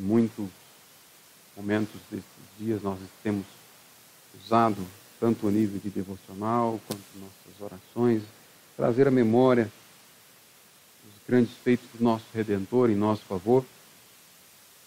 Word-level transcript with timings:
que 0.00 0.02
muito 0.02 0.50
momentos 1.54 2.00
desses 2.10 2.24
dias 2.58 2.82
nós 2.82 2.98
temos 3.22 3.44
usado 4.42 4.78
tanto 5.20 5.46
o 5.46 5.50
nível 5.50 5.78
de 5.78 5.90
devocional 5.90 6.80
quanto 6.86 7.02
nossas 7.16 7.60
orações, 7.60 8.22
trazer 8.74 9.06
à 9.06 9.10
memória 9.10 9.70
os 11.06 11.28
grandes 11.28 11.52
feitos 11.62 11.86
do 11.92 12.02
nosso 12.02 12.24
Redentor 12.32 12.88
em 12.88 12.96
nosso 12.96 13.22
favor. 13.24 13.62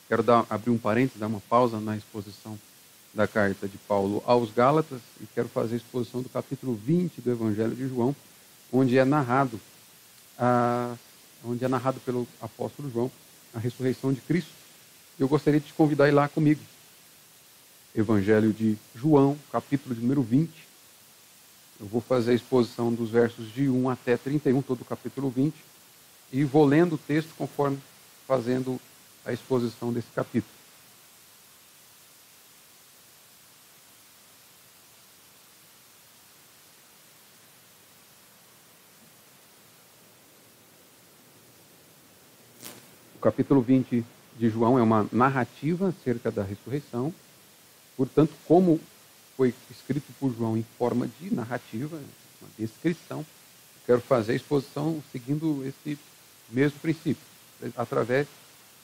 Quero 0.08 0.24
dar, 0.24 0.48
abrir 0.50 0.72
um 0.72 0.78
parênteses, 0.80 1.20
dar 1.20 1.28
uma 1.28 1.42
pausa 1.42 1.80
na 1.80 1.96
exposição 1.96 2.58
da 3.14 3.28
carta 3.28 3.68
de 3.68 3.78
Paulo 3.78 4.24
aos 4.26 4.52
Gálatas 4.52 5.00
e 5.22 5.28
quero 5.28 5.48
fazer 5.48 5.76
a 5.76 5.78
exposição 5.78 6.24
do 6.24 6.30
capítulo 6.30 6.74
20 6.74 7.22
do 7.22 7.30
Evangelho 7.30 7.76
de 7.76 7.88
João, 7.88 8.16
onde 8.72 8.98
é 8.98 9.06
narrado, 9.06 9.62
a, 10.40 10.96
onde 11.46 11.64
é 11.64 11.68
narrado 11.68 12.00
pelo 12.00 12.28
apóstolo 12.42 12.90
João 12.92 13.12
a 13.54 13.60
ressurreição 13.60 14.12
de 14.12 14.20
Cristo. 14.22 14.63
Eu 15.20 15.28
gostaria 15.28 15.60
de 15.60 15.68
te 15.68 15.74
convidar 15.74 16.06
a 16.06 16.08
ir 16.08 16.12
lá 16.12 16.28
comigo. 16.28 16.60
Evangelho 17.96 18.52
de 18.52 18.76
João, 18.96 19.38
capítulo 19.52 19.94
número 19.94 20.24
20. 20.24 20.50
Eu 21.80 21.86
vou 21.86 22.02
fazer 22.02 22.32
a 22.32 22.34
exposição 22.34 22.92
dos 22.92 23.12
versos 23.12 23.54
de 23.54 23.70
1 23.70 23.90
até 23.90 24.18
31, 24.18 24.62
todo 24.64 24.82
o 24.82 24.86
capítulo 24.86 25.30
20, 25.30 25.54
e 26.32 26.44
vou 26.44 26.66
lendo 26.66 26.96
o 26.96 26.98
texto 26.98 27.30
conforme 27.38 27.78
fazendo 28.28 28.82
a 29.24 29.32
exposição 29.32 29.94
desse 29.94 30.08
capítulo. 30.16 30.52
O 43.16 43.20
capítulo 43.20 43.62
20 43.62 44.04
de 44.38 44.50
João 44.50 44.78
é 44.78 44.82
uma 44.82 45.08
narrativa 45.12 45.90
acerca 45.90 46.32
da 46.32 46.44
ressurreição 46.44 47.14
Portanto, 47.96 48.34
como 48.48 48.80
foi 49.38 49.54
escrito 49.70 50.12
por 50.20 50.34
João 50.36 50.58
em 50.58 50.66
forma 50.78 51.08
de 51.20 51.34
narrativa, 51.34 52.00
uma 52.42 52.50
descrição, 52.58 53.26
quero 53.86 54.02
fazer 54.02 54.34
a 54.34 54.36
exposição 54.36 55.02
seguindo 55.12 55.64
esse 55.66 55.98
mesmo 56.50 56.80
princípio, 56.80 57.24
através 57.76 58.28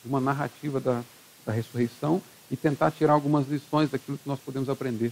de 0.03 0.09
uma 0.09 0.20
narrativa 0.20 0.80
da, 0.80 1.03
da 1.45 1.52
ressurreição 1.52 2.22
e 2.50 2.58
tentar 2.58 2.92
tirar 2.92 3.14
algumas 3.14 3.47
lições 3.47 3.89
daquilo 3.89 4.17
que 4.17 4.27
nós 4.27 4.39
podemos 4.39 4.70
aprender 4.70 5.11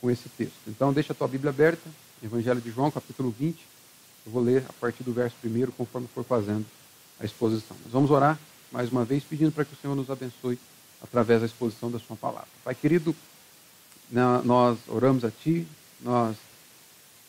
com 0.00 0.10
esse 0.10 0.28
texto. 0.30 0.56
Então, 0.66 0.92
deixa 0.92 1.12
a 1.12 1.16
tua 1.16 1.28
Bíblia 1.28 1.50
aberta, 1.50 1.88
Evangelho 2.22 2.60
de 2.60 2.70
João, 2.70 2.90
capítulo 2.90 3.30
20. 3.30 3.58
Eu 4.26 4.32
vou 4.32 4.42
ler 4.42 4.64
a 4.68 4.72
partir 4.74 5.02
do 5.02 5.12
verso 5.12 5.36
1, 5.44 5.66
conforme 5.72 6.08
for 6.08 6.24
fazendo 6.24 6.64
a 7.20 7.24
exposição. 7.24 7.76
Nós 7.84 7.92
vamos 7.92 8.10
orar 8.10 8.38
mais 8.72 8.90
uma 8.90 9.04
vez, 9.04 9.22
pedindo 9.22 9.52
para 9.52 9.66
que 9.66 9.74
o 9.74 9.76
Senhor 9.76 9.94
nos 9.94 10.08
abençoe 10.10 10.58
através 11.02 11.40
da 11.40 11.46
exposição 11.46 11.90
da 11.90 11.98
Sua 11.98 12.16
palavra. 12.16 12.48
Pai 12.64 12.74
querido, 12.74 13.14
nós 14.44 14.78
oramos 14.88 15.24
a 15.24 15.30
Ti, 15.30 15.66
nós 16.00 16.36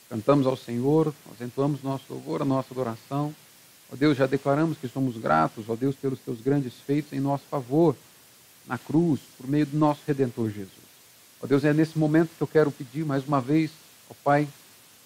cantamos 0.10 0.48
ao 0.48 0.56
Senhor, 0.56 1.14
nós 1.28 1.42
entoamos 1.42 1.84
nosso 1.84 2.06
louvor, 2.10 2.42
a 2.42 2.46
nossa 2.46 2.74
adoração. 2.74 3.36
Ó 3.92 3.96
Deus, 3.96 4.18
já 4.18 4.26
declaramos 4.26 4.78
que 4.78 4.88
somos 4.88 5.18
gratos, 5.18 5.66
ó 5.68 5.76
Deus, 5.76 5.96
pelos 5.96 6.20
Teus 6.20 6.40
grandes 6.40 6.74
feitos 6.86 7.12
em 7.12 7.20
nosso 7.20 7.44
favor, 7.50 7.96
na 8.66 8.78
cruz, 8.78 9.20
por 9.38 9.48
meio 9.48 9.66
do 9.66 9.78
nosso 9.78 10.00
Redentor 10.08 10.50
Jesus. 10.50 10.72
Ó 11.42 11.46
Deus, 11.46 11.66
é 11.66 11.74
nesse 11.74 11.98
momento 11.98 12.30
que 12.38 12.42
eu 12.42 12.48
quero 12.48 12.72
pedir 12.72 13.04
mais 13.04 13.28
uma 13.28 13.42
vez, 13.42 13.70
ó 14.10 14.14
Pai, 14.24 14.48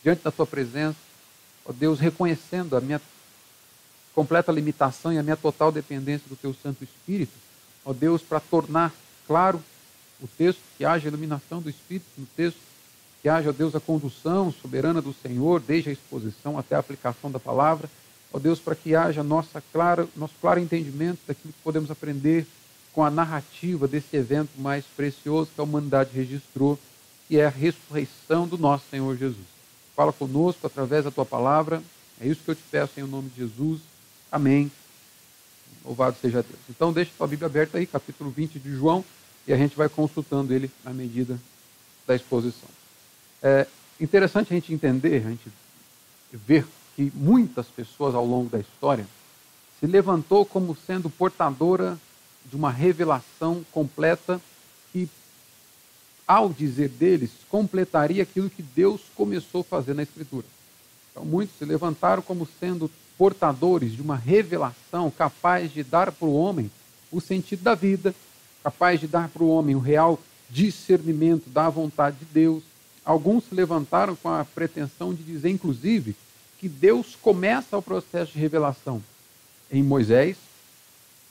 diante 0.04 0.22
da 0.24 0.32
Tua 0.32 0.46
presença, 0.46 1.00
ó 1.66 1.74
Deus, 1.74 2.00
reconhecendo 2.00 2.78
a 2.78 2.82
minha 2.82 3.02
completa 4.18 4.52
limitação 4.52 5.14
e 5.14 5.20
a 5.20 5.22
minha 5.22 5.38
total 5.38 5.72
dependência 5.72 6.28
do 6.28 6.36
Teu 6.36 6.52
Santo 6.52 6.84
Espírito, 6.84 7.34
ó 7.86 7.94
Deus, 7.94 8.19
para 8.19 8.40
tornar 8.40 8.91
claro 9.28 9.64
o 10.19 10.28
texto, 10.28 10.59
que 10.75 10.84
haja 10.84 11.08
iluminação 11.08 11.62
do 11.62 11.69
Espírito 11.69 12.08
no 12.18 12.25
texto, 12.36 12.58
que 13.22 13.30
haja, 13.30 13.53
Deus, 13.53 13.75
a 13.75 13.80
condução 13.80 14.52
soberana 14.52 15.03
do 15.03 15.14
Senhor, 15.14 15.59
desde 15.59 15.91
a 15.91 15.94
exposição 15.94 16.58
até 16.58 16.75
a 16.75 16.80
aplicação 16.80 17.30
da 17.30 17.40
palavra. 17.40 17.88
Ó 18.34 18.40
Deus, 18.40 18.59
para 18.59 18.74
que 18.74 18.96
haja 18.96 19.22
nossa 19.22 19.62
clara, 19.72 20.08
nosso 20.16 20.34
claro 20.41 20.59
entendimento 20.59 21.20
daquilo 21.28 21.53
que 21.53 21.62
podemos 21.64 21.91
aprender 21.91 22.47
com 22.94 23.03
a 23.03 23.12
narrativa 23.12 23.88
desse 23.88 24.18
evento 24.18 24.59
mais 24.59 24.84
precioso 24.84 25.52
que 25.53 25.62
a 25.62 25.64
humanidade 25.64 26.09
registrou, 26.12 26.80
que 27.28 27.38
é 27.38 27.46
a 27.46 27.50
ressurreição 27.50 28.47
do 28.47 28.58
nosso 28.58 28.86
Senhor 28.90 29.16
Jesus. 29.16 29.46
Fala 29.96 30.12
conosco 30.12 30.66
através 30.66 31.03
da 31.03 31.12
tua 31.12 31.25
palavra. 31.25 31.84
É 32.20 32.25
isso 32.28 32.41
que 32.44 32.50
eu 32.50 32.56
te 32.56 32.64
peço 32.72 33.00
em 33.00 33.03
nome 33.03 33.30
de 33.30 33.41
Jesus. 33.41 33.81
Amém. 34.32 34.72
Louvado 35.86 36.18
seja 36.22 36.44
Deus. 36.44 36.60
Então, 36.70 36.92
deixa 36.92 37.12
a 37.12 37.18
tua 37.18 37.28
Bíblia 37.28 37.48
aberta 37.48 37.78
aí, 37.78 37.86
capítulo 37.86 38.30
20 38.30 38.60
de 38.60 38.76
João 38.76 39.04
e 39.48 39.54
a 39.54 39.58
gente 39.58 39.76
vai 39.76 39.88
consultando 39.88 40.54
ele 40.54 40.70
à 40.86 40.92
medida 40.92 41.40
da 42.06 42.16
exposição. 42.16 42.70
É 43.42 43.66
interessante 44.00 44.52
a 44.52 44.56
gente 44.56 44.74
entender, 44.74 45.26
a 45.26 45.30
gente 45.30 45.50
ver 46.34 46.66
que 46.96 47.12
muitas 47.16 47.68
pessoas 47.68 48.14
ao 48.14 48.26
longo 48.26 48.50
da 48.50 48.60
história 48.60 49.08
se 49.80 49.88
levantou 49.88 50.46
como 50.46 50.76
sendo 50.86 51.09
portadora 51.09 51.98
de 52.46 52.56
uma 52.56 52.72
revelação 52.72 53.64
completa 53.72 54.42
que, 54.92 55.09
ao 56.28 56.50
dizer 56.50 56.90
deles, 56.90 57.32
completaria 57.50 58.24
aquilo 58.24 58.50
que 58.50 58.62
Deus 58.62 59.02
começou 59.16 59.62
a 59.62 59.64
fazer 59.64 59.94
na 59.94 60.04
Escritura. 60.04 60.46
Então, 61.12 61.24
muitos 61.24 61.58
se 61.58 61.66
levantaram 61.66 62.22
como 62.22 62.48
sendo 62.59 62.92
portadores 63.17 63.94
de 63.94 64.01
uma 64.01 64.16
revelação 64.16 65.09
capaz 65.09 65.72
de 65.72 65.83
dar 65.83 66.11
para 66.11 66.28
o 66.28 66.35
homem 66.35 66.69
o 67.11 67.19
sentido 67.19 67.63
da 67.63 67.73
vida, 67.73 68.13
capaz 68.63 69.00
de 69.00 69.07
dar 69.07 69.29
para 69.29 69.44
o 69.44 69.50
homem 69.50 69.75
o 69.75 69.79
real 69.79 70.19
discernimento 70.50 71.50
da 71.50 71.69
vontade 71.69 72.17
de 72.17 72.25
Deus. 72.25 72.63
Alguns 73.03 73.45
se 73.45 73.55
levantaram 73.55 74.16
com 74.16 74.29
a 74.29 74.45
pretensão 74.45 75.13
de 75.13 75.23
dizer, 75.23 75.50
inclusive, 75.50 76.16
que 76.59 76.67
Deus 76.67 77.16
começa 77.22 77.78
o 77.78 77.81
processo 77.81 78.33
de 78.33 78.39
revelação 78.39 79.01
em 79.72 79.84
Moisés, 79.84 80.38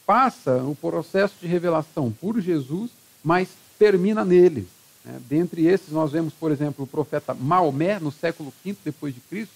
passa 0.06 0.62
o 0.62 0.74
processo 0.74 1.34
de 1.40 1.46
revelação 1.46 2.12
por 2.12 2.40
Jesus, 2.40 2.90
mas 3.24 3.48
termina 3.78 4.24
neles. 4.24 4.66
Né? 5.04 5.20
Dentre 5.28 5.66
esses, 5.66 5.90
nós 5.90 6.12
vemos, 6.12 6.32
por 6.32 6.50
exemplo, 6.50 6.84
o 6.84 6.88
profeta 6.88 7.34
Maomé, 7.34 7.98
no 7.98 8.12
século 8.12 8.52
V 8.64 8.76
depois 8.84 9.14
de 9.14 9.20
Cristo, 9.20 9.54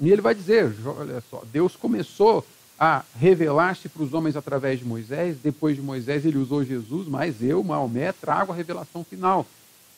e 0.00 0.10
ele 0.10 0.22
vai 0.22 0.34
dizer: 0.34 0.72
olha 0.84 1.22
só, 1.30 1.42
Deus 1.52 1.76
começou 1.76 2.44
a 2.78 3.04
revelar-se 3.18 3.88
para 3.88 4.02
os 4.02 4.12
homens 4.12 4.36
através 4.36 4.78
de 4.78 4.84
Moisés. 4.84 5.36
Depois 5.42 5.76
de 5.76 5.82
Moisés, 5.82 6.24
ele 6.24 6.38
usou 6.38 6.64
Jesus, 6.64 7.06
mas 7.06 7.42
eu, 7.42 7.62
Maomé, 7.62 8.12
trago 8.12 8.52
a 8.52 8.56
revelação 8.56 9.04
final. 9.04 9.46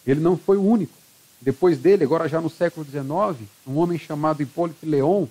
Ele 0.06 0.20
não 0.20 0.36
foi 0.36 0.56
o 0.56 0.64
único. 0.64 0.92
Depois 1.40 1.78
dele, 1.78 2.04
agora 2.04 2.28
já 2.28 2.40
no 2.40 2.50
século 2.50 2.84
XIX, 2.84 3.48
um 3.66 3.76
homem 3.76 3.98
chamado 3.98 4.42
Hipólito 4.42 4.86
Leon, 4.88 5.26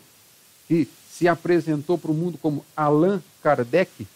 que 0.67 0.87
se 1.09 1.27
apresentou 1.27 1.97
para 1.97 2.11
o 2.11 2.13
mundo 2.13 2.37
como 2.37 2.65
Allan 2.75 3.21
Kardec, 3.41 4.07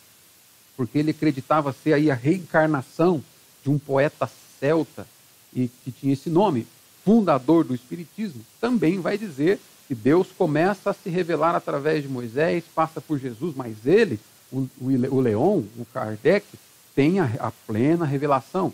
porque 0.75 0.97
ele 0.97 1.11
acreditava 1.11 1.71
ser 1.71 1.93
aí 1.93 2.11
a 2.11 2.15
reencarnação 2.15 3.23
de 3.63 3.69
um 3.69 3.77
poeta 3.77 4.29
celta 4.59 5.07
e 5.53 5.67
que 5.83 5.91
tinha 5.91 6.13
esse 6.13 6.29
nome, 6.29 6.67
fundador 7.03 7.63
do 7.63 7.73
Espiritismo, 7.73 8.41
também 8.59 8.99
vai 8.99 9.17
dizer 9.17 9.59
que 9.89 9.95
Deus 9.95 10.27
começa 10.37 10.91
a 10.91 10.93
se 10.93 11.09
revelar 11.09 11.55
através 11.55 12.03
de 12.03 12.07
Moisés, 12.07 12.63
passa 12.75 13.01
por 13.01 13.17
Jesus, 13.17 13.55
mas 13.55 13.87
ele, 13.87 14.19
o, 14.51 14.69
o 14.79 15.19
Leon, 15.19 15.63
o 15.79 15.85
Kardec, 15.91 16.45
tem 16.93 17.19
a, 17.19 17.25
a 17.39 17.51
plena 17.65 18.05
revelação 18.05 18.71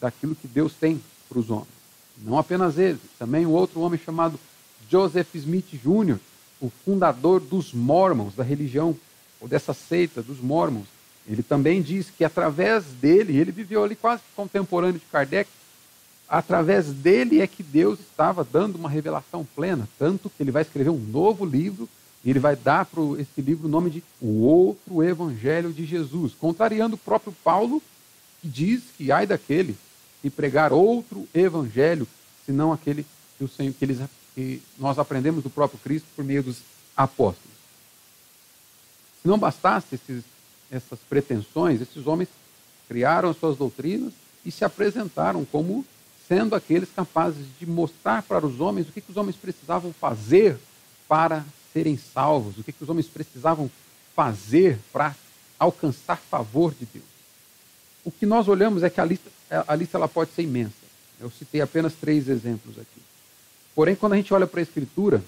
daquilo 0.00 0.34
que 0.34 0.48
Deus 0.48 0.74
tem 0.74 1.00
para 1.28 1.38
os 1.38 1.50
homens. 1.50 1.68
Não 2.18 2.36
apenas 2.36 2.78
ele, 2.78 2.98
também 3.16 3.46
o 3.46 3.50
outro 3.50 3.80
homem 3.80 4.00
chamado 4.04 4.40
Joseph 4.90 5.32
Smith 5.36 5.68
Jr., 5.70 6.18
o 6.60 6.68
fundador 6.84 7.38
dos 7.38 7.72
Mormons, 7.72 8.34
da 8.34 8.42
religião, 8.42 8.96
ou 9.40 9.46
dessa 9.46 9.72
seita 9.72 10.20
dos 10.20 10.40
Mormons. 10.40 10.88
Ele 11.28 11.44
também 11.44 11.80
diz 11.80 12.10
que 12.10 12.24
através 12.24 12.84
dele, 13.00 13.36
ele 13.36 13.52
viveu 13.52 13.84
ali 13.84 13.94
quase 13.94 14.22
contemporâneo 14.34 14.98
de 14.98 15.06
Kardec, 15.12 15.48
através 16.28 16.86
dele 16.86 17.40
é 17.40 17.46
que 17.46 17.62
Deus 17.62 18.00
estava 18.00 18.44
dando 18.44 18.76
uma 18.76 18.88
revelação 18.88 19.46
plena, 19.54 19.88
tanto 19.98 20.30
que 20.30 20.42
ele 20.42 20.50
vai 20.50 20.62
escrever 20.62 20.90
um 20.90 20.98
novo 20.98 21.44
livro 21.44 21.88
e 22.24 22.30
ele 22.30 22.40
vai 22.40 22.56
dar 22.56 22.84
para 22.84 23.02
esse 23.18 23.40
livro 23.40 23.66
o 23.66 23.70
nome 23.70 23.90
de 23.90 24.02
O 24.20 24.42
Outro 24.42 25.02
Evangelho 25.02 25.72
de 25.72 25.86
Jesus, 25.86 26.32
contrariando 26.38 26.96
o 26.96 26.98
próprio 26.98 27.32
Paulo, 27.44 27.80
que 28.40 28.48
diz 28.48 28.82
que 28.96 29.12
ai 29.12 29.26
daquele 29.26 29.76
que 30.26 30.30
pregar 30.30 30.72
outro 30.72 31.28
evangelho, 31.32 32.06
senão 32.44 32.72
aquele 32.72 33.06
que, 33.38 33.44
o 33.44 33.48
Senhor, 33.48 33.72
que, 33.72 33.84
eles, 33.84 33.98
que 34.34 34.60
nós 34.76 34.98
aprendemos 34.98 35.44
do 35.44 35.50
próprio 35.50 35.78
Cristo 35.78 36.06
por 36.16 36.24
meio 36.24 36.42
dos 36.42 36.58
apóstolos. 36.96 37.54
Se 39.22 39.28
não 39.28 39.38
bastasse 39.38 39.94
esses, 39.94 40.24
essas 40.68 40.98
pretensões, 41.08 41.80
esses 41.80 42.06
homens 42.08 42.28
criaram 42.88 43.30
as 43.30 43.36
suas 43.36 43.56
doutrinas 43.56 44.12
e 44.44 44.50
se 44.50 44.64
apresentaram 44.64 45.44
como 45.44 45.84
sendo 46.28 46.54
aqueles 46.54 46.88
capazes 46.90 47.46
de 47.58 47.66
mostrar 47.66 48.22
para 48.22 48.44
os 48.44 48.60
homens 48.60 48.88
o 48.88 48.92
que, 48.92 49.00
que 49.00 49.10
os 49.10 49.16
homens 49.16 49.36
precisavam 49.36 49.92
fazer 49.92 50.58
para 51.08 51.44
serem 51.72 51.96
salvos, 51.96 52.58
o 52.58 52.64
que, 52.64 52.72
que 52.72 52.82
os 52.82 52.88
homens 52.88 53.06
precisavam 53.06 53.70
fazer 54.14 54.78
para 54.92 55.14
alcançar 55.58 56.16
favor 56.16 56.74
de 56.74 56.86
Deus. 56.86 57.04
o 58.04 58.10
que 58.10 58.26
nós 58.26 58.48
olhamos 58.48 58.82
é 58.82 58.90
que 58.90 59.00
a 59.00 59.04
lista, 59.04 59.30
a 59.66 59.74
lista 59.74 59.98
ela 59.98 60.08
pode 60.08 60.30
ser 60.30 60.42
imensa. 60.42 60.86
Eu 61.20 61.30
citei 61.30 61.60
apenas 61.60 61.94
três 61.94 62.28
exemplos 62.28 62.78
aqui. 62.78 63.02
Porém, 63.74 63.96
quando 63.96 64.12
a 64.12 64.16
gente 64.16 64.32
olha 64.32 64.46
para 64.46 64.60
a 64.60 64.62
Escritura, 64.62 65.22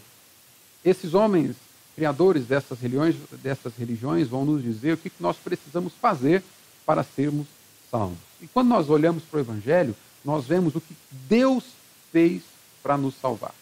esses 0.84 1.12
homens 1.14 1.56
criadores 1.96 2.46
dessas 2.46 2.78
religiões, 2.78 3.16
dessas 3.42 3.74
religiões 3.76 4.28
vão 4.28 4.44
nos 4.44 4.62
dizer 4.62 4.94
o 4.94 4.96
que 4.96 5.10
nós 5.18 5.36
precisamos 5.36 5.92
fazer 6.00 6.42
para 6.86 7.02
sermos 7.02 7.46
salvos. 7.90 8.18
E 8.40 8.46
quando 8.46 8.68
nós 8.68 8.88
olhamos 8.88 9.24
para 9.24 9.38
o 9.38 9.40
Evangelho, 9.40 9.94
nós 10.24 10.46
vemos 10.46 10.74
o 10.74 10.80
que 10.80 10.96
Deus 11.28 11.64
fez 12.12 12.42
para 12.82 12.96
nos 12.96 13.14
salvar. 13.14 13.54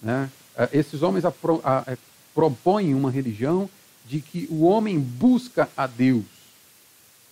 Né? 0.00 0.30
É, 0.56 0.68
esses 0.72 1.02
homens 1.02 1.24
é, 1.24 1.98
propõem 2.34 2.94
uma 2.94 3.10
religião 3.10 3.68
de 4.06 4.20
que 4.20 4.46
o 4.50 4.62
homem 4.62 4.98
busca 4.98 5.68
a 5.76 5.86
Deus. 5.86 6.24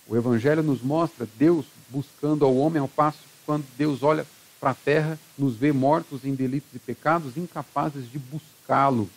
O 0.07 0.15
Evangelho 0.15 0.63
nos 0.63 0.81
mostra 0.81 1.27
Deus 1.37 1.65
buscando 1.89 2.45
ao 2.45 2.55
homem, 2.55 2.81
ao 2.81 2.87
passo 2.87 3.19
que 3.19 3.45
quando 3.45 3.65
Deus 3.77 4.03
olha 4.03 4.25
para 4.59 4.71
a 4.71 4.75
terra, 4.75 5.19
nos 5.37 5.55
vê 5.55 5.71
mortos 5.71 6.25
em 6.25 6.33
delitos 6.33 6.69
e 6.73 6.79
pecados, 6.79 7.37
incapazes 7.37 8.09
de 8.11 8.19
buscá-lo. 8.19 9.09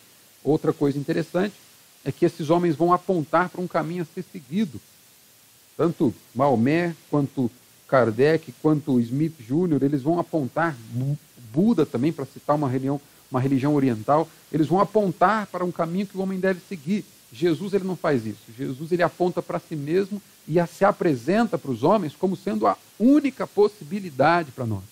Outra 0.43 0.71
coisa 0.71 0.97
interessante 0.97 1.55
é 2.03 2.11
que 2.11 2.25
esses 2.25 2.49
homens 2.49 2.75
vão 2.75 2.93
apontar 2.93 3.49
para 3.49 3.61
um 3.61 3.67
caminho 3.67 4.03
a 4.03 4.05
ser 4.13 4.23
seguido. 4.23 4.79
Tanto 5.75 6.13
Maomé, 6.35 6.95
quanto 7.09 7.49
Kardec, 7.93 8.51
quanto 8.59 8.99
Smith 9.01 9.35
Jr., 9.39 9.83
eles 9.83 10.01
vão 10.01 10.17
apontar, 10.17 10.75
Buda 11.53 11.85
também, 11.85 12.11
para 12.11 12.25
citar 12.25 12.55
uma 12.55 12.67
religião, 12.67 12.99
uma 13.29 13.39
religião 13.39 13.75
oriental, 13.75 14.27
eles 14.51 14.65
vão 14.65 14.79
apontar 14.79 15.45
para 15.45 15.63
um 15.63 15.71
caminho 15.71 16.07
que 16.07 16.17
o 16.17 16.21
homem 16.21 16.39
deve 16.39 16.59
seguir. 16.67 17.05
Jesus 17.31 17.71
ele 17.71 17.83
não 17.83 17.95
faz 17.95 18.25
isso. 18.25 18.41
Jesus 18.57 18.91
ele 18.91 19.03
aponta 19.03 19.43
para 19.43 19.59
si 19.59 19.75
mesmo 19.75 20.19
e 20.47 20.55
se 20.65 20.83
apresenta 20.83 21.55
para 21.55 21.69
os 21.69 21.83
homens 21.83 22.15
como 22.15 22.35
sendo 22.35 22.65
a 22.65 22.75
única 22.99 23.45
possibilidade 23.45 24.49
para 24.51 24.65
nós. 24.65 24.83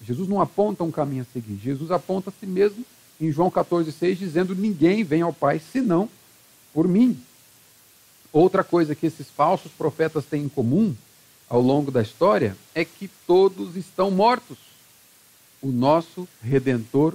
Jesus 0.00 0.28
não 0.28 0.40
aponta 0.40 0.84
um 0.84 0.92
caminho 0.92 1.22
a 1.22 1.32
seguir. 1.32 1.58
Jesus 1.60 1.90
aponta 1.90 2.30
a 2.30 2.32
si 2.38 2.46
mesmo 2.46 2.84
em 3.20 3.32
João 3.32 3.50
14,6, 3.50 4.14
dizendo: 4.14 4.54
Ninguém 4.54 5.02
vem 5.02 5.22
ao 5.22 5.32
Pai 5.32 5.60
senão 5.72 6.08
por 6.72 6.86
mim. 6.86 7.20
Outra 8.32 8.62
coisa 8.62 8.94
que 8.94 9.06
esses 9.06 9.28
falsos 9.28 9.72
profetas 9.72 10.24
têm 10.24 10.44
em 10.44 10.48
comum 10.48 10.94
ao 11.48 11.60
longo 11.60 11.90
da 11.90 12.02
história 12.02 12.56
é 12.74 12.84
que 12.84 13.08
todos 13.26 13.76
estão 13.76 14.10
mortos. 14.10 14.58
O 15.60 15.68
nosso 15.68 16.28
redentor 16.42 17.14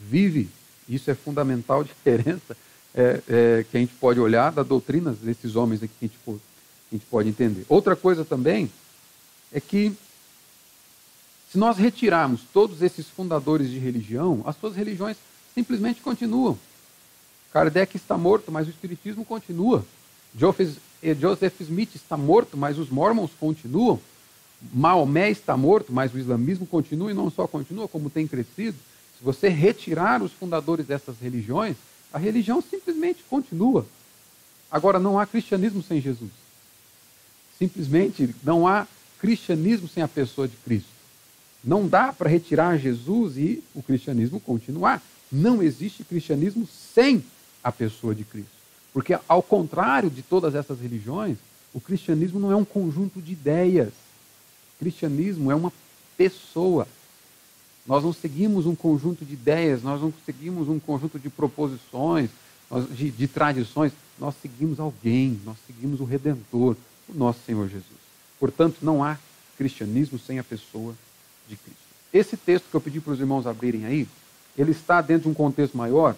vive. 0.00 0.48
Isso 0.88 1.10
é 1.10 1.14
fundamental 1.14 1.82
diferença 1.84 2.56
é, 2.94 3.22
é, 3.28 3.66
que 3.70 3.76
a 3.76 3.80
gente 3.80 3.94
pode 3.94 4.18
olhar 4.18 4.50
da 4.50 4.62
doutrina 4.62 5.12
desses 5.12 5.56
homens 5.56 5.82
aqui 5.82 5.92
que 5.98 6.04
a 6.04 6.08
gente, 6.08 6.40
a 6.90 6.94
gente 6.94 7.06
pode 7.06 7.28
entender. 7.28 7.66
Outra 7.68 7.94
coisa 7.94 8.24
também 8.24 8.70
é 9.52 9.60
que 9.60 9.92
se 11.50 11.58
nós 11.58 11.76
retirarmos 11.76 12.42
todos 12.52 12.82
esses 12.82 13.06
fundadores 13.06 13.70
de 13.70 13.78
religião, 13.78 14.42
as 14.46 14.56
suas 14.56 14.74
religiões 14.74 15.16
simplesmente 15.54 16.00
continuam. 16.00 16.58
Kardec 17.52 17.96
está 17.96 18.18
morto, 18.18 18.50
mas 18.50 18.66
o 18.66 18.70
Espiritismo 18.70 19.24
continua. 19.24 19.84
Joseph 21.02 21.60
Smith 21.60 21.94
está 21.94 22.16
morto, 22.16 22.56
mas 22.56 22.78
os 22.78 22.90
Mormons 22.90 23.30
continuam. 23.38 24.00
Maomé 24.72 25.30
está 25.30 25.56
morto, 25.56 25.92
mas 25.92 26.12
o 26.14 26.18
islamismo 26.18 26.66
continua 26.66 27.10
e 27.10 27.14
não 27.14 27.30
só 27.30 27.46
continua, 27.46 27.86
como 27.86 28.10
tem 28.10 28.26
crescido. 28.26 28.76
Se 29.18 29.24
você 29.24 29.48
retirar 29.48 30.22
os 30.22 30.32
fundadores 30.32 30.86
dessas 30.86 31.16
religiões, 31.20 31.76
a 32.12 32.18
religião 32.18 32.62
simplesmente 32.62 33.22
continua. 33.28 33.86
Agora, 34.70 34.98
não 34.98 35.18
há 35.18 35.26
cristianismo 35.26 35.82
sem 35.82 36.00
Jesus. 36.00 36.30
Simplesmente 37.58 38.34
não 38.42 38.66
há 38.66 38.86
cristianismo 39.18 39.88
sem 39.88 40.02
a 40.02 40.08
pessoa 40.08 40.48
de 40.48 40.56
Cristo. 40.56 40.88
Não 41.62 41.88
dá 41.88 42.12
para 42.12 42.30
retirar 42.30 42.78
Jesus 42.78 43.36
e 43.36 43.62
o 43.74 43.82
cristianismo 43.82 44.38
continuar. 44.40 45.02
Não 45.30 45.62
existe 45.62 46.04
cristianismo 46.04 46.66
sem 46.66 47.24
a 47.62 47.72
pessoa 47.72 48.14
de 48.14 48.24
Cristo. 48.24 48.55
Porque, 48.96 49.18
ao 49.28 49.42
contrário 49.42 50.08
de 50.08 50.22
todas 50.22 50.54
essas 50.54 50.80
religiões, 50.80 51.36
o 51.74 51.78
cristianismo 51.78 52.40
não 52.40 52.50
é 52.50 52.56
um 52.56 52.64
conjunto 52.64 53.20
de 53.20 53.32
ideias. 53.32 53.88
O 53.88 54.78
cristianismo 54.78 55.52
é 55.52 55.54
uma 55.54 55.70
pessoa. 56.16 56.88
Nós 57.86 58.02
não 58.02 58.14
seguimos 58.14 58.64
um 58.64 58.74
conjunto 58.74 59.22
de 59.22 59.34
ideias, 59.34 59.82
nós 59.82 60.00
não 60.00 60.10
seguimos 60.24 60.70
um 60.70 60.78
conjunto 60.78 61.18
de 61.18 61.28
proposições, 61.28 62.30
de, 62.92 63.10
de 63.10 63.28
tradições. 63.28 63.92
Nós 64.18 64.34
seguimos 64.40 64.80
alguém, 64.80 65.38
nós 65.44 65.58
seguimos 65.66 66.00
o 66.00 66.04
Redentor, 66.06 66.74
o 67.06 67.14
nosso 67.14 67.40
Senhor 67.44 67.68
Jesus. 67.68 68.00
Portanto, 68.40 68.78
não 68.80 69.04
há 69.04 69.18
cristianismo 69.58 70.18
sem 70.18 70.38
a 70.38 70.42
pessoa 70.42 70.94
de 71.46 71.54
Cristo. 71.56 71.82
Esse 72.14 72.34
texto 72.34 72.70
que 72.70 72.74
eu 72.74 72.80
pedi 72.80 72.98
para 72.98 73.12
os 73.12 73.20
irmãos 73.20 73.46
abrirem 73.46 73.84
aí, 73.84 74.08
ele 74.56 74.70
está 74.70 75.02
dentro 75.02 75.24
de 75.24 75.28
um 75.28 75.34
contexto 75.34 75.76
maior 75.76 76.16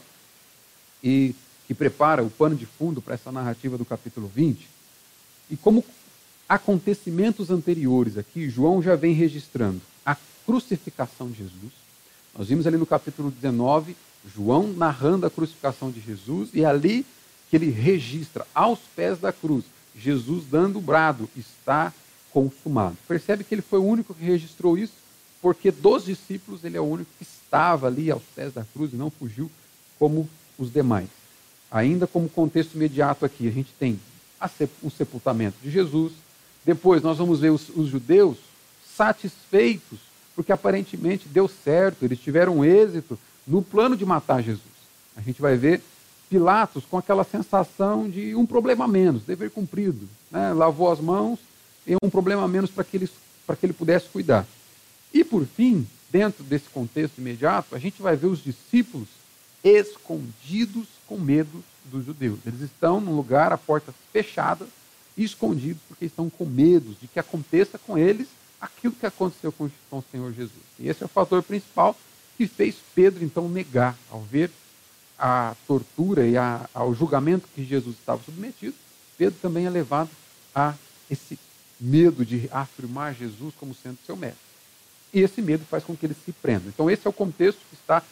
e 1.02 1.34
que 1.68 1.74
prepara 1.74 2.24
o 2.24 2.30
pano 2.30 2.56
de 2.56 2.66
fundo 2.66 3.00
para 3.00 3.14
essa 3.14 3.30
narrativa 3.30 3.78
do 3.78 3.84
capítulo 3.84 4.28
20. 4.34 4.68
E 5.48 5.56
como 5.56 5.84
acontecimentos 6.48 7.50
anteriores 7.50 8.18
aqui, 8.18 8.50
João 8.50 8.82
já 8.82 8.96
vem 8.96 9.12
registrando 9.12 9.80
a 10.04 10.16
crucificação 10.44 11.30
de 11.30 11.38
Jesus. 11.38 11.72
Nós 12.36 12.48
vimos 12.48 12.66
ali 12.66 12.76
no 12.76 12.86
capítulo 12.86 13.30
19, 13.30 13.94
João 14.34 14.72
narrando 14.72 15.26
a 15.26 15.30
crucificação 15.30 15.90
de 15.90 16.00
Jesus, 16.00 16.50
e 16.52 16.64
é 16.64 16.66
ali 16.66 17.06
que 17.48 17.56
ele 17.56 17.70
registra, 17.70 18.44
aos 18.52 18.80
pés 18.96 19.20
da 19.20 19.32
cruz, 19.32 19.64
Jesus 19.96 20.44
dando 20.50 20.78
o 20.78 20.82
brado: 20.82 21.30
está 21.36 21.92
consumado. 22.32 22.96
Percebe 23.06 23.44
que 23.44 23.54
ele 23.54 23.62
foi 23.62 23.78
o 23.78 23.84
único 23.84 24.12
que 24.12 24.24
registrou 24.24 24.76
isso? 24.76 24.98
porque 25.40 25.70
dos 25.70 26.04
discípulos 26.04 26.64
ele 26.64 26.76
é 26.76 26.80
o 26.80 26.84
único 26.84 27.10
que 27.16 27.22
estava 27.22 27.86
ali 27.86 28.10
aos 28.10 28.22
pés 28.34 28.52
da 28.52 28.64
cruz 28.64 28.92
e 28.92 28.96
não 28.96 29.10
fugiu 29.10 29.50
como 29.98 30.28
os 30.58 30.72
demais. 30.72 31.08
Ainda 31.70 32.06
como 32.06 32.28
contexto 32.28 32.74
imediato 32.74 33.24
aqui, 33.24 33.46
a 33.46 33.50
gente 33.50 33.72
tem 33.78 33.98
o 34.82 34.90
sepultamento 34.90 35.56
de 35.62 35.70
Jesus, 35.70 36.12
depois 36.64 37.02
nós 37.02 37.18
vamos 37.18 37.40
ver 37.40 37.50
os, 37.50 37.68
os 37.70 37.88
judeus 37.88 38.38
satisfeitos, 38.96 39.98
porque 40.34 40.52
aparentemente 40.52 41.28
deu 41.28 41.48
certo, 41.48 42.04
eles 42.04 42.18
tiveram 42.18 42.64
êxito 42.64 43.18
no 43.46 43.62
plano 43.62 43.96
de 43.96 44.04
matar 44.04 44.42
Jesus. 44.42 44.62
A 45.16 45.20
gente 45.20 45.40
vai 45.40 45.56
ver 45.56 45.82
Pilatos 46.28 46.84
com 46.84 46.98
aquela 46.98 47.24
sensação 47.24 48.08
de 48.08 48.34
um 48.34 48.44
problema 48.44 48.86
menos, 48.86 49.22
dever 49.22 49.50
cumprido. 49.50 50.06
Né? 50.30 50.52
Lavou 50.52 50.92
as 50.92 51.00
mãos 51.00 51.38
e 51.86 51.96
um 52.02 52.10
problema 52.10 52.46
menos 52.46 52.70
para 52.70 52.84
que, 52.84 52.98
que 52.98 53.66
ele 53.66 53.72
pudesse 53.72 54.08
cuidar. 54.08 54.46
E 55.12 55.24
por 55.24 55.46
fim, 55.46 55.86
dentro 56.10 56.44
desse 56.44 56.68
contexto 56.68 57.18
imediato, 57.18 57.74
a 57.74 57.78
gente 57.78 58.02
vai 58.02 58.14
ver 58.14 58.26
os 58.26 58.44
discípulos 58.44 59.08
escondidos 59.64 60.86
com 61.08 61.18
medo 61.18 61.64
dos 61.86 62.04
judeus. 62.04 62.38
Eles 62.46 62.60
estão 62.60 63.00
num 63.00 63.16
lugar, 63.16 63.52
a 63.52 63.58
portas 63.58 63.94
fechadas, 64.12 64.68
escondidos, 65.16 65.82
porque 65.88 66.04
estão 66.04 66.28
com 66.28 66.44
medo 66.44 66.94
de 67.00 67.08
que 67.08 67.18
aconteça 67.18 67.78
com 67.78 67.96
eles 67.96 68.28
aquilo 68.60 68.94
que 68.94 69.06
aconteceu 69.06 69.52
com 69.52 69.70
o 69.90 70.04
Senhor 70.10 70.32
Jesus. 70.32 70.62
E 70.78 70.88
esse 70.88 71.02
é 71.02 71.06
o 71.06 71.08
fator 71.08 71.42
principal 71.42 71.96
que 72.36 72.46
fez 72.46 72.76
Pedro 72.94 73.24
então 73.24 73.48
negar 73.48 73.96
ao 74.10 74.20
ver 74.20 74.50
a 75.18 75.56
tortura 75.66 76.26
e 76.26 76.36
a, 76.36 76.68
ao 76.72 76.94
julgamento 76.94 77.48
que 77.54 77.64
Jesus 77.64 77.96
estava 77.96 78.22
submetido. 78.22 78.74
Pedro 79.16 79.36
também 79.42 79.66
é 79.66 79.70
levado 79.70 80.10
a 80.54 80.74
esse 81.10 81.38
medo 81.80 82.24
de 82.24 82.48
afirmar 82.52 83.14
Jesus 83.14 83.54
como 83.58 83.74
sendo 83.74 83.98
seu 84.06 84.16
mestre. 84.16 84.38
E 85.12 85.20
esse 85.20 85.40
medo 85.40 85.64
faz 85.64 85.82
com 85.82 85.96
que 85.96 86.06
eles 86.06 86.16
se 86.24 86.32
prendam. 86.32 86.68
Então, 86.68 86.90
esse 86.90 87.06
é 87.06 87.10
o 87.10 87.12
contexto 87.12 87.60
que 87.70 87.74
está 87.74 88.02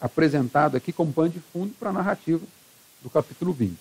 apresentado 0.00 0.76
aqui 0.76 0.92
como 0.92 1.12
pano 1.12 1.28
de 1.28 1.40
fundo 1.52 1.74
para 1.78 1.90
a 1.90 1.92
narrativa 1.92 2.44
do 3.02 3.10
capítulo 3.10 3.52
20. 3.52 3.76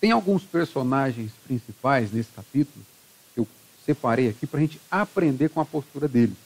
Tem 0.00 0.10
alguns 0.10 0.42
personagens 0.42 1.32
principais 1.46 2.12
nesse 2.12 2.30
capítulo 2.34 2.84
que 3.34 3.40
eu 3.40 3.48
separei 3.84 4.28
aqui 4.28 4.46
para 4.46 4.58
a 4.58 4.62
gente 4.62 4.80
aprender 4.90 5.48
com 5.50 5.60
a 5.60 5.64
postura 5.64 6.06
deles, 6.08 6.36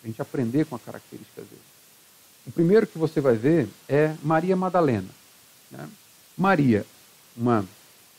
para 0.00 0.04
a 0.04 0.06
gente 0.08 0.22
aprender 0.22 0.64
com 0.66 0.76
a 0.76 0.78
característica 0.78 1.42
deles. 1.42 1.76
O 2.46 2.52
primeiro 2.52 2.86
que 2.86 2.98
você 2.98 3.20
vai 3.20 3.34
ver 3.34 3.68
é 3.88 4.14
Maria 4.22 4.56
Madalena. 4.56 5.08
Né? 5.70 5.88
Maria, 6.36 6.86
uma 7.36 7.64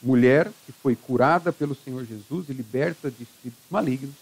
mulher 0.02 0.52
que 0.66 0.72
foi 0.72 0.96
curada 0.96 1.52
pelo 1.54 1.76
Senhor 1.76 2.06
Jesus 2.06 2.50
e 2.50 2.54
liberta 2.54 3.10
de 3.10 3.24
espíritos 3.24 3.64
malignos. 3.70 4.16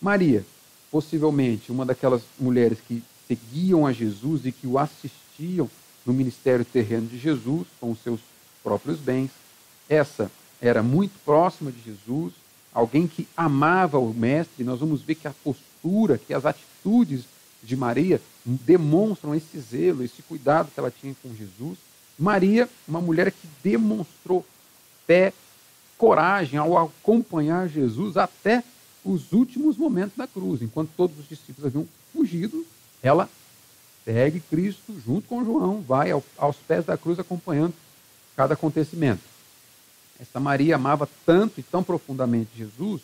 Maria, 0.00 0.44
possivelmente 0.90 1.70
uma 1.70 1.84
daquelas 1.84 2.22
mulheres 2.38 2.78
que 2.86 3.02
seguiam 3.32 3.86
a 3.86 3.92
Jesus 3.92 4.44
e 4.44 4.52
que 4.52 4.66
o 4.66 4.78
assistiam 4.78 5.70
no 6.04 6.12
ministério 6.12 6.64
terreno 6.64 7.06
de 7.06 7.18
Jesus 7.18 7.66
com 7.80 7.90
os 7.90 8.02
seus 8.02 8.20
próprios 8.62 8.98
bens. 8.98 9.30
Essa 9.88 10.30
era 10.60 10.82
muito 10.82 11.12
próxima 11.24 11.72
de 11.72 11.80
Jesus, 11.82 12.34
alguém 12.74 13.06
que 13.06 13.26
amava 13.36 13.98
o 13.98 14.12
Mestre. 14.12 14.64
Nós 14.64 14.80
vamos 14.80 15.00
ver 15.02 15.14
que 15.14 15.26
a 15.26 15.34
postura, 15.42 16.18
que 16.18 16.34
as 16.34 16.44
atitudes 16.44 17.24
de 17.62 17.74
Maria 17.74 18.20
demonstram 18.44 19.34
esse 19.34 19.58
zelo, 19.58 20.04
esse 20.04 20.22
cuidado 20.22 20.70
que 20.72 20.78
ela 20.78 20.90
tinha 20.90 21.14
com 21.22 21.34
Jesus. 21.34 21.78
Maria, 22.18 22.68
uma 22.86 23.00
mulher 23.00 23.32
que 23.32 23.48
demonstrou 23.62 24.44
fé, 25.06 25.32
coragem 25.96 26.58
ao 26.58 26.76
acompanhar 26.76 27.68
Jesus 27.68 28.16
até 28.16 28.62
os 29.04 29.32
últimos 29.32 29.76
momentos 29.76 30.16
da 30.16 30.26
cruz. 30.26 30.60
Enquanto 30.60 30.90
todos 30.96 31.18
os 31.18 31.28
discípulos 31.28 31.66
haviam 31.66 31.88
fugido, 32.12 32.64
ela 33.02 33.28
segue 34.04 34.40
Cristo 34.40 35.00
junto 35.04 35.28
com 35.28 35.44
João, 35.44 35.80
vai 35.80 36.10
aos 36.10 36.56
pés 36.56 36.84
da 36.84 36.96
cruz 36.96 37.18
acompanhando 37.18 37.74
cada 38.36 38.54
acontecimento. 38.54 39.22
Essa 40.20 40.38
Maria 40.38 40.76
amava 40.76 41.08
tanto 41.26 41.60
e 41.60 41.62
tão 41.62 41.82
profundamente 41.82 42.50
Jesus 42.56 43.00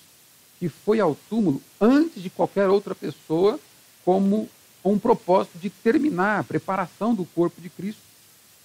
que 0.59 0.69
foi 0.69 1.01
ao 1.01 1.15
túmulo 1.29 1.63
antes 1.81 2.23
de 2.23 2.31
qualquer 2.31 2.69
outra 2.69 2.95
pessoa, 2.95 3.61
como 4.05 4.49
um 4.85 4.99
propósito 4.99 5.59
de 5.59 5.71
terminar 5.71 6.41
a 6.41 6.45
preparação 6.45 7.15
do 7.15 7.25
corpo 7.25 7.61
de 7.61 7.69
Cristo 7.69 8.01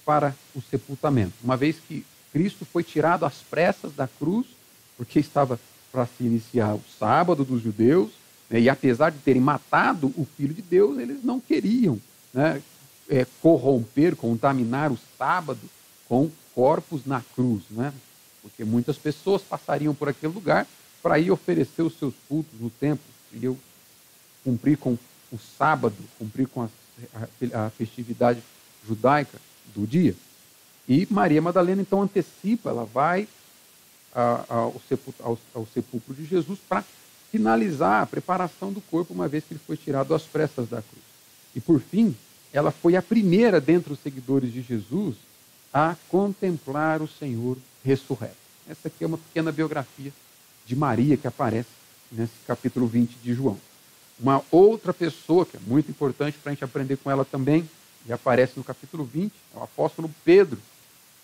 para 0.05 0.35
o 0.55 0.61
sepultamento. 0.61 1.33
Uma 1.43 1.55
vez 1.55 1.77
que 1.87 2.05
Cristo 2.31 2.65
foi 2.65 2.83
tirado 2.83 3.25
às 3.25 3.35
pressas 3.35 3.93
da 3.93 4.07
cruz, 4.07 4.47
porque 4.97 5.19
estava 5.19 5.59
para 5.91 6.05
se 6.07 6.23
iniciar 6.23 6.73
o 6.73 6.81
sábado 6.99 7.45
dos 7.45 7.61
judeus, 7.61 8.11
e 8.59 8.69
apesar 8.69 9.11
de 9.11 9.17
terem 9.19 9.41
matado 9.41 10.13
o 10.17 10.25
Filho 10.37 10.53
de 10.53 10.61
Deus, 10.61 10.97
eles 10.99 11.23
não 11.23 11.39
queriam 11.39 11.99
né, 12.33 12.61
é, 13.09 13.25
corromper, 13.41 14.15
contaminar 14.15 14.91
o 14.91 14.99
sábado 15.17 15.61
com 16.07 16.29
corpos 16.53 17.05
na 17.05 17.21
cruz, 17.35 17.63
né? 17.71 17.93
porque 18.41 18.63
muitas 18.63 18.97
pessoas 18.97 19.41
passariam 19.41 19.95
por 19.95 20.09
aquele 20.09 20.33
lugar 20.33 20.67
para 21.01 21.17
ir 21.17 21.31
oferecer 21.31 21.81
os 21.81 21.97
seus 21.97 22.13
cultos 22.27 22.59
no 22.59 22.69
templo, 22.69 23.03
eu 23.41 23.57
cumprir 24.43 24.77
com 24.77 24.97
o 25.31 25.39
sábado, 25.57 25.95
cumprir 26.19 26.47
com 26.47 26.61
a, 26.61 26.69
a, 27.53 27.65
a 27.65 27.69
festividade 27.71 28.41
judaica 28.87 29.39
do 29.73 29.87
dia. 29.87 30.15
E 30.87 31.07
Maria 31.09 31.41
Madalena 31.41 31.81
então 31.81 32.01
antecipa, 32.01 32.69
ela 32.69 32.85
vai 32.85 33.27
ao 34.13 35.65
sepulcro 35.73 36.13
de 36.13 36.25
Jesus 36.25 36.59
para 36.69 36.83
finalizar 37.33 38.03
a 38.03 38.05
preparação 38.05 38.71
do 38.71 38.79
corpo, 38.79 39.11
uma 39.11 39.27
vez 39.27 39.43
que 39.43 39.55
ele 39.55 39.61
foi 39.65 39.75
tirado 39.75 40.13
às 40.13 40.21
pressas 40.21 40.69
da 40.69 40.83
cruz. 40.83 41.03
E 41.55 41.59
por 41.59 41.79
fim, 41.79 42.15
ela 42.53 42.69
foi 42.69 42.95
a 42.95 43.01
primeira 43.01 43.59
dentre 43.59 43.91
os 43.91 43.99
seguidores 43.99 44.53
de 44.53 44.61
Jesus 44.61 45.15
a 45.73 45.95
contemplar 46.09 47.01
o 47.01 47.07
Senhor 47.07 47.57
ressurreto. 47.83 48.35
Essa 48.69 48.87
aqui 48.87 49.03
é 49.03 49.07
uma 49.07 49.17
pequena 49.17 49.51
biografia 49.51 50.13
de 50.63 50.75
Maria 50.75 51.17
que 51.17 51.25
aparece 51.25 51.69
nesse 52.11 52.33
capítulo 52.45 52.85
20 52.85 53.15
de 53.23 53.33
João. 53.33 53.57
Uma 54.19 54.43
outra 54.51 54.93
pessoa 54.93 55.43
que 55.43 55.57
é 55.57 55.59
muito 55.65 55.89
importante 55.89 56.37
para 56.37 56.51
a 56.51 56.53
gente 56.53 56.63
aprender 56.63 56.97
com 56.97 57.09
ela 57.09 57.25
também, 57.25 57.67
e 58.05 58.13
aparece 58.13 58.53
no 58.57 58.63
capítulo 58.63 59.03
20, 59.05 59.33
é 59.55 59.57
o 59.57 59.63
apóstolo 59.63 60.13
Pedro. 60.23 60.59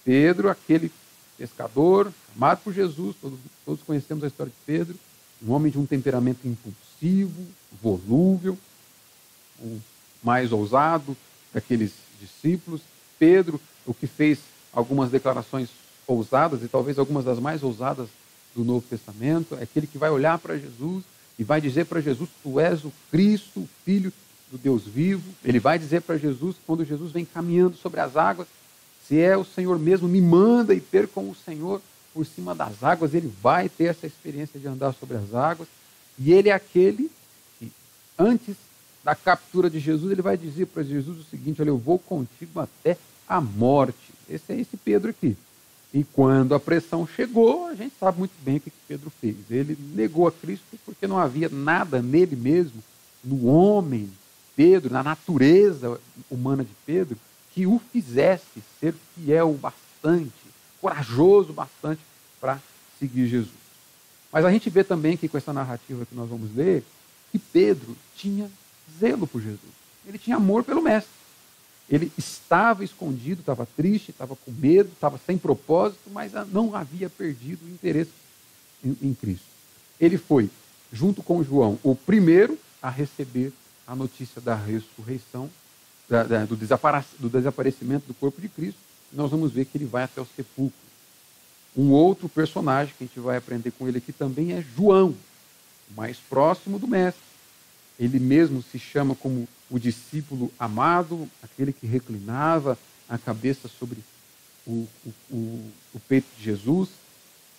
Pedro, 0.03 0.49
aquele 0.49 0.91
pescador, 1.37 2.11
amado 2.35 2.61
por 2.63 2.73
Jesus, 2.73 3.15
todos, 3.21 3.37
todos 3.63 3.83
conhecemos 3.83 4.23
a 4.23 4.27
história 4.27 4.51
de 4.51 4.57
Pedro, 4.65 4.95
um 5.45 5.51
homem 5.51 5.71
de 5.71 5.77
um 5.79 5.85
temperamento 5.85 6.47
impulsivo, 6.47 7.47
volúvel, 7.81 8.57
o 9.59 9.79
mais 10.23 10.51
ousado 10.51 11.15
daqueles 11.53 11.93
discípulos. 12.19 12.81
Pedro, 13.17 13.59
o 13.85 13.93
que 13.93 14.07
fez 14.07 14.39
algumas 14.73 15.09
declarações 15.09 15.69
ousadas, 16.07 16.63
e 16.63 16.67
talvez 16.67 16.97
algumas 16.97 17.25
das 17.25 17.39
mais 17.39 17.63
ousadas 17.63 18.07
do 18.55 18.63
Novo 18.63 18.85
Testamento, 18.89 19.55
é 19.55 19.63
aquele 19.63 19.87
que 19.87 19.97
vai 19.97 20.09
olhar 20.09 20.37
para 20.39 20.57
Jesus 20.57 21.03
e 21.37 21.43
vai 21.43 21.61
dizer 21.61 21.85
para 21.85 22.01
Jesus: 22.01 22.29
Tu 22.43 22.59
és 22.59 22.83
o 22.83 22.91
Cristo, 23.11 23.61
o 23.61 23.69
Filho 23.85 24.11
do 24.51 24.57
Deus 24.57 24.83
vivo. 24.83 25.23
Ele 25.43 25.59
vai 25.59 25.77
dizer 25.77 26.01
para 26.01 26.17
Jesus, 26.17 26.55
quando 26.65 26.83
Jesus 26.83 27.11
vem 27.11 27.25
caminhando 27.25 27.77
sobre 27.77 27.99
as 27.99 28.17
águas, 28.17 28.47
se 29.07 29.19
é 29.19 29.37
o 29.37 29.45
Senhor 29.45 29.79
mesmo, 29.79 30.07
me 30.07 30.21
manda 30.21 30.73
e 30.73 30.81
ter 30.81 31.07
com 31.07 31.29
o 31.29 31.35
Senhor 31.35 31.81
por 32.19 32.25
cima 32.25 32.53
das 32.53 32.83
águas. 32.83 33.13
Ele 33.13 33.31
vai 33.41 33.69
ter 33.69 33.85
essa 33.85 34.05
experiência 34.05 34.59
de 34.59 34.67
andar 34.67 34.93
sobre 34.93 35.15
as 35.15 35.33
águas. 35.33 35.69
E 36.17 36.33
ele 36.33 36.49
é 36.49 36.51
aquele 36.51 37.09
que, 37.57 37.71
antes 38.17 38.57
da 39.01 39.15
captura 39.15 39.69
de 39.69 39.79
Jesus, 39.79 40.11
ele 40.11 40.21
vai 40.21 40.35
dizer 40.35 40.65
para 40.65 40.83
Jesus 40.83 41.17
o 41.17 41.23
seguinte: 41.23 41.61
Olha, 41.61 41.69
eu 41.69 41.77
vou 41.77 41.97
contigo 41.97 42.59
até 42.59 42.97
a 43.25 43.39
morte. 43.39 44.11
Esse 44.29 44.51
é 44.51 44.59
esse 44.59 44.75
Pedro 44.75 45.11
aqui. 45.11 45.37
E 45.93 46.03
quando 46.03 46.53
a 46.53 46.59
pressão 46.59 47.07
chegou, 47.07 47.67
a 47.67 47.73
gente 47.73 47.93
sabe 47.97 48.19
muito 48.19 48.33
bem 48.41 48.57
o 48.57 48.59
que 48.59 48.71
Pedro 48.85 49.09
fez. 49.09 49.37
Ele 49.49 49.77
negou 49.95 50.27
a 50.27 50.31
Cristo 50.31 50.65
porque 50.85 51.07
não 51.07 51.17
havia 51.17 51.47
nada 51.47 52.01
nele 52.01 52.35
mesmo, 52.35 52.83
no 53.23 53.47
homem 53.47 54.11
Pedro, 54.57 54.91
na 54.91 55.01
natureza 55.01 55.97
humana 56.29 56.65
de 56.65 56.71
Pedro, 56.85 57.17
que 57.53 57.65
o 57.65 57.79
fizesse 57.93 58.61
ser 58.77 58.93
fiel 59.15 59.53
bastante, 59.53 60.33
corajoso 60.81 61.53
bastante 61.53 62.01
para 62.39 62.59
seguir 62.99 63.27
Jesus. 63.27 63.53
Mas 64.31 64.45
a 64.45 64.51
gente 64.51 64.69
vê 64.69 64.83
também 64.83 65.17
que 65.17 65.27
com 65.27 65.37
essa 65.37 65.53
narrativa 65.53 66.05
que 66.05 66.15
nós 66.15 66.29
vamos 66.29 66.55
ler, 66.55 66.83
que 67.31 67.39
Pedro 67.39 67.95
tinha 68.15 68.49
zelo 68.99 69.25
por 69.27 69.41
Jesus. 69.41 69.59
Ele 70.05 70.17
tinha 70.17 70.37
amor 70.37 70.63
pelo 70.63 70.81
Mestre. 70.81 71.11
Ele 71.89 72.11
estava 72.17 72.83
escondido, 72.83 73.41
estava 73.41 73.65
triste, 73.65 74.11
estava 74.11 74.35
com 74.35 74.51
medo, 74.51 74.89
estava 74.93 75.19
sem 75.25 75.37
propósito, 75.37 76.09
mas 76.11 76.33
não 76.51 76.75
havia 76.75 77.09
perdido 77.09 77.65
o 77.65 77.69
interesse 77.69 78.11
em, 78.83 78.95
em 79.01 79.13
Cristo. 79.13 79.45
Ele 79.99 80.17
foi, 80.17 80.49
junto 80.93 81.23
com 81.23 81.43
João, 81.43 81.79
o 81.83 81.95
primeiro 81.95 82.57
a 82.81 82.89
receber 82.89 83.51
a 83.87 83.95
notícia 83.95 84.39
da 84.39 84.55
ressurreição, 84.55 85.49
da, 86.07 86.23
da, 86.23 86.45
do, 86.45 86.55
do 86.55 87.29
desaparecimento 87.29 88.07
do 88.07 88.13
corpo 88.13 88.39
de 88.39 88.47
Cristo. 88.47 88.79
Nós 89.11 89.31
vamos 89.31 89.51
ver 89.51 89.65
que 89.65 89.77
ele 89.77 89.85
vai 89.85 90.03
até 90.03 90.21
o 90.21 90.27
sepulcro. 90.35 90.88
Um 91.75 91.91
outro 91.91 92.27
personagem 92.27 92.93
que 92.97 93.03
a 93.03 93.07
gente 93.07 93.19
vai 93.19 93.37
aprender 93.37 93.71
com 93.71 93.87
ele 93.87 93.99
aqui 93.99 94.11
também 94.11 94.53
é 94.53 94.63
João, 94.75 95.15
o 95.89 95.95
mais 95.95 96.17
próximo 96.17 96.79
do 96.79 96.87
Mestre. 96.87 97.21
Ele 97.99 98.19
mesmo 98.19 98.63
se 98.63 98.79
chama 98.79 99.13
como 99.13 99.47
o 99.69 99.77
discípulo 99.77 100.51
amado, 100.57 101.29
aquele 101.43 101.71
que 101.71 101.85
reclinava 101.85 102.77
a 103.07 103.17
cabeça 103.17 103.67
sobre 103.67 103.99
o, 104.65 104.87
o, 105.29 105.71
o, 105.93 105.99
peito 106.07 106.27
de 106.37 106.43
Jesus. 106.43 106.89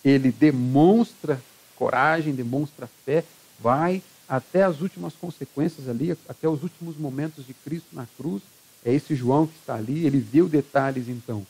Ele 0.03 0.31
demonstra 0.31 1.41
coragem, 1.75 2.33
demonstra 2.33 2.89
fé, 3.05 3.23
vai 3.59 4.01
até 4.27 4.63
as 4.63 4.81
últimas 4.81 5.13
consequências 5.13 5.87
ali, 5.87 6.17
até 6.27 6.47
os 6.47 6.63
últimos 6.63 6.97
momentos 6.97 7.45
de 7.45 7.53
Cristo 7.53 7.87
na 7.93 8.07
cruz. 8.17 8.41
É 8.83 8.93
esse 8.93 9.15
João 9.15 9.45
que 9.45 9.57
está 9.59 9.75
ali, 9.75 10.05
ele 10.05 10.19
viu 10.19 10.49
detalhes 10.49 11.07
então 11.07 11.45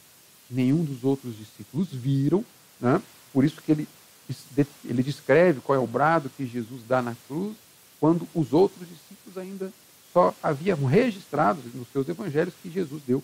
nenhum 0.52 0.84
dos 0.84 1.04
outros 1.04 1.38
discípulos 1.38 1.88
viram, 1.92 2.44
né? 2.80 3.02
por 3.34 3.44
isso 3.44 3.62
que 3.62 3.72
ele, 3.72 3.88
ele 4.86 5.02
descreve 5.02 5.62
qual 5.62 5.76
é 5.78 5.80
o 5.80 5.88
brado 5.88 6.30
que 6.36 6.46
Jesus 6.46 6.82
dá 6.88 7.02
na 7.02 7.16
cruz, 7.28 7.56
quando 8.00 8.28
os 8.34 8.52
outros 8.52 8.88
discípulos 8.88 9.38
ainda 9.38 9.72
só 10.12 10.36
haviam 10.44 10.86
registrado 10.86 11.62
nos 11.74 11.88
seus 11.92 12.08
evangelhos 12.10 12.54
que 12.62 12.70
Jesus 12.70 13.02
deu 13.08 13.24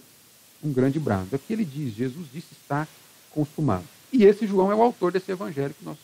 um 0.63 0.72
grande 0.72 1.00
brado. 1.00 1.36
Aqui 1.36 1.53
ele 1.53 1.65
diz: 1.65 1.93
Jesus 1.96 2.27
disse 2.31 2.53
está 2.53 2.88
consumado. 3.31 3.84
E 4.12 4.24
esse 4.24 4.48
João 4.48 4.72
é 4.72 4.75
o 4.75 4.81
autor 4.81 5.12
desse 5.12 5.31
evangelho 5.31 5.74
que 5.77 5.84
nós 5.84 5.98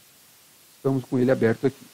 estamos 0.75 1.05
com 1.05 1.17
ele 1.17 1.31
aberto 1.31 1.67
aqui. 1.67 1.85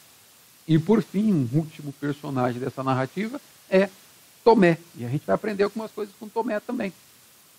E 0.67 0.77
por 0.77 1.01
fim, 1.01 1.31
um 1.31 1.57
último 1.57 1.93
personagem 1.93 2.59
dessa 2.59 2.83
narrativa 2.83 3.39
é 3.69 3.89
Tomé. 4.43 4.77
E 4.95 5.05
a 5.05 5.09
gente 5.09 5.25
vai 5.25 5.35
aprender 5.35 5.63
algumas 5.63 5.91
coisas 5.91 6.13
com 6.19 6.27
Tomé 6.27 6.59
também. 6.59 6.93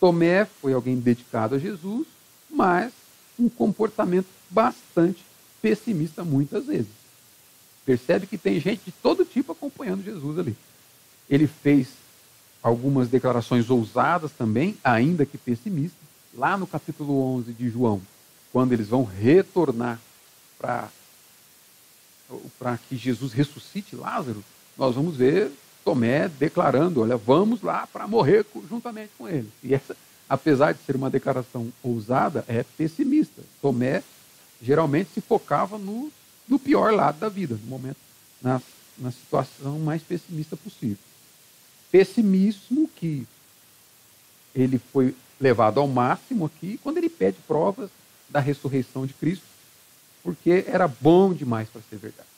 Tomé 0.00 0.46
foi 0.46 0.72
alguém 0.72 0.98
dedicado 0.98 1.54
a 1.54 1.58
Jesus, 1.58 2.06
mas 2.48 2.92
um 3.38 3.48
comportamento 3.48 4.26
bastante 4.48 5.22
pessimista 5.60 6.24
muitas 6.24 6.64
vezes. 6.66 6.88
Percebe 7.84 8.26
que 8.26 8.38
tem 8.38 8.58
gente 8.58 8.86
de 8.86 8.92
todo 8.92 9.24
tipo 9.24 9.52
acompanhando 9.52 10.02
Jesus 10.02 10.38
ali. 10.38 10.56
Ele 11.28 11.46
fez 11.46 11.88
algumas 12.62 13.08
declarações 13.08 13.70
ousadas 13.70 14.32
também, 14.32 14.76
ainda 14.82 15.26
que 15.26 15.38
pessimistas, 15.38 16.00
lá 16.34 16.56
no 16.56 16.66
capítulo 16.66 17.20
11 17.36 17.52
de 17.52 17.68
João, 17.68 18.00
quando 18.52 18.72
eles 18.72 18.88
vão 18.88 19.04
retornar 19.04 20.00
para 20.58 20.88
para 22.60 22.78
que 22.78 22.96
Jesus 22.96 23.32
ressuscite 23.32 23.96
Lázaro, 23.96 24.44
nós 24.78 24.94
vamos 24.94 25.16
ver 25.16 25.50
Tomé 25.90 26.28
declarando: 26.28 27.00
olha, 27.00 27.16
vamos 27.16 27.62
lá 27.62 27.86
para 27.86 28.06
morrer 28.06 28.44
juntamente 28.68 29.10
com 29.18 29.28
ele. 29.28 29.48
E 29.62 29.74
essa, 29.74 29.96
apesar 30.28 30.72
de 30.72 30.80
ser 30.84 30.96
uma 30.96 31.10
declaração 31.10 31.72
ousada, 31.82 32.44
é 32.48 32.62
pessimista. 32.62 33.42
Tomé 33.60 34.02
geralmente 34.62 35.10
se 35.14 35.20
focava 35.20 35.78
no, 35.78 36.10
no 36.48 36.58
pior 36.58 36.92
lado 36.92 37.18
da 37.18 37.28
vida, 37.28 37.58
no 37.62 37.68
momento, 37.68 37.96
na, 38.42 38.60
na 38.98 39.10
situação 39.10 39.78
mais 39.78 40.02
pessimista 40.02 40.56
possível 40.56 40.98
pessimismo 41.90 42.88
que 42.96 43.26
ele 44.54 44.78
foi 44.78 45.14
levado 45.40 45.80
ao 45.80 45.88
máximo 45.88 46.46
aqui 46.46 46.78
quando 46.82 46.98
ele 46.98 47.08
pede 47.08 47.36
provas 47.46 47.90
da 48.28 48.40
ressurreição 48.40 49.06
de 49.06 49.14
Cristo, 49.14 49.44
porque 50.22 50.64
era 50.66 50.86
bom 50.86 51.32
demais 51.34 51.68
para 51.68 51.82
ser 51.82 51.96
verdade. 51.96 52.28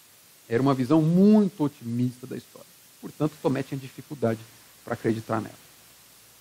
Era 0.48 0.62
uma 0.62 0.74
visão 0.74 1.02
muito 1.02 1.64
otimista 1.64 2.26
da 2.26 2.36
história. 2.36 2.71
Portanto, 3.02 3.34
Tomé 3.42 3.62
tinha 3.62 3.78
dificuldade 3.78 4.40
para 4.84 4.94
acreditar 4.94 5.40
nela. 5.40 5.54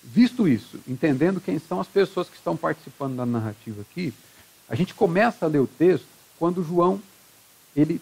Visto 0.02 0.48
isso, 0.48 0.80
entendendo 0.88 1.40
quem 1.40 1.58
são 1.58 1.80
as 1.80 1.86
pessoas 1.86 2.28
que 2.28 2.36
estão 2.36 2.56
participando 2.56 3.16
da 3.16 3.26
narrativa 3.26 3.82
aqui, 3.82 4.14
a 4.68 4.74
gente 4.74 4.94
começa 4.94 5.44
a 5.44 5.48
ler 5.48 5.58
o 5.58 5.66
texto 5.66 6.06
quando 6.38 6.64
João 6.64 7.02
ele 7.76 8.00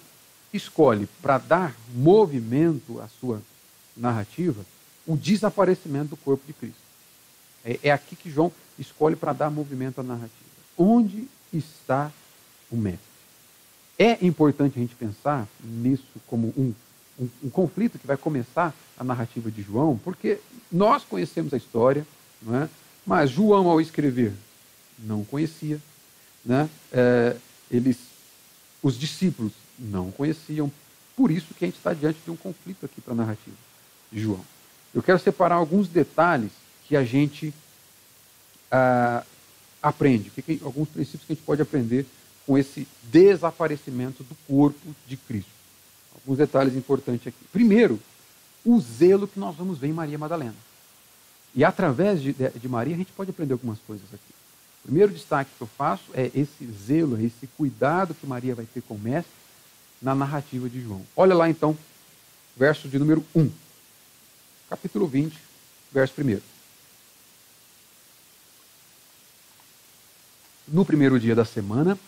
escolhe 0.53 1.09
para 1.21 1.39
dar 1.39 1.75
movimento 1.95 3.01
à 3.01 3.09
sua 3.09 3.43
narrativa 3.97 4.65
o 5.07 5.17
desaparecimento 5.17 6.11
do 6.11 6.17
corpo 6.17 6.47
de 6.47 6.53
Cristo. 6.53 6.81
É, 7.65 7.81
é 7.85 7.91
aqui 7.91 8.15
que 8.15 8.31
João 8.31 8.53
escolhe 8.79 9.17
para 9.17 9.33
dar 9.33 9.51
movimento 9.51 10.01
à 10.01 10.03
narrativa. 10.03 10.31
Onde 10.77 11.29
está 11.53 12.11
o 12.71 12.77
mestre? 12.77 13.11
É 13.99 14.25
importante 14.25 14.79
a 14.79 14.81
gente 14.81 14.95
pensar 14.95 15.47
nisso 15.63 16.07
como 16.27 16.49
um, 16.57 16.73
um, 17.21 17.29
um 17.45 17.51
conflito 17.51 17.99
que 17.99 18.07
vai 18.07 18.17
começar 18.17 18.75
a 18.99 19.05
narrativa 19.05 19.51
de 19.51 19.63
João, 19.63 20.01
porque 20.03 20.39
nós 20.73 21.05
conhecemos 21.05 21.53
a 21.53 21.57
história, 21.57 22.07
é? 22.49 22.69
mas 23.07 23.31
João, 23.31 23.69
ao 23.69 23.81
escrever, 23.81 24.33
não 24.99 25.25
conhecia. 25.25 25.79
Né? 26.45 26.69
É, 26.91 27.37
eles, 27.71 27.99
os 28.83 28.99
discípulos 28.99 29.53
não 29.79 30.11
conheciam. 30.11 30.73
Por 31.15 31.31
isso 31.31 31.55
que 31.55 31.65
a 31.65 31.69
gente 31.69 31.77
está 31.77 31.93
diante 31.93 32.19
de 32.25 32.31
um 32.31 32.37
conflito 32.37 32.87
aqui 32.87 33.01
para 33.01 33.13
a 33.13 33.17
narrativa 33.17 33.57
de 34.11 34.21
João. 34.21 34.45
Eu 34.95 35.03
quero 35.03 35.19
separar 35.19 35.57
alguns 35.57 35.89
detalhes 35.89 36.51
que 36.89 36.97
a 36.97 37.05
gente 37.05 37.55
ah, 38.71 39.23
aprende, 39.83 40.31
que, 40.31 40.61
alguns 40.65 40.89
princípios 40.89 41.25
que 41.25 41.33
a 41.33 41.37
gente 41.37 41.45
pode 41.45 41.63
aprender 41.63 42.07
com 42.47 42.59
esse 42.59 42.89
desaparecimento 43.05 44.25
do 44.25 44.35
corpo 44.49 44.95
de 45.07 45.17
Cristo. 45.17 45.60
Alguns 46.31 46.39
detalhes 46.39 46.77
importantes 46.77 47.27
aqui. 47.27 47.45
Primeiro, 47.53 47.99
o 48.65 48.79
zelo 48.79 49.27
que 49.27 49.41
nós 49.41 49.57
vamos 49.57 49.79
ver 49.79 49.89
em 49.89 49.93
Maria 49.93 50.17
Madalena. 50.17 50.55
E 51.53 51.65
através 51.65 52.23
de, 52.23 52.33
de, 52.33 52.51
de 52.51 52.69
Maria 52.69 52.95
a 52.95 52.99
gente 52.99 53.11
pode 53.11 53.31
aprender 53.31 53.53
algumas 53.53 53.81
coisas 53.81 54.07
aqui. 54.15 54.33
O 54.85 54.87
primeiro 54.87 55.13
destaque 55.13 55.51
que 55.59 55.61
eu 55.61 55.67
faço 55.67 56.05
é 56.15 56.31
esse 56.33 56.65
zelo, 56.87 57.21
esse 57.21 57.49
cuidado 57.57 58.15
que 58.15 58.29
Maria 58.29 58.55
vai 58.55 58.65
ter 58.65 58.81
com 58.81 58.95
o 58.95 58.99
Mestre 58.99 59.33
na 60.01 60.15
narrativa 60.15 60.71
de 60.71 60.81
João. 60.81 61.05
Olha 61.17 61.35
lá 61.35 61.51
então, 61.51 61.77
verso 62.57 62.87
de 62.87 62.97
número 62.97 63.25
1, 63.35 63.51
capítulo 64.69 65.09
20, 65.09 65.37
verso 65.91 66.15
1. 66.17 66.41
No 70.69 70.85
primeiro 70.85 71.19
dia 71.19 71.35
da 71.35 71.45
semana, 71.45 71.99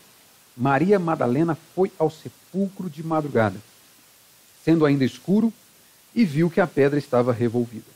Maria 0.56 1.00
Madalena 1.00 1.56
foi 1.74 1.90
ao 1.98 2.08
sepulcro 2.08 2.88
de 2.88 3.02
madrugada, 3.02 3.60
sendo 4.64 4.86
ainda 4.86 5.04
escuro, 5.04 5.52
e 6.14 6.24
viu 6.24 6.50
que 6.50 6.60
a 6.60 6.66
pedra 6.66 6.98
estava 6.98 7.32
revolvida. 7.32 7.90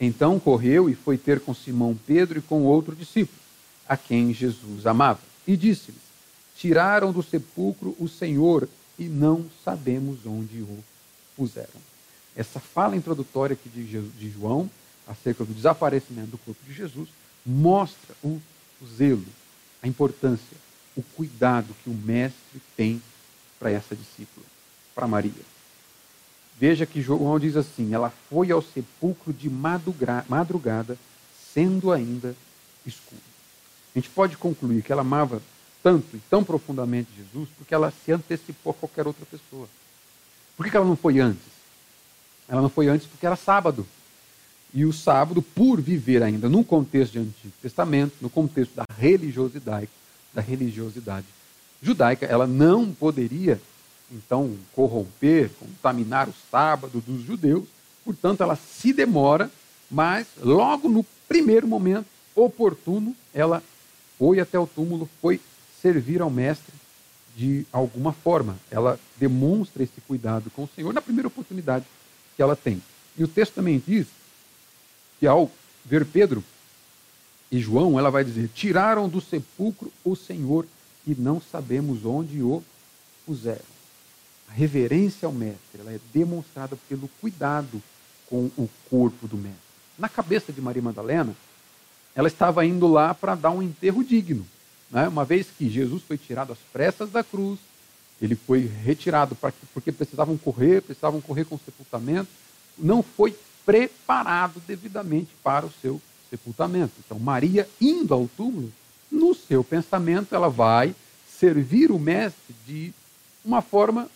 Então 0.00 0.40
correu 0.40 0.88
e 0.90 0.94
foi 0.94 1.16
ter 1.16 1.40
com 1.40 1.54
Simão 1.54 1.98
Pedro 2.06 2.38
e 2.38 2.42
com 2.42 2.62
outro 2.62 2.94
discípulo, 2.96 3.38
a 3.88 3.96
quem 3.96 4.32
Jesus 4.32 4.86
amava, 4.86 5.20
e 5.46 5.56
disse-lhes: 5.56 6.00
Tiraram 6.56 7.12
do 7.12 7.22
sepulcro 7.22 7.94
o 7.98 8.08
Senhor 8.08 8.68
e 8.98 9.04
não 9.04 9.46
sabemos 9.64 10.26
onde 10.26 10.60
o 10.60 10.84
puseram. 11.36 11.80
Essa 12.36 12.60
fala 12.60 12.96
introdutória 12.96 13.54
aqui 13.54 13.68
de 13.68 14.30
João, 14.30 14.70
acerca 15.06 15.44
do 15.44 15.52
desaparecimento 15.52 16.30
do 16.30 16.38
corpo 16.38 16.64
de 16.66 16.72
Jesus, 16.72 17.08
mostra 17.44 18.14
o, 18.22 18.40
o 18.80 18.86
zelo, 18.86 19.24
a 19.82 19.88
importância, 19.88 20.56
o 20.96 21.02
cuidado 21.02 21.74
que 21.82 21.90
o 21.90 21.94
mestre 21.94 22.62
tem 22.76 23.02
para 23.58 23.70
essa 23.70 23.94
discípula, 23.94 24.46
para 24.94 25.06
Maria. 25.06 25.32
Veja 26.58 26.86
que 26.86 27.02
João 27.02 27.38
diz 27.38 27.56
assim: 27.56 27.92
ela 27.94 28.12
foi 28.28 28.50
ao 28.50 28.62
sepulcro 28.62 29.32
de 29.32 29.50
madrugada, 29.50 30.96
sendo 31.52 31.92
ainda 31.92 32.34
escuro. 32.86 33.20
A 33.94 33.98
gente 33.98 34.10
pode 34.10 34.36
concluir 34.36 34.82
que 34.82 34.92
ela 34.92 35.02
amava 35.02 35.42
tanto 35.82 36.16
e 36.16 36.20
tão 36.30 36.44
profundamente 36.44 37.10
Jesus 37.16 37.48
porque 37.58 37.74
ela 37.74 37.92
se 38.04 38.12
antecipou 38.12 38.70
a 38.70 38.74
qualquer 38.74 39.06
outra 39.06 39.26
pessoa. 39.26 39.68
Por 40.56 40.68
que 40.68 40.76
ela 40.76 40.86
não 40.86 40.96
foi 40.96 41.18
antes? 41.18 41.52
Ela 42.48 42.62
não 42.62 42.68
foi 42.68 42.88
antes 42.88 43.06
porque 43.06 43.26
era 43.26 43.36
sábado. 43.36 43.86
E 44.74 44.86
o 44.86 44.92
sábado, 44.92 45.42
por 45.42 45.80
viver 45.80 46.22
ainda 46.22 46.48
no 46.48 46.64
contexto 46.64 47.12
de 47.12 47.18
Antigo 47.18 47.52
Testamento, 47.60 48.14
no 48.20 48.30
contexto 48.30 48.74
da 48.74 48.84
religiosidade, 48.96 49.88
da 50.32 50.40
religiosidade 50.40 51.26
judaica, 51.82 52.24
ela 52.24 52.46
não 52.46 52.90
poderia 52.92 53.60
então 54.12 54.56
corromper, 54.74 55.50
contaminar 55.58 56.28
o 56.28 56.34
sábado 56.50 57.02
dos 57.04 57.22
judeus. 57.22 57.64
Portanto, 58.04 58.42
ela 58.42 58.56
se 58.56 58.92
demora, 58.92 59.50
mas 59.90 60.26
logo 60.42 60.88
no 60.88 61.04
primeiro 61.28 61.66
momento 61.66 62.06
oportuno, 62.34 63.16
ela 63.32 63.62
foi 64.18 64.40
até 64.40 64.58
o 64.58 64.66
túmulo, 64.66 65.08
foi 65.20 65.40
servir 65.80 66.20
ao 66.20 66.30
mestre 66.30 66.74
de 67.36 67.66
alguma 67.72 68.12
forma. 68.12 68.56
Ela 68.70 68.98
demonstra 69.16 69.82
esse 69.82 70.00
cuidado 70.02 70.50
com 70.50 70.64
o 70.64 70.68
Senhor 70.74 70.92
na 70.92 71.00
primeira 71.00 71.28
oportunidade 71.28 71.84
que 72.36 72.42
ela 72.42 72.56
tem. 72.56 72.82
E 73.16 73.24
o 73.24 73.28
texto 73.28 73.54
também 73.54 73.82
diz 73.84 74.06
que 75.18 75.26
ao 75.26 75.50
ver 75.84 76.04
Pedro 76.06 76.42
e 77.50 77.58
João, 77.60 77.98
ela 77.98 78.10
vai 78.10 78.24
dizer: 78.24 78.48
Tiraram 78.54 79.08
do 79.08 79.20
sepulcro 79.20 79.92
o 80.04 80.16
Senhor 80.16 80.66
e 81.06 81.14
não 81.14 81.40
sabemos 81.40 82.04
onde 82.04 82.42
o 82.42 82.62
puseram. 83.26 83.60
Reverência 84.54 85.26
ao 85.26 85.32
mestre 85.32 85.80
ela 85.80 85.92
é 85.92 86.00
demonstrada 86.12 86.76
pelo 86.88 87.08
cuidado 87.20 87.82
com 88.28 88.50
o 88.56 88.68
corpo 88.88 89.26
do 89.26 89.36
mestre. 89.36 89.60
Na 89.98 90.08
cabeça 90.08 90.52
de 90.52 90.60
Maria 90.60 90.82
Madalena, 90.82 91.34
ela 92.14 92.28
estava 92.28 92.64
indo 92.64 92.86
lá 92.86 93.14
para 93.14 93.34
dar 93.34 93.50
um 93.50 93.62
enterro 93.62 94.02
digno. 94.04 94.46
Né? 94.90 95.08
Uma 95.08 95.24
vez 95.24 95.48
que 95.56 95.68
Jesus 95.68 96.02
foi 96.02 96.18
tirado 96.18 96.52
às 96.52 96.58
pressas 96.72 97.10
da 97.10 97.22
cruz, 97.24 97.58
ele 98.20 98.34
foi 98.34 98.70
retirado 98.84 99.36
porque 99.72 99.90
precisavam 99.90 100.36
correr, 100.36 100.82
precisavam 100.82 101.20
correr 101.20 101.44
com 101.44 101.56
o 101.56 101.60
sepultamento, 101.64 102.28
não 102.78 103.02
foi 103.02 103.36
preparado 103.64 104.62
devidamente 104.66 105.30
para 105.42 105.66
o 105.66 105.72
seu 105.80 106.00
sepultamento. 106.30 106.92
Então, 107.04 107.18
Maria 107.18 107.68
indo 107.80 108.14
ao 108.14 108.28
túmulo, 108.28 108.72
no 109.10 109.34
seu 109.34 109.62
pensamento, 109.62 110.34
ela 110.34 110.48
vai 110.48 110.94
servir 111.38 111.90
o 111.90 111.98
mestre 111.98 112.54
de 112.66 112.92
uma 113.44 113.60
forma 113.60 114.08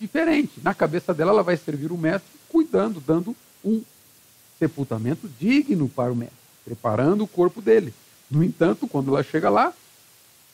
diferente. 0.00 0.52
Na 0.62 0.74
cabeça 0.74 1.14
dela, 1.14 1.30
ela 1.30 1.42
vai 1.42 1.56
servir 1.56 1.92
o 1.92 1.98
mestre 1.98 2.30
cuidando, 2.48 3.00
dando 3.00 3.34
um 3.64 3.82
sepultamento 4.58 5.28
digno 5.38 5.88
para 5.88 6.12
o 6.12 6.16
mestre, 6.16 6.36
preparando 6.64 7.24
o 7.24 7.28
corpo 7.28 7.60
dele. 7.60 7.92
No 8.30 8.42
entanto, 8.42 8.86
quando 8.86 9.10
ela 9.10 9.22
chega 9.22 9.50
lá, 9.50 9.72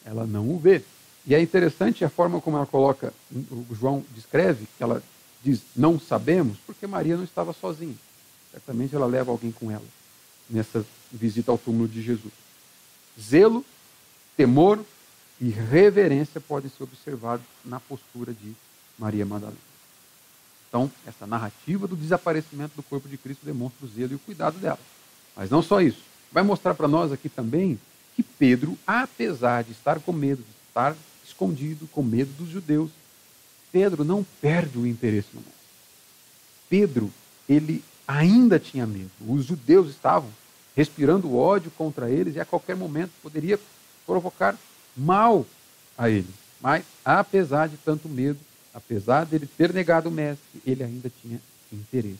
ela 0.05 0.27
não 0.27 0.51
o 0.51 0.59
vê. 0.59 0.83
E 1.27 1.35
é 1.35 1.41
interessante 1.41 2.05
a 2.05 2.09
forma 2.09 2.41
como 2.41 2.57
ela 2.57 2.67
coloca, 2.67 3.13
o 3.31 3.75
João 3.75 4.05
descreve, 4.15 4.67
que 4.77 4.83
ela 4.83 5.03
diz, 5.43 5.61
não 5.77 5.99
sabemos, 5.99 6.59
porque 6.67 6.87
Maria 6.87 7.17
não 7.17 7.25
estava 7.25 7.53
sozinha. 7.53 7.95
Certamente 8.51 8.95
ela 8.95 9.07
leva 9.07 9.31
alguém 9.31 9.53
com 9.53 9.71
ela 9.71 9.85
nessa 10.49 10.85
visita 11.13 11.53
ao 11.53 11.59
túmulo 11.59 11.87
de 11.87 12.03
Jesus. 12.03 12.33
Zelo, 13.21 13.65
temor 14.37 14.85
e 15.41 15.51
reverência 15.51 16.41
podem 16.41 16.71
ser 16.71 16.83
observados 16.83 17.45
na 17.65 17.79
postura 17.79 18.33
de 18.33 18.55
Maria 19.01 19.25
Madalena. 19.25 19.59
Então, 20.69 20.91
essa 21.07 21.27
narrativa 21.27 21.89
do 21.89 21.97
desaparecimento 21.97 22.77
do 22.77 22.83
corpo 22.83 23.09
de 23.09 23.17
Cristo 23.17 23.45
demonstra 23.45 23.85
o 23.85 23.89
zelo 23.89 24.13
e 24.13 24.15
o 24.15 24.21
cuidado 24.21 24.59
dela. 24.59 24.79
Mas 25.35 25.51
não 25.51 25.63
só 25.63 25.81
isso. 25.81 26.03
Vai 26.31 26.45
mostrar 26.45 26.75
para 26.75 26.87
nós 26.87 27.11
aqui 27.11 27.29
também 27.29 27.81
que 28.15 28.23
Pedro, 28.23 28.79
apesar 28.87 29.65
de 29.65 29.73
estar 29.73 29.99
com 29.99 30.13
medo, 30.13 30.43
de 30.43 30.69
estar 30.69 30.95
escondido, 31.25 31.89
com 31.89 32.03
medo 32.03 32.31
dos 32.35 32.49
judeus, 32.49 32.91
Pedro 33.73 34.05
não 34.05 34.25
perde 34.41 34.79
o 34.79 34.87
interesse 34.87 35.29
no 35.33 35.41
mundo. 35.41 35.55
Pedro, 36.69 37.11
ele 37.49 37.83
ainda 38.07 38.61
tinha 38.61 38.87
medo. 38.87 39.11
Os 39.27 39.47
judeus 39.47 39.91
estavam 39.91 40.31
respirando 40.77 41.37
ódio 41.37 41.71
contra 41.73 42.11
eles 42.11 42.37
e 42.37 42.41
a 42.41 42.45
qualquer 42.45 42.77
momento 42.77 43.11
poderia 43.23 43.59
provocar 44.07 44.57
mal 44.97 45.45
a 45.97 46.09
eles. 46.09 46.31
Mas, 46.61 46.85
apesar 47.05 47.69
de 47.69 47.77
tanto 47.79 48.09
medo, 48.09 48.39
apesar 48.73 49.25
dele 49.25 49.49
ter 49.57 49.73
negado 49.73 50.09
o 50.09 50.13
mestre, 50.13 50.61
ele 50.65 50.83
ainda 50.83 51.11
tinha 51.23 51.41
interesse 51.73 52.19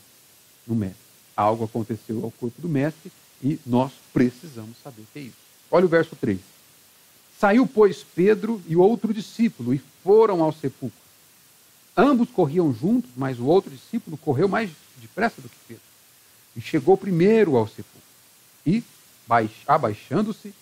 no 0.67 0.75
mestre. 0.75 0.97
Algo 1.35 1.63
aconteceu 1.63 2.23
ao 2.23 2.31
corpo 2.31 2.61
do 2.61 2.69
mestre 2.69 3.11
e 3.43 3.59
nós 3.65 3.91
precisamos 4.13 4.77
saber 4.83 5.01
o 5.01 5.07
que 5.11 5.19
é 5.19 5.21
isso. 5.23 5.35
Olha 5.69 5.85
o 5.85 5.89
verso 5.89 6.15
3. 6.15 6.39
Saiu, 7.39 7.65
pois, 7.65 8.03
Pedro 8.03 8.61
e 8.67 8.75
o 8.75 8.81
outro 8.81 9.13
discípulo 9.13 9.73
e 9.73 9.81
foram 10.03 10.43
ao 10.43 10.51
sepulcro. 10.51 10.99
Ambos 11.95 12.29
corriam 12.29 12.73
juntos, 12.73 13.09
mas 13.15 13.39
o 13.39 13.45
outro 13.45 13.71
discípulo 13.71 14.17
correu 14.17 14.47
mais 14.47 14.69
depressa 14.97 15.41
do 15.41 15.49
que 15.49 15.55
Pedro. 15.67 15.83
E 16.55 16.61
chegou 16.61 16.95
primeiro 16.95 17.55
ao 17.55 17.67
sepulcro. 17.67 18.01
E, 18.65 18.83
abaixando-se, 19.67 20.53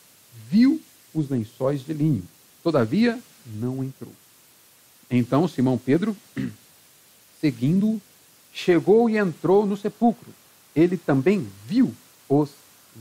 viu 0.49 0.81
os 1.13 1.29
lençóis 1.29 1.83
de 1.83 1.93
linho. 1.93 2.23
Todavia, 2.63 3.19
não 3.45 3.83
entrou. 3.83 4.13
Então 5.09 5.47
Simão 5.47 5.77
Pedro, 5.77 6.15
seguindo-o, 7.41 8.01
chegou 8.53 9.09
e 9.09 9.17
entrou 9.17 9.65
no 9.65 9.75
sepulcro. 9.75 10.33
Ele 10.75 10.97
também 10.97 11.49
viu 11.65 11.93
os 12.27 12.51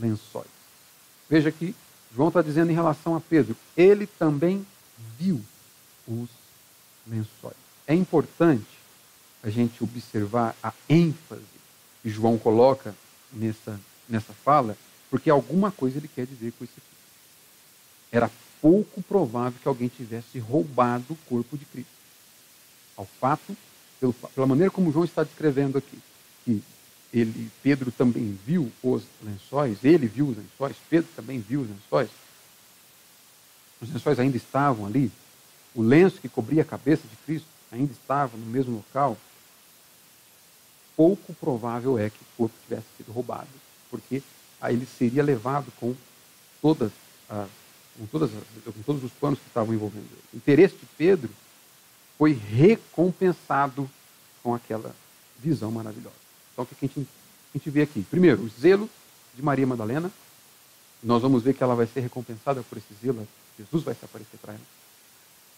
lençóis. 0.01 0.49
Veja 1.29 1.53
que 1.53 1.75
João 2.15 2.29
está 2.29 2.41
dizendo 2.41 2.71
em 2.71 2.75
relação 2.75 3.15
a 3.15 3.21
Pedro, 3.21 3.55
ele 3.77 4.07
também 4.07 4.67
viu 5.19 5.43
os 6.07 6.29
lençóis. 7.07 7.57
É 7.87 7.95
importante 7.95 8.67
a 9.43 9.51
gente 9.51 9.85
observar 9.85 10.57
a 10.63 10.73
ênfase 10.89 11.43
que 12.03 12.09
João 12.09 12.39
coloca 12.39 12.95
nessa, 13.33 13.79
nessa 14.09 14.33
fala, 14.33 14.77
porque 15.11 15.29
alguma 15.29 15.71
coisa 15.71 15.99
ele 15.99 16.09
quer 16.09 16.27
dizer 16.27 16.53
com 16.53 16.65
isso 16.65 16.75
aqui. 16.77 16.87
Era 18.11 18.31
pouco 18.61 19.03
provável 19.03 19.59
que 19.61 19.69
alguém 19.69 19.89
tivesse 19.89 20.39
roubado 20.39 21.05
o 21.11 21.17
corpo 21.29 21.57
de 21.57 21.65
Cristo. 21.67 21.98
Ao 22.99 23.07
fato, 23.07 23.57
pelo, 24.01 24.13
pela 24.13 24.47
maneira 24.47 24.71
como 24.71 24.93
João 24.93 25.05
está 25.05 25.23
descrevendo 25.23 25.79
aqui, 25.79 25.99
que 26.45 26.63
ele, 27.13 27.51
Pedro 27.63 27.93
também 27.93 28.39
viu 28.45 28.71
os 28.83 29.05
lençóis, 29.23 29.79
ele 29.85 30.07
viu 30.07 30.27
os 30.27 30.37
lençóis, 30.37 30.77
Pedro 30.91 31.09
também 31.15 31.39
viu 31.39 31.61
os 31.61 31.69
lençóis. 31.69 32.11
Os 33.81 33.93
lençóis 33.93 34.19
ainda 34.19 34.37
estavam 34.37 34.85
ali, 34.85 35.13
o 35.75 35.81
lenço 35.81 36.21
que 36.21 36.29
cobria 36.29 36.63
a 36.63 36.65
cabeça 36.65 37.03
de 37.09 37.17
Cristo 37.25 37.47
ainda 37.71 37.93
estava 37.93 38.37
no 38.37 38.47
mesmo 38.47 38.77
local. 38.77 39.17
Pouco 40.97 41.33
provável 41.35 41.97
é 41.97 42.11
que 42.11 42.19
o 42.21 42.27
corpo 42.37 42.55
tivesse 42.67 42.87
sido 42.97 43.13
roubado, 43.13 43.47
porque 43.89 44.21
aí 44.61 44.75
ele 44.75 44.89
seria 44.99 45.23
levado 45.23 45.73
com 45.79 45.95
todas 46.61 46.91
as 47.31 47.49
com, 47.99 48.07
todas, 48.07 48.31
com 48.65 48.83
todos 48.87 49.03
os 49.03 49.13
planos 49.13 49.39
que 49.39 49.47
estavam 49.49 49.75
envolvendo 49.75 50.05
ele. 50.05 50.23
O 50.33 50.37
interesse 50.37 50.77
de 50.77 50.87
Pedro 50.97 51.31
foi 52.19 52.33
recompensado 52.33 53.89
com 54.43 54.55
aquela 54.55 54.95
visão 55.39 55.71
maravilhosa. 55.71 56.17
Então, 56.53 56.65
o 56.65 56.67
que 56.67 56.85
a 56.85 56.89
gente, 56.89 57.01
a 57.55 57.59
gente 57.59 57.71
vê 57.71 57.83
aqui? 57.83 58.03
Primeiro, 58.11 58.43
o 58.43 58.49
zelo 58.49 58.91
de 59.35 59.43
Maria 59.43 59.67
Madalena. 59.67 60.11
Nós 61.01 61.23
vamos 61.23 61.45
ver 61.45 61.55
que 61.55 61.63
ela 61.63 61.77
vai 61.77 61.87
ser 61.87 62.01
recompensada 62.01 62.61
por 62.63 62.77
esse 62.77 62.93
zelo. 63.01 63.27
Jesus 63.57 63.85
vai 63.85 63.95
se 63.95 64.05
aparecer 64.05 64.37
para 64.43 64.55
ela. 64.55 64.63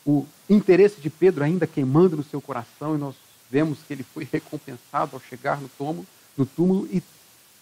O 0.05 0.27
interesse 0.49 1.01
de 1.01 1.09
Pedro 1.09 1.43
ainda 1.43 1.67
queimando 1.67 2.17
no 2.17 2.23
seu 2.23 2.41
coração, 2.41 2.95
e 2.95 2.99
nós 2.99 3.15
vemos 3.51 3.79
que 3.87 3.95
ele 3.95 4.03
foi 4.03 4.29
recompensado 4.31 5.17
ao 5.17 5.21
chegar 5.21 5.61
no 5.61 5.69
túmulo, 5.71 6.07
no 6.37 6.45
túmulo 6.45 6.87
e 6.93 7.03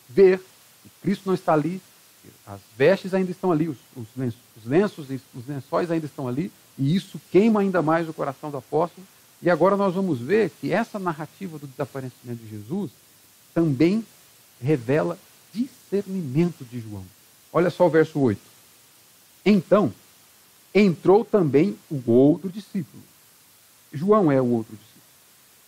ver 0.09 0.41
que 0.83 0.91
Cristo 1.03 1.23
não 1.27 1.35
está 1.35 1.53
ali, 1.53 1.81
as 2.47 2.61
vestes 2.77 3.15
ainda 3.15 3.31
estão 3.31 3.53
ali, 3.53 3.69
os, 3.69 3.77
os, 3.97 4.07
lenços, 4.17 4.41
os 4.57 4.65
lenços, 4.65 5.21
os 5.35 5.47
lençóis 5.47 5.91
ainda 5.91 6.07
estão 6.07 6.29
ali, 6.29 6.51
e 6.79 6.95
isso 6.95 7.21
queima 7.31 7.61
ainda 7.61 7.83
mais 7.83 8.09
o 8.09 8.13
coração 8.13 8.51
do 8.51 8.57
apóstolo. 8.57 9.07
E 9.41 9.49
agora 9.49 9.77
nós 9.77 9.95
vamos 9.95 10.19
ver 10.19 10.51
que 10.61 10.73
essa 10.73 10.99
narrativa 10.99 11.59
do 11.59 11.67
desaparecimento 11.67 12.43
de 12.43 12.51
Jesus 12.51 12.91
também 13.55 14.05
revela 14.61 15.19
discernimento 15.53 16.65
de 16.65 16.81
João. 16.81 17.05
Olha 17.53 17.71
só 17.71 17.87
o 17.87 17.91
verso 17.91 18.19
8. 18.19 18.41
Então, 19.45 19.93
entrou 20.75 21.25
também 21.25 21.79
o 21.91 22.11
outro 22.11 22.51
discípulo. 22.51 23.03
João 23.93 24.31
é 24.31 24.41
o 24.41 24.47
outro 24.47 24.77
discípulo, 24.77 25.03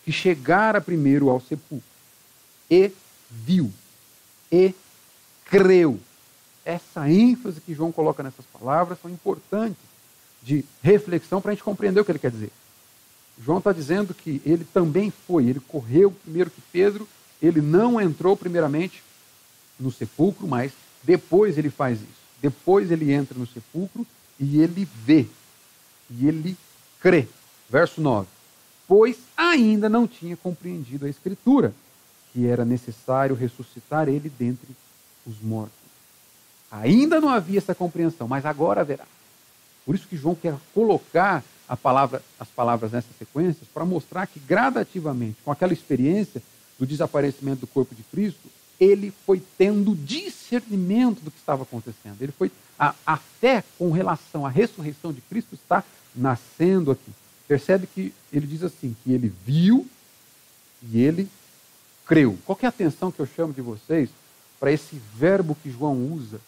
que 0.05 0.13
chegara 0.13 0.81
primeiro 0.81 1.31
ao 1.31 1.41
sepulcro 1.41 1.89
e 2.71 2.93
viu 3.31 3.73
e 4.53 4.75
creu 5.47 5.99
essa 6.65 7.09
ênfase 7.09 7.61
que 7.61 7.75
João 7.75 7.93
coloca 7.93 8.23
nessas 8.23 8.45
palavras 8.47 8.99
são 9.01 9.11
importantes 9.11 9.83
de 10.43 10.65
reflexão 10.83 11.41
para 11.41 11.53
a 11.53 11.55
gente 11.55 11.65
compreender 11.65 12.01
o 12.01 12.05
que 12.05 12.13
ele 12.13 12.19
quer 12.19 12.31
dizer. 12.31 12.51
João 13.43 13.59
está 13.59 13.73
dizendo 13.73 14.13
que 14.13 14.43
ele 14.45 14.65
também 14.65 15.11
foi, 15.11 15.47
ele 15.47 15.61
correu 15.61 16.11
primeiro 16.11 16.51
que 16.51 16.61
Pedro, 16.73 17.09
ele 17.41 17.61
não 17.61 18.01
entrou 18.01 18.37
primeiramente 18.37 19.03
no 19.79 19.91
sepulcro, 19.91 20.47
mas 20.47 20.73
depois 21.03 21.57
ele 21.57 21.71
faz 21.71 21.99
isso. 22.01 22.21
Depois 22.43 22.91
ele 22.91 23.13
entra 23.13 23.39
no 23.39 23.47
sepulcro 23.47 24.07
e 24.39 24.61
ele 24.61 24.87
vê, 25.05 25.27
e 26.11 26.27
ele 26.27 26.57
crê. 27.01 27.27
Verso 27.69 28.01
9: 28.01 28.29
Pois 28.87 29.19
ainda 29.37 29.89
não 29.89 30.07
tinha 30.07 30.37
compreendido 30.37 31.07
a 31.07 31.09
Escritura, 31.09 31.73
que 32.33 32.47
era 32.47 32.65
necessário 32.65 33.35
ressuscitar 33.35 34.09
ele 34.09 34.29
dentre 34.29 34.69
os 35.27 35.41
mortos. 35.41 35.80
Ainda 36.71 37.21
não 37.21 37.29
havia 37.29 37.59
essa 37.59 37.75
compreensão, 37.75 38.29
mas 38.29 38.47
agora 38.47 38.81
haverá. 38.83 39.05
Por 39.85 39.95
isso 39.95 40.07
que 40.07 40.17
João 40.17 40.35
quer 40.35 40.55
colocar 40.73 41.43
palavra, 41.77 42.23
as 42.39 42.49
palavras 42.49 42.93
nessas 42.93 43.17
sequências 43.17 43.69
para 43.73 43.85
mostrar 43.85 44.27
que 44.27 44.41
gradativamente, 44.41 45.39
com 45.45 45.53
aquela 45.53 45.73
experiência 45.73 46.43
do 46.79 46.87
desaparecimento 46.87 47.61
do 47.61 47.67
corpo 47.67 47.95
de 47.95 48.03
Cristo, 48.05 48.49
ele 48.79 49.13
foi 49.27 49.43
tendo 49.59 49.95
discernimento 49.95 51.21
do 51.21 51.31
que 51.31 51.39
estava 51.39 51.65
acontecendo. 51.65 52.17
Ele 52.21 52.33
foi 52.33 52.51
a, 52.79 52.95
a 53.07 53.17
fé 53.17 53.63
com 53.79 53.91
relação 53.91 54.47
à 54.47 54.49
ressurreição 54.49 55.13
de 55.13 55.21
Cristo 55.21 55.55
está 55.55 55.85
nascendo 56.15 56.91
aqui. 56.91 57.11
Percebe 57.47 57.87
que 57.87 58.15
ele 58.33 58.47
diz 58.47 58.63
assim 58.63 58.97
que 59.05 59.13
ele 59.13 59.33
viu 59.45 59.87
e 60.83 61.03
ele 61.03 61.29
creu. 62.07 62.39
Qual 62.47 62.59
é 62.63 62.67
a 62.67 62.71
atenção 62.71 63.13
que 63.13 63.21
eu 63.21 63.27
chamo 63.27 63.53
de 63.53 63.61
vocês 63.61 64.09
para 64.59 64.73
esse 64.73 65.01
verbo 65.15 65.57
que 65.63 65.71
João 65.71 66.13
usa 66.13 66.41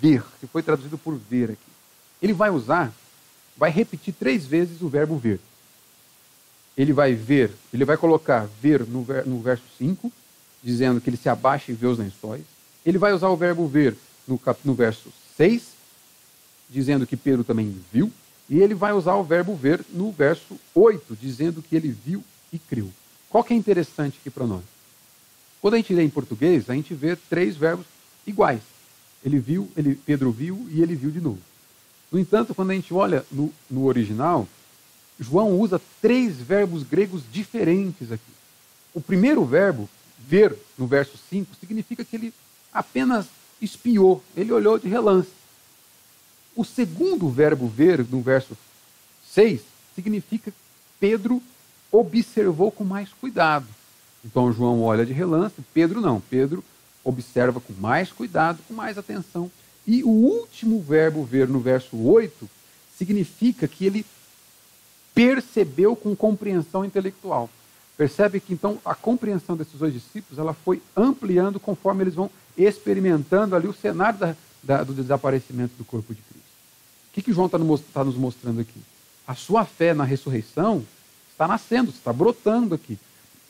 ver, 0.00 0.22
que 0.40 0.46
foi 0.46 0.62
traduzido 0.62 0.96
por 0.96 1.16
ver 1.16 1.50
aqui. 1.50 1.72
Ele 2.20 2.32
vai 2.32 2.50
usar, 2.50 2.92
vai 3.56 3.70
repetir 3.70 4.14
três 4.14 4.46
vezes 4.46 4.80
o 4.80 4.88
verbo 4.88 5.16
ver. 5.16 5.40
Ele 6.76 6.92
vai 6.92 7.14
ver, 7.14 7.50
ele 7.72 7.84
vai 7.84 7.96
colocar 7.96 8.48
ver 8.60 8.86
no, 8.86 9.02
ver, 9.02 9.26
no 9.26 9.40
verso 9.40 9.64
5, 9.78 10.10
dizendo 10.62 11.00
que 11.00 11.10
ele 11.10 11.16
se 11.16 11.28
abaixa 11.28 11.70
e 11.70 11.74
vê 11.74 11.86
os 11.86 11.98
lençóis. 11.98 12.44
Ele 12.84 12.98
vai 12.98 13.12
usar 13.12 13.28
o 13.28 13.36
verbo 13.36 13.66
ver 13.66 13.96
no, 14.26 14.40
no 14.64 14.74
verso 14.74 15.12
6, 15.36 15.62
dizendo 16.70 17.06
que 17.06 17.16
Pedro 17.16 17.44
também 17.44 17.76
viu. 17.92 18.10
E 18.48 18.58
ele 18.58 18.74
vai 18.74 18.92
usar 18.92 19.14
o 19.14 19.24
verbo 19.24 19.54
ver 19.54 19.84
no 19.90 20.10
verso 20.10 20.58
8, 20.74 21.16
dizendo 21.20 21.62
que 21.62 21.76
ele 21.76 21.88
viu 21.88 22.22
e 22.52 22.58
creu. 22.58 22.90
Qual 23.28 23.42
que 23.42 23.54
é 23.54 23.56
interessante 23.56 24.18
aqui 24.20 24.30
para 24.30 24.46
nós? 24.46 24.62
Quando 25.60 25.74
a 25.74 25.76
gente 25.76 25.94
lê 25.94 26.02
em 26.02 26.10
português, 26.10 26.68
a 26.68 26.74
gente 26.74 26.92
vê 26.92 27.16
três 27.16 27.56
verbos 27.56 27.86
iguais. 28.26 28.60
Ele 29.24 29.38
viu, 29.38 29.70
ele, 29.76 29.94
Pedro 29.94 30.30
viu 30.32 30.66
e 30.70 30.82
ele 30.82 30.94
viu 30.94 31.10
de 31.10 31.20
novo. 31.20 31.38
No 32.10 32.18
entanto, 32.18 32.54
quando 32.54 32.70
a 32.70 32.74
gente 32.74 32.92
olha 32.92 33.24
no, 33.30 33.52
no 33.70 33.84
original, 33.84 34.46
João 35.18 35.58
usa 35.58 35.80
três 36.00 36.36
verbos 36.36 36.82
gregos 36.82 37.22
diferentes 37.30 38.10
aqui. 38.12 38.22
O 38.92 39.00
primeiro 39.00 39.44
verbo, 39.44 39.88
ver, 40.18 40.54
no 40.76 40.86
verso 40.86 41.16
5, 41.30 41.54
significa 41.58 42.04
que 42.04 42.16
ele 42.16 42.34
apenas 42.72 43.26
espiou, 43.60 44.22
ele 44.36 44.52
olhou 44.52 44.78
de 44.78 44.88
relance. 44.88 45.30
O 46.54 46.64
segundo 46.64 47.30
verbo 47.30 47.66
ver, 47.66 48.04
no 48.10 48.20
verso 48.20 48.56
6, 49.30 49.62
significa 49.94 50.52
Pedro 51.00 51.42
observou 51.90 52.70
com 52.70 52.84
mais 52.84 53.08
cuidado. 53.20 53.66
Então 54.24 54.52
João 54.52 54.82
olha 54.82 55.04
de 55.04 55.12
relance, 55.12 55.56
Pedro 55.72 56.00
não. 56.00 56.20
Pedro 56.20 56.62
observa 57.04 57.60
com 57.60 57.72
mais 57.74 58.10
cuidado, 58.12 58.60
com 58.66 58.74
mais 58.74 58.96
atenção. 58.98 59.50
E 59.86 60.02
o 60.04 60.08
último 60.08 60.80
verbo 60.80 61.24
ver 61.24 61.48
no 61.48 61.60
verso 61.60 61.96
8 61.96 62.48
significa 62.96 63.66
que 63.66 63.84
ele 63.86 64.06
percebeu 65.14 65.96
com 65.96 66.14
compreensão 66.14 66.84
intelectual. 66.84 67.50
Percebe 67.96 68.40
que 68.40 68.52
então 68.52 68.78
a 68.84 68.94
compreensão 68.94 69.56
desses 69.56 69.78
dois 69.78 69.92
discípulos 69.92 70.38
ela 70.38 70.54
foi 70.54 70.80
ampliando 70.96 71.60
conforme 71.60 72.04
eles 72.04 72.14
vão 72.14 72.30
experimentando 72.56 73.54
ali 73.54 73.66
o 73.66 73.74
cenário 73.74 74.18
da, 74.18 74.36
da, 74.62 74.82
do 74.82 74.94
desaparecimento 74.94 75.74
do 75.76 75.84
corpo 75.84 76.14
de 76.14 76.20
Cristo. 76.22 76.42
O 77.10 77.14
que, 77.14 77.22
que 77.22 77.32
João 77.32 77.46
está 77.46 77.58
tá 77.92 78.04
nos 78.04 78.16
mostrando 78.16 78.60
aqui? 78.60 78.80
A 79.26 79.34
sua 79.34 79.64
fé 79.64 79.92
na 79.92 80.04
ressurreição 80.04 80.84
está 81.30 81.46
nascendo, 81.46 81.90
está 81.90 82.12
brotando 82.12 82.74
aqui. 82.74 82.98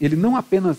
Ele 0.01 0.17
não 0.17 0.37
apenas 0.37 0.79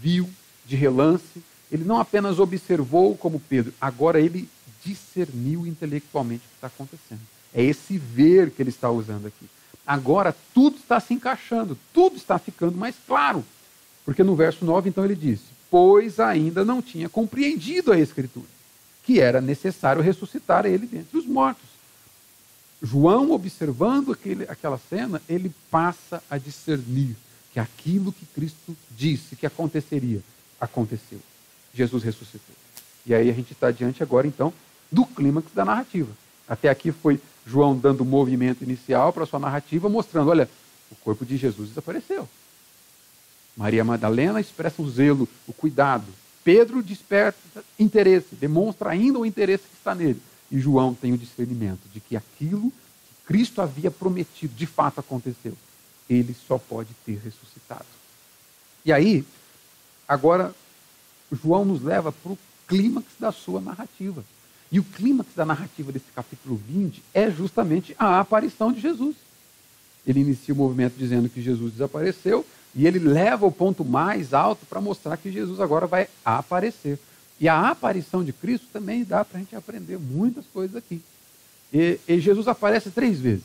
viu 0.00 0.28
de 0.64 0.76
relance, 0.76 1.42
ele 1.74 1.82
não 1.82 1.98
apenas 1.98 2.38
observou 2.38 3.16
como 3.16 3.40
Pedro, 3.40 3.74
agora 3.80 4.20
ele 4.20 4.48
discerniu 4.84 5.66
intelectualmente 5.66 6.44
o 6.46 6.48
que 6.48 6.54
está 6.54 6.68
acontecendo. 6.68 7.20
É 7.52 7.64
esse 7.64 7.98
ver 7.98 8.52
que 8.52 8.62
ele 8.62 8.70
está 8.70 8.88
usando 8.88 9.26
aqui. 9.26 9.50
Agora 9.84 10.36
tudo 10.54 10.76
está 10.76 11.00
se 11.00 11.12
encaixando, 11.12 11.76
tudo 11.92 12.16
está 12.16 12.38
ficando 12.38 12.78
mais 12.78 12.94
claro. 13.04 13.44
Porque 14.04 14.22
no 14.22 14.36
verso 14.36 14.64
9, 14.64 14.88
então, 14.88 15.04
ele 15.04 15.16
disse: 15.16 15.46
Pois 15.68 16.20
ainda 16.20 16.64
não 16.64 16.80
tinha 16.80 17.08
compreendido 17.08 17.90
a 17.90 17.98
Escritura, 17.98 18.46
que 19.02 19.18
era 19.18 19.40
necessário 19.40 20.00
ressuscitar 20.00 20.66
ele 20.66 20.86
dentre 20.86 21.18
os 21.18 21.26
mortos. 21.26 21.68
João, 22.80 23.32
observando 23.32 24.12
aquele, 24.12 24.44
aquela 24.44 24.78
cena, 24.78 25.20
ele 25.28 25.52
passa 25.72 26.22
a 26.30 26.38
discernir 26.38 27.16
que 27.52 27.58
aquilo 27.58 28.12
que 28.12 28.26
Cristo 28.26 28.76
disse 28.96 29.34
que 29.34 29.44
aconteceria, 29.44 30.22
aconteceu. 30.60 31.18
Jesus 31.74 32.02
ressuscitou. 32.02 32.54
E 33.04 33.14
aí 33.14 33.28
a 33.28 33.32
gente 33.32 33.52
está 33.52 33.70
diante 33.70 34.02
agora, 34.02 34.26
então, 34.26 34.52
do 34.90 35.04
clímax 35.04 35.52
da 35.52 35.64
narrativa. 35.64 36.10
Até 36.48 36.68
aqui 36.68 36.92
foi 36.92 37.20
João 37.46 37.76
dando 37.76 38.02
o 38.02 38.04
movimento 38.04 38.62
inicial 38.62 39.12
para 39.12 39.24
a 39.24 39.26
sua 39.26 39.38
narrativa, 39.38 39.88
mostrando: 39.88 40.30
olha, 40.30 40.48
o 40.90 40.94
corpo 40.96 41.24
de 41.24 41.36
Jesus 41.36 41.70
desapareceu. 41.70 42.28
Maria 43.56 43.84
Madalena 43.84 44.40
expressa 44.40 44.82
o 44.82 44.90
zelo, 44.90 45.28
o 45.46 45.52
cuidado. 45.52 46.06
Pedro 46.42 46.82
desperta 46.82 47.64
interesse, 47.78 48.34
demonstra 48.34 48.90
ainda 48.90 49.18
o 49.18 49.26
interesse 49.26 49.64
que 49.64 49.76
está 49.76 49.94
nele. 49.94 50.20
E 50.50 50.58
João 50.58 50.94
tem 50.94 51.12
o 51.12 51.18
discernimento 51.18 51.88
de 51.92 52.00
que 52.00 52.16
aquilo 52.16 52.70
que 52.70 53.26
Cristo 53.26 53.62
havia 53.62 53.90
prometido 53.90 54.54
de 54.54 54.66
fato 54.66 55.00
aconteceu. 55.00 55.54
Ele 56.08 56.36
só 56.46 56.58
pode 56.58 56.90
ter 57.06 57.18
ressuscitado. 57.24 57.86
E 58.84 58.92
aí, 58.92 59.24
agora, 60.06 60.54
João 61.32 61.64
nos 61.64 61.82
leva 61.82 62.12
para 62.12 62.32
o 62.32 62.38
clímax 62.66 63.06
da 63.18 63.32
sua 63.32 63.60
narrativa. 63.60 64.24
E 64.70 64.80
o 64.80 64.84
clímax 64.84 65.30
da 65.36 65.44
narrativa 65.44 65.92
desse 65.92 66.10
capítulo 66.14 66.60
20 66.68 67.02
é 67.12 67.30
justamente 67.30 67.94
a 67.98 68.18
aparição 68.18 68.72
de 68.72 68.80
Jesus. 68.80 69.16
Ele 70.06 70.20
inicia 70.20 70.52
o 70.52 70.56
movimento 70.56 70.94
dizendo 70.96 71.28
que 71.28 71.40
Jesus 71.40 71.72
desapareceu 71.72 72.44
e 72.74 72.86
ele 72.86 72.98
leva 72.98 73.46
o 73.46 73.52
ponto 73.52 73.84
mais 73.84 74.34
alto 74.34 74.66
para 74.66 74.80
mostrar 74.80 75.16
que 75.16 75.30
Jesus 75.30 75.60
agora 75.60 75.86
vai 75.86 76.08
aparecer. 76.24 76.98
E 77.40 77.48
a 77.48 77.70
aparição 77.70 78.24
de 78.24 78.32
Cristo 78.32 78.66
também 78.72 79.04
dá 79.04 79.24
para 79.24 79.38
a 79.38 79.40
gente 79.40 79.54
aprender 79.54 79.98
muitas 79.98 80.44
coisas 80.46 80.76
aqui. 80.76 81.00
E, 81.72 81.98
e, 82.06 82.20
Jesus 82.20 82.46
aparece 82.46 82.90
três 82.90 83.18
vezes. 83.18 83.44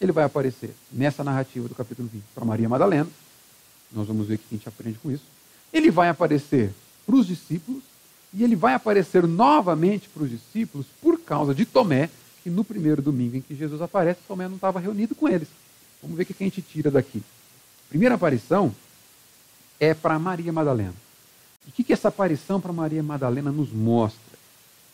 Ele 0.00 0.12
vai 0.12 0.24
aparecer 0.24 0.70
nessa 0.92 1.24
narrativa 1.24 1.68
do 1.68 1.74
capítulo 1.74 2.08
20 2.12 2.22
para 2.34 2.44
Maria 2.44 2.68
Madalena. 2.68 3.08
Nós 3.90 4.06
vamos 4.06 4.28
ver 4.28 4.34
o 4.34 4.38
que 4.38 4.44
a 4.52 4.56
gente 4.56 4.68
aprende 4.68 4.98
com 5.02 5.10
isso. 5.10 5.24
Ele 5.72 5.90
vai 5.90 6.08
aparecer 6.08 6.72
para 7.08 7.16
os 7.16 7.26
discípulos 7.26 7.82
e 8.34 8.44
ele 8.44 8.54
vai 8.54 8.74
aparecer 8.74 9.26
novamente 9.26 10.10
para 10.10 10.24
os 10.24 10.30
discípulos 10.30 10.86
por 11.00 11.18
causa 11.18 11.54
de 11.54 11.64
Tomé, 11.64 12.10
que 12.42 12.50
no 12.50 12.62
primeiro 12.62 13.00
domingo 13.00 13.36
em 13.36 13.40
que 13.40 13.54
Jesus 13.54 13.80
aparece, 13.80 14.20
Tomé 14.28 14.46
não 14.46 14.56
estava 14.56 14.78
reunido 14.78 15.14
com 15.14 15.26
eles. 15.26 15.48
Vamos 16.02 16.18
ver 16.18 16.24
o 16.24 16.26
que 16.26 16.34
a 16.38 16.46
gente 16.46 16.60
tira 16.60 16.90
daqui. 16.90 17.22
Primeira 17.88 18.16
aparição 18.16 18.74
é 19.80 19.94
para 19.94 20.18
Maria 20.18 20.52
Madalena. 20.52 20.94
E 21.66 21.70
o 21.70 21.72
que, 21.72 21.82
que 21.82 21.94
essa 21.94 22.08
aparição 22.08 22.60
para 22.60 22.74
Maria 22.74 23.02
Madalena 23.02 23.50
nos 23.50 23.72
mostra? 23.72 24.38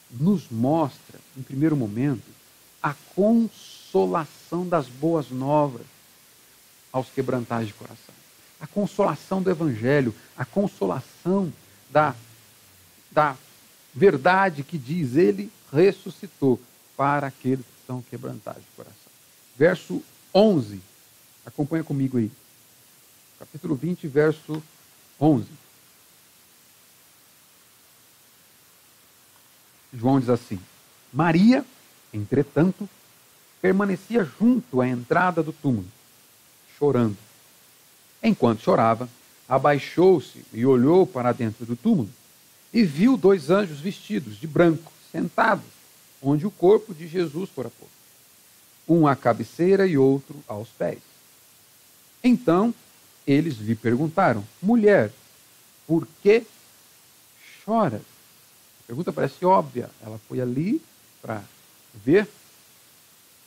Nos 0.09 0.48
mostra, 0.48 1.18
em 1.37 1.42
primeiro 1.42 1.77
momento, 1.77 2.22
a 2.81 2.94
consolação 3.16 4.68
das 4.68 4.87
boas 4.87 5.31
novas 5.31 5.83
aos 6.92 7.09
quebrantais 7.09 7.66
de 7.66 7.74
coração. 7.74 8.14
A 8.61 8.68
consolação 8.68 9.42
do 9.42 9.50
Evangelho, 9.50 10.14
a 10.37 10.44
consolação 10.44 11.53
da 11.95 12.15
da 13.15 13.37
verdade 13.95 14.65
que 14.65 14.77
diz: 14.77 15.15
Ele 15.15 15.51
ressuscitou 15.73 16.61
para 16.97 17.29
aqueles 17.29 17.65
que 17.65 17.81
estão 17.81 18.03
quebrantados 18.03 18.63
de 18.63 18.71
coração. 18.77 19.13
Verso 19.57 20.03
11, 20.35 20.83
acompanha 21.47 21.85
comigo 21.85 22.19
aí. 22.19 22.31
Capítulo 23.39 23.77
20, 23.77 24.09
verso 24.09 24.61
11. 25.21 25.47
João 29.93 30.19
diz 30.19 30.29
assim: 30.29 30.59
Maria, 31.13 31.65
entretanto, 32.13 32.89
permanecia 33.63 34.25
junto 34.25 34.81
à 34.81 34.89
entrada 34.89 35.41
do 35.41 35.53
túmulo, 35.53 35.87
chorando. 36.77 37.17
Enquanto 38.21 38.63
chorava, 38.63 39.09
abaixou-se 39.49 40.45
e 40.53 40.65
olhou 40.65 41.07
para 41.07 41.33
dentro 41.33 41.67
do 41.67 41.77
túmulo 41.77 42.11
e 42.73 42.83
viu 42.83 43.17
dois 43.17 43.51
anjos 43.51 43.79
vestidos 43.79 44.37
de 44.37 44.47
branco, 44.47 44.93
sentados, 45.13 45.65
onde 46.21 46.47
o 46.47 46.51
corpo 46.51 46.95
de 46.95 47.07
Jesus 47.07 47.51
fora 47.51 47.71
posto, 47.71 47.95
um 48.89 49.07
à 49.07 49.15
cabeceira 49.15 49.87
e 49.87 49.97
outro 49.97 50.43
aos 50.49 50.69
pés. 50.69 50.99
Então 52.23 52.75
eles 53.27 53.59
lhe 53.59 53.75
perguntaram: 53.75 54.45
Mulher, 54.61 55.13
por 55.87 56.07
que 56.23 56.45
choras? 57.65 58.01
A 58.01 58.87
pergunta 58.87 59.13
parece 59.13 59.45
óbvia. 59.45 59.91
Ela 60.05 60.19
foi 60.29 60.41
ali 60.41 60.83
para 61.23 61.43
ver, 62.05 62.29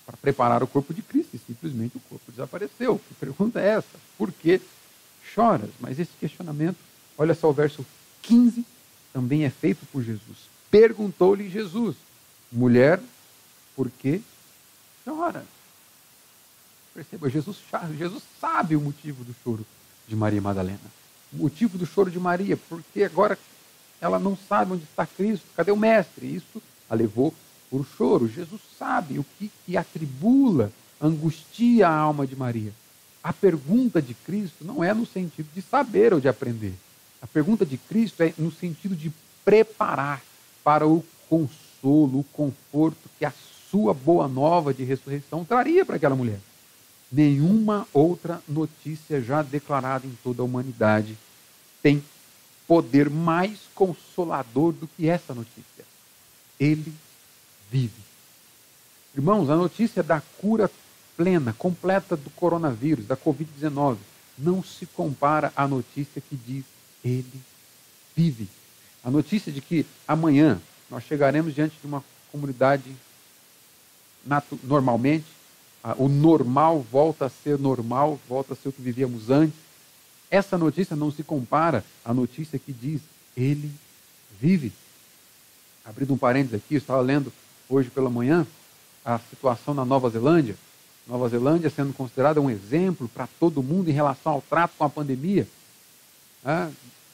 para 0.06 0.18
preparar 0.18 0.64
o 0.64 0.68
corpo 0.68 0.94
de 0.94 1.02
Cristo, 1.02 1.36
e 1.36 1.40
simplesmente 1.40 1.98
o 1.98 2.02
corpo 2.02 2.32
desapareceu. 2.32 3.00
Que 3.00 3.14
pergunta 3.16 3.60
é 3.60 3.68
essa? 3.68 4.00
Por 4.18 4.32
que 4.32 4.62
choras? 5.34 5.70
Mas 5.80 6.00
esse 6.00 6.12
questionamento, 6.20 6.78
olha 7.18 7.34
só 7.34 7.50
o 7.50 7.54
verso 7.54 7.86
15 8.22 8.66
também 9.14 9.46
é 9.46 9.50
feito 9.50 9.86
por 9.92 10.04
Jesus. 10.04 10.50
Perguntou-lhe 10.70 11.50
Jesus, 11.50 11.96
mulher, 12.52 13.00
por 13.76 13.90
que 13.90 14.22
chora? 15.04 15.46
Perceba, 16.94 17.30
Jesus, 17.30 17.58
Jesus 17.98 18.24
sabe 18.40 18.76
o 18.76 18.82
motivo 18.82 19.24
do 19.24 19.36
choro 19.44 19.66
de 20.08 20.16
Maria 20.16 20.42
Madalena. 20.42 20.80
O 21.32 21.38
motivo 21.38 21.78
do 21.78 21.86
choro 21.86 22.10
de 22.10 22.20
Maria, 22.20 22.58
porque 22.58 23.04
agora 23.04 23.38
ela 24.00 24.20
não 24.20 24.38
sabe 24.38 24.74
onde 24.74 24.84
está 24.84 25.06
Cristo, 25.06 25.46
cadê 25.56 25.72
o 25.72 25.78
Mestre? 25.78 26.26
Isso 26.26 26.62
a 26.90 26.96
levou 26.96 27.34
por 27.70 27.86
choro. 27.98 28.28
Jesus 28.28 28.62
sabe 28.78 29.20
o 29.20 29.26
que, 29.38 29.52
que 29.66 29.78
atribula, 29.78 30.72
angustia 31.02 31.88
a 31.88 31.96
alma 31.96 32.26
de 32.26 32.36
Maria. 32.36 32.74
A 33.28 33.34
pergunta 33.34 34.02
de 34.02 34.14
Cristo 34.14 34.64
não 34.64 34.82
é 34.82 34.94
no 34.94 35.06
sentido 35.06 35.50
de 35.54 35.62
saber 35.62 36.14
ou 36.14 36.20
de 36.22 36.30
aprender. 36.30 36.74
A 37.22 37.28
pergunta 37.28 37.66
de 37.66 37.78
Cristo 37.78 38.24
é 38.24 38.34
no 38.38 38.50
sentido 38.50 38.96
de 38.96 39.12
preparar 39.44 40.24
para 40.64 40.88
o 40.88 41.04
consolo, 41.28 42.20
o 42.20 42.26
conforto 42.32 43.10
que 43.20 43.26
a 43.26 43.34
sua 43.70 43.94
boa 43.94 44.30
nova 44.30 44.74
de 44.74 44.86
ressurreição 44.86 45.44
traria 45.44 45.86
para 45.86 45.98
aquela 45.98 46.16
mulher. 46.16 46.40
Nenhuma 47.12 47.86
outra 47.92 48.42
notícia 48.48 49.22
já 49.22 49.42
declarada 49.42 50.08
em 50.08 50.18
toda 50.24 50.42
a 50.42 50.46
humanidade 50.46 51.18
tem 51.84 52.02
poder 52.66 53.10
mais 53.10 53.60
consolador 53.76 54.72
do 54.72 54.88
que 54.88 55.10
essa 55.10 55.34
notícia. 55.34 55.84
Ele 56.58 56.94
vive. 57.70 58.02
Irmãos, 59.14 59.50
a 59.50 59.56
notícia 59.58 60.02
da 60.02 60.22
cura 60.22 60.72
plena, 61.18 61.52
completa 61.58 62.16
do 62.16 62.30
coronavírus, 62.30 63.08
da 63.08 63.18
Covid-19, 63.18 63.98
não 64.38 64.64
se 64.64 64.86
compara 64.86 65.52
à 65.56 65.68
notícia 65.68 66.22
que 66.22 66.36
diz 66.36 66.64
ele 67.04 67.42
vive. 68.16 68.48
A 69.04 69.10
notícia 69.10 69.52
de 69.52 69.60
que 69.60 69.86
amanhã 70.08 70.62
nós 70.90 71.04
chegaremos 71.04 71.56
diante 71.56 71.76
de 71.82 71.88
uma 71.88 72.04
comunidade 72.32 72.96
normalmente, 74.64 75.26
o 75.98 76.08
normal 76.08 76.86
volta 76.92 77.26
a 77.26 77.30
ser 77.30 77.58
normal, 77.58 78.20
volta 78.28 78.54
a 78.54 78.56
ser 78.56 78.70
o 78.70 78.72
que 78.72 78.82
vivíamos 78.82 79.30
antes. 79.30 79.56
Essa 80.30 80.58
notícia 80.58 80.96
não 80.96 81.10
se 81.10 81.24
compara 81.24 81.84
à 82.04 82.14
notícia 82.14 82.60
que 82.60 82.74
diz 82.74 83.02
ele 83.36 83.72
vive. 84.40 84.74
Abrindo 85.86 86.14
um 86.14 86.18
parênteses 86.18 86.56
aqui, 86.56 86.76
eu 86.76 86.80
estava 86.80 87.02
lendo 87.02 87.32
hoje 87.70 87.90
pela 87.90 88.10
manhã 88.10 88.46
a 89.06 89.18
situação 89.18 89.74
na 89.74 89.86
Nova 89.86 90.10
Zelândia. 90.10 90.56
Nova 91.08 91.30
Zelândia 91.30 91.70
sendo 91.70 91.94
considerada 91.94 92.42
um 92.42 92.50
exemplo 92.50 93.08
para 93.08 93.28
todo 93.40 93.64
mundo 93.64 93.90
em 93.90 93.94
relação 93.94 94.34
ao 94.34 94.42
trato 94.42 94.74
com 94.78 94.84
a 94.84 94.90
pandemia 94.90 95.48
ah, 96.44 96.70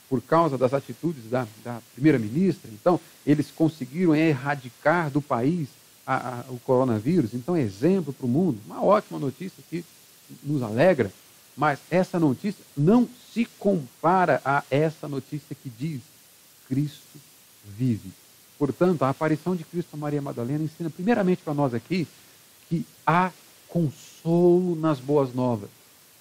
por 0.10 0.22
causa 0.22 0.58
das 0.58 0.74
atitudes 0.74 1.30
da, 1.30 1.48
da 1.64 1.80
primeira-ministra. 1.94 2.70
Então, 2.72 3.00
eles 3.26 3.52
conseguiram 3.52 4.16
erradicar 4.16 5.10
do 5.10 5.22
país 5.22 5.68
a, 6.06 6.40
a, 6.40 6.44
o 6.50 6.60
coronavírus. 6.60 7.34
Então, 7.34 7.56
é 7.56 7.62
exemplo 7.62 8.12
para 8.14 8.26
o 8.26 8.30
mundo. 8.30 8.60
Uma 8.66 8.84
ótima 8.84 9.20
notícia 9.20 9.64
que 9.70 9.86
nos 10.44 10.62
alegra. 10.62 11.12
Mas 11.56 11.80
essa 11.90 12.20
notícia 12.20 12.64
não 12.76 13.08
se 13.32 13.46
compara 13.60 14.42
a 14.44 14.64
essa 14.72 15.08
notícia 15.08 15.56
que 15.56 15.70
diz: 15.70 16.02
Cristo 16.68 17.20
vive. 17.64 18.12
Portanto, 18.58 19.04
a 19.04 19.10
aparição 19.10 19.56
de 19.56 19.64
Cristo 19.64 19.90
a 19.94 19.98
Maria 19.98 20.22
Madalena 20.22 20.64
ensina, 20.64 20.90
primeiramente 20.90 21.42
para 21.44 21.54
nós 21.54 21.74
aqui, 21.74 22.08
que 22.70 22.86
há 23.06 23.32
consolo 23.74 24.76
nas 24.76 25.00
boas 25.00 25.34
novas 25.34 25.70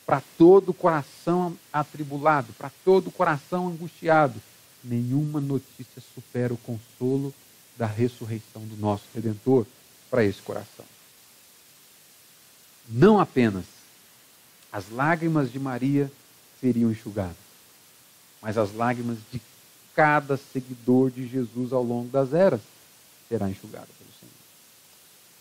para 0.06 0.22
todo 0.38 0.72
coração 0.72 1.54
atribulado, 1.70 2.50
para 2.54 2.72
todo 2.82 3.10
coração 3.10 3.68
angustiado. 3.68 4.40
Nenhuma 4.82 5.38
notícia 5.38 6.02
supera 6.14 6.54
o 6.54 6.56
consolo 6.56 7.32
da 7.76 7.86
ressurreição 7.86 8.62
do 8.62 8.76
nosso 8.78 9.04
Redentor 9.14 9.66
para 10.10 10.24
esse 10.24 10.40
coração. 10.40 10.86
Não 12.88 13.20
apenas 13.20 13.66
as 14.72 14.90
lágrimas 14.90 15.52
de 15.52 15.58
Maria 15.58 16.10
seriam 16.58 16.90
enxugadas, 16.90 17.36
mas 18.40 18.56
as 18.56 18.74
lágrimas 18.74 19.18
de 19.30 19.40
cada 19.94 20.38
seguidor 20.38 21.10
de 21.10 21.28
Jesus 21.28 21.70
ao 21.70 21.82
longo 21.82 22.08
das 22.08 22.32
eras 22.32 22.62
será 23.28 23.48
enxugada 23.50 23.86
pelo 23.86 23.96
Senhor. 23.98 24.01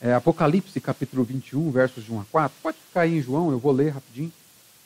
É, 0.02 0.14
Apocalipse 0.14 0.82
capítulo 0.82 1.24
21, 1.24 1.70
versos 1.70 2.04
de 2.04 2.12
1 2.12 2.22
a 2.22 2.26
4. 2.26 2.58
Pode 2.64 2.78
ficar 2.78 3.02
aí 3.02 3.20
em 3.20 3.22
João, 3.22 3.52
eu 3.52 3.60
vou 3.60 3.72
ler 3.72 3.90
rapidinho. 3.90 4.34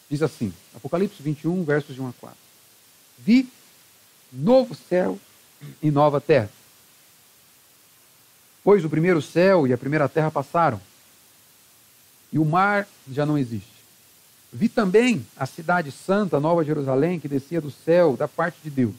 Diz 0.09 0.21
assim, 0.21 0.53
Apocalipse 0.75 1.23
21, 1.23 1.63
versos 1.63 1.95
de 1.95 2.01
1 2.01 2.09
a 2.09 2.13
4. 2.19 2.37
Vi 3.19 3.49
novo 4.31 4.75
céu 4.75 5.17
e 5.81 5.89
nova 5.89 6.19
terra. 6.19 6.49
Pois 8.61 8.83
o 8.83 8.89
primeiro 8.89 9.21
céu 9.21 9.65
e 9.65 9.71
a 9.71 9.77
primeira 9.77 10.09
terra 10.09 10.29
passaram, 10.29 10.81
e 12.33 12.37
o 12.37 12.43
mar 12.43 12.85
já 13.09 13.25
não 13.25 13.37
existe. 13.37 13.75
Vi 14.51 14.67
também 14.67 15.25
a 15.37 15.45
cidade 15.45 15.91
santa, 15.91 16.39
Nova 16.39 16.63
Jerusalém, 16.63 17.19
que 17.19 17.27
descia 17.27 17.61
do 17.61 17.71
céu 17.71 18.17
da 18.17 18.27
parte 18.27 18.57
de 18.63 18.69
Deus, 18.69 18.95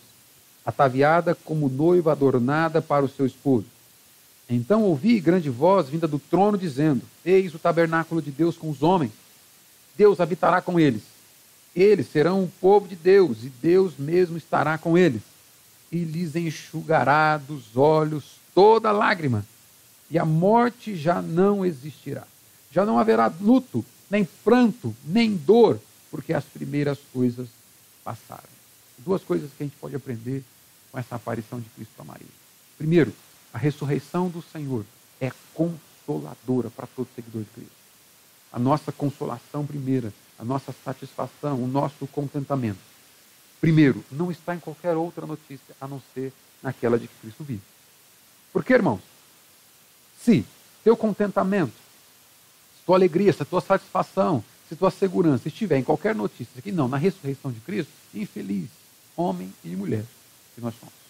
ataviada 0.64 1.34
como 1.34 1.68
noiva 1.68 2.12
adornada 2.12 2.80
para 2.80 3.04
o 3.04 3.08
seu 3.08 3.26
esposo. 3.26 3.66
Então 4.48 4.82
ouvi 4.82 5.18
grande 5.20 5.50
voz 5.50 5.88
vinda 5.88 6.06
do 6.06 6.18
trono 6.18 6.56
dizendo: 6.56 7.02
Eis 7.24 7.54
o 7.54 7.58
tabernáculo 7.58 8.22
de 8.22 8.30
Deus 8.30 8.56
com 8.56 8.70
os 8.70 8.82
homens 8.82 9.12
Deus 9.96 10.20
habitará 10.20 10.60
com 10.60 10.78
eles. 10.78 11.02
Eles 11.74 12.08
serão 12.10 12.44
o 12.44 12.52
povo 12.60 12.86
de 12.86 12.96
Deus, 12.96 13.42
e 13.42 13.48
Deus 13.48 13.94
mesmo 13.98 14.36
estará 14.36 14.78
com 14.78 14.96
eles, 14.96 15.22
e 15.90 15.98
lhes 15.98 16.36
enxugará 16.36 17.36
dos 17.36 17.76
olhos 17.76 18.36
toda 18.54 18.92
lágrima, 18.92 19.44
e 20.10 20.18
a 20.18 20.24
morte 20.24 20.96
já 20.96 21.20
não 21.20 21.64
existirá. 21.64 22.26
Já 22.70 22.84
não 22.84 22.98
haverá 22.98 23.32
luto, 23.40 23.84
nem 24.10 24.26
pranto, 24.44 24.94
nem 25.04 25.34
dor, 25.34 25.80
porque 26.10 26.32
as 26.32 26.44
primeiras 26.44 26.98
coisas 27.12 27.48
passaram. 28.04 28.44
Duas 28.98 29.22
coisas 29.22 29.50
que 29.56 29.62
a 29.62 29.66
gente 29.66 29.76
pode 29.78 29.96
aprender 29.96 30.42
com 30.90 30.98
essa 30.98 31.16
aparição 31.16 31.60
de 31.60 31.68
Cristo 31.70 31.92
para 31.96 32.04
Maria. 32.04 32.26
Primeiro, 32.78 33.12
a 33.52 33.58
ressurreição 33.58 34.28
do 34.28 34.42
Senhor 34.42 34.84
é 35.20 35.30
consoladora 35.54 36.70
para 36.70 36.86
todo 36.86 37.08
seguidor 37.14 37.42
de 37.42 37.50
Cristo. 37.50 37.72
A 38.52 38.58
nossa 38.58 38.92
consolação 38.92 39.66
primeira, 39.66 40.12
a 40.38 40.44
nossa 40.44 40.74
satisfação, 40.84 41.62
o 41.62 41.66
nosso 41.66 42.06
contentamento. 42.08 42.78
Primeiro, 43.60 44.04
não 44.10 44.30
está 44.30 44.54
em 44.54 44.60
qualquer 44.60 44.96
outra 44.96 45.26
notícia 45.26 45.74
a 45.80 45.88
não 45.88 46.00
ser 46.14 46.32
naquela 46.62 46.98
de 46.98 47.08
que 47.08 47.14
Cristo 47.22 47.44
vive. 47.44 47.62
Porque, 48.52 48.72
irmãos, 48.72 49.00
se 50.22 50.44
teu 50.84 50.96
contentamento, 50.96 51.72
se 52.78 52.84
tua 52.84 52.96
alegria, 52.96 53.32
se 53.32 53.42
a 53.42 53.46
tua 53.46 53.60
satisfação, 53.60 54.44
se 54.68 54.76
tua 54.76 54.90
segurança 54.90 55.48
estiver 55.48 55.78
em 55.78 55.84
qualquer 55.84 56.14
notícia 56.14 56.60
que 56.60 56.72
não 56.72 56.88
na 56.88 56.96
ressurreição 56.96 57.52
de 57.52 57.60
Cristo, 57.60 57.92
infeliz 58.14 58.68
homem 59.16 59.52
e 59.64 59.68
mulher 59.68 60.04
que 60.54 60.60
nós 60.60 60.74
somos. 60.78 61.05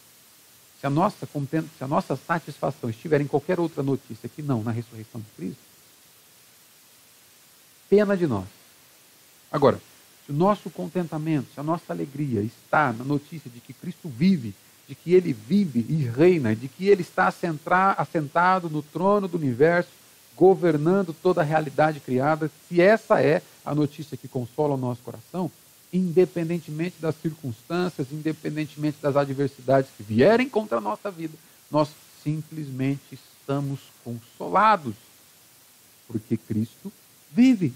Se 0.80 0.86
a 0.86 0.90
nossa, 0.90 1.26
se 1.26 1.84
a 1.84 1.88
nossa 1.88 2.16
satisfação 2.16 2.90
estiver 2.90 3.20
em 3.20 3.26
qualquer 3.26 3.58
outra 3.58 3.82
notícia 3.82 4.28
que 4.28 4.42
não 4.42 4.62
na 4.62 4.70
ressurreição 4.70 5.20
de 5.20 5.26
Cristo, 5.36 5.62
pena 7.88 8.16
de 8.16 8.26
nós. 8.26 8.46
Agora, 9.50 9.80
se 10.24 10.32
o 10.32 10.34
nosso 10.34 10.68
contentamento, 10.70 11.46
se 11.54 11.60
a 11.60 11.62
nossa 11.62 11.92
alegria 11.92 12.42
está 12.42 12.92
na 12.92 13.04
notícia 13.04 13.50
de 13.50 13.60
que 13.60 13.72
Cristo 13.72 14.08
vive, 14.08 14.54
de 14.88 14.94
que 14.94 15.14
Ele 15.14 15.32
vive 15.32 15.86
e 15.88 16.04
reina, 16.04 16.54
de 16.54 16.68
que 16.68 16.88
Ele 16.88 17.02
está 17.02 17.32
assentado 17.96 18.68
no 18.68 18.82
trono 18.82 19.28
do 19.28 19.38
universo, 19.38 19.90
governando 20.36 21.14
toda 21.14 21.40
a 21.40 21.44
realidade 21.44 22.00
criada, 22.00 22.50
se 22.68 22.80
essa 22.80 23.22
é 23.22 23.40
a 23.64 23.74
notícia 23.74 24.16
que 24.16 24.28
consola 24.28 24.74
o 24.74 24.78
nosso 24.78 25.02
coração, 25.02 25.50
independentemente 25.96 26.96
das 27.00 27.14
circunstâncias, 27.20 28.08
independentemente 28.12 28.98
das 29.00 29.16
adversidades 29.16 29.90
que 29.96 30.02
vierem 30.02 30.48
contra 30.48 30.78
a 30.78 30.80
nossa 30.80 31.10
vida, 31.10 31.34
nós 31.70 31.88
simplesmente 32.22 33.18
estamos 33.40 33.80
consolados, 34.04 34.94
porque 36.08 36.36
Cristo 36.36 36.92
vive. 37.32 37.72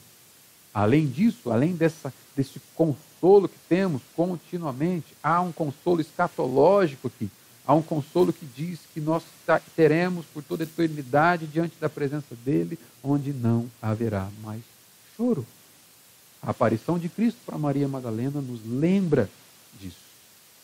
Além 0.72 1.06
disso, 1.06 1.50
além 1.50 1.74
dessa, 1.74 2.12
desse 2.36 2.60
consolo 2.74 3.48
que 3.48 3.58
temos 3.68 4.02
continuamente, 4.14 5.06
há 5.22 5.40
um 5.40 5.50
consolo 5.50 6.00
escatológico 6.00 7.08
aqui. 7.08 7.28
Há 7.66 7.74
um 7.74 7.82
consolo 7.82 8.32
que 8.32 8.46
diz 8.46 8.80
que 8.92 9.00
nós 9.00 9.22
teremos 9.76 10.26
por 10.26 10.42
toda 10.42 10.64
a 10.64 10.66
eternidade 10.66 11.46
diante 11.46 11.76
da 11.80 11.88
presença 11.88 12.34
dele, 12.44 12.78
onde 13.02 13.32
não 13.32 13.70
haverá 13.80 14.28
mais 14.42 14.62
choro. 15.16 15.46
A 16.42 16.50
aparição 16.50 16.98
de 16.98 17.08
Cristo 17.08 17.38
para 17.44 17.58
Maria 17.58 17.86
Madalena 17.86 18.40
nos 18.40 18.60
lembra 18.64 19.28
disso. 19.78 19.96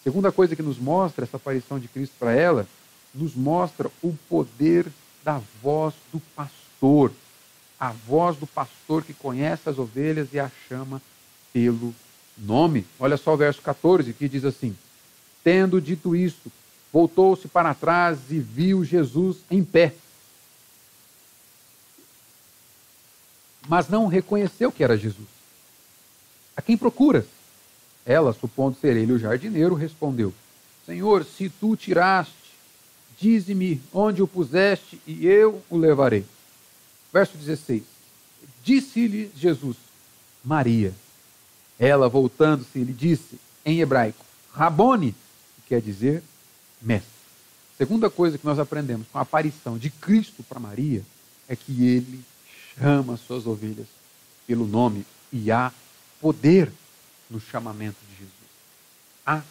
Segunda 0.02 0.32
coisa 0.32 0.56
que 0.56 0.62
nos 0.62 0.78
mostra 0.78 1.24
essa 1.24 1.36
aparição 1.36 1.78
de 1.78 1.88
Cristo 1.88 2.14
para 2.18 2.32
ela, 2.32 2.66
nos 3.14 3.34
mostra 3.34 3.90
o 4.02 4.14
poder 4.28 4.86
da 5.24 5.40
voz 5.62 5.94
do 6.12 6.20
pastor. 6.34 7.12
A 7.78 7.90
voz 7.90 8.36
do 8.36 8.46
pastor 8.46 9.02
que 9.02 9.12
conhece 9.12 9.68
as 9.68 9.78
ovelhas 9.78 10.28
e 10.32 10.38
a 10.38 10.50
chama 10.68 11.02
pelo 11.52 11.94
nome. 12.38 12.86
Olha 12.98 13.16
só 13.16 13.34
o 13.34 13.36
verso 13.36 13.60
14 13.60 14.12
que 14.12 14.28
diz 14.28 14.44
assim: 14.44 14.76
Tendo 15.44 15.80
dito 15.80 16.16
isto, 16.16 16.50
voltou-se 16.92 17.48
para 17.48 17.74
trás 17.74 18.18
e 18.30 18.38
viu 18.38 18.84
Jesus 18.84 19.38
em 19.50 19.62
pé. 19.62 19.94
Mas 23.68 23.88
não 23.88 24.06
reconheceu 24.06 24.70
que 24.70 24.84
era 24.84 24.96
Jesus. 24.96 25.36
A 26.56 26.62
quem 26.62 26.76
procuras? 26.76 27.26
Ela, 28.04 28.32
supondo 28.32 28.76
ser 28.80 28.96
ele 28.96 29.12
o 29.12 29.18
jardineiro, 29.18 29.74
respondeu: 29.74 30.32
Senhor, 30.86 31.24
se 31.24 31.48
tu 31.48 31.76
tiraste, 31.76 32.34
dize-me 33.20 33.82
onde 33.92 34.22
o 34.22 34.28
puseste 34.28 35.00
e 35.06 35.26
eu 35.26 35.62
o 35.68 35.76
levarei. 35.76 36.24
Verso 37.12 37.36
16: 37.36 37.82
Disse-lhe 38.62 39.30
Jesus: 39.36 39.76
Maria. 40.44 40.94
Ela, 41.78 42.08
voltando-se, 42.08 42.78
lhe 42.78 42.92
disse 42.92 43.38
em 43.64 43.80
hebraico: 43.80 44.24
Rabone, 44.52 45.12
que 45.12 45.68
quer 45.68 45.82
dizer 45.82 46.22
mestre. 46.80 47.10
Segunda 47.76 48.08
coisa 48.08 48.38
que 48.38 48.46
nós 48.46 48.58
aprendemos 48.58 49.06
com 49.12 49.18
a 49.18 49.22
aparição 49.22 49.76
de 49.76 49.90
Cristo 49.90 50.42
para 50.42 50.58
Maria 50.58 51.02
é 51.46 51.54
que 51.54 51.86
ele 51.86 52.24
chama 52.78 53.16
suas 53.16 53.46
ovelhas 53.46 53.86
pelo 54.46 54.66
nome 54.66 55.04
e 55.30 55.50
a 55.50 55.70
poder 56.26 56.72
no 57.30 57.40
chamamento 57.40 57.98
de 58.10 58.16
Jesus. 58.16 58.32
Há 59.24 59.42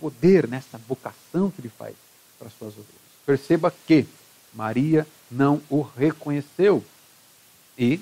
poder 0.00 0.48
nessa 0.48 0.78
vocação 0.78 1.50
que 1.50 1.60
ele 1.60 1.68
faz 1.68 1.94
para 2.38 2.48
suas 2.48 2.72
ovelhas. 2.72 2.88
Perceba 3.26 3.70
que 3.86 4.06
Maria 4.54 5.06
não 5.30 5.60
o 5.68 5.82
reconheceu. 5.82 6.82
E 7.76 8.00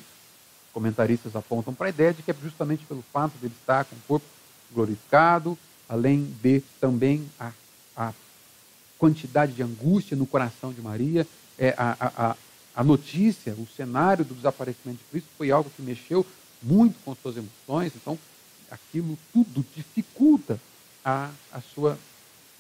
comentaristas 0.73 1.35
apontam 1.35 1.75
para 1.75 1.87
a 1.87 1.89
ideia 1.89 2.13
de 2.13 2.23
que 2.23 2.31
é 2.31 2.35
justamente 2.41 2.85
pelo 2.85 3.03
fato 3.13 3.33
de 3.41 3.47
ele 3.47 3.55
estar 3.59 3.85
com 3.87 3.97
o 3.97 4.03
corpo 4.07 4.27
glorificado, 4.73 5.59
além 5.89 6.23
de 6.41 6.63
também 6.81 7.29
a, 7.41 7.51
a 7.97 8.13
quantidade 8.99 9.53
de 9.53 9.65
angústia 9.65 10.17
no 10.17 10.29
coração 10.29 10.73
de 10.73 10.81
Maria, 10.81 11.27
é, 11.59 11.75
a, 11.77 11.97
a, 12.01 12.37
a 12.77 12.85
notícia, 12.85 13.53
o 13.55 13.67
cenário 13.67 14.25
do 14.25 14.33
desaparecimento 14.33 15.01
de 15.01 15.11
Cristo 15.11 15.29
foi 15.37 15.51
algo 15.51 15.69
que 15.75 15.83
mexeu 15.83 16.25
muito 16.63 16.99
com 17.05 17.15
suas 17.15 17.37
emoções, 17.37 17.93
então 17.97 18.19
aquilo 18.71 19.19
tudo 19.33 19.65
dificulta 19.75 20.61
a, 21.05 21.31
a 21.53 21.61
sua 21.61 21.99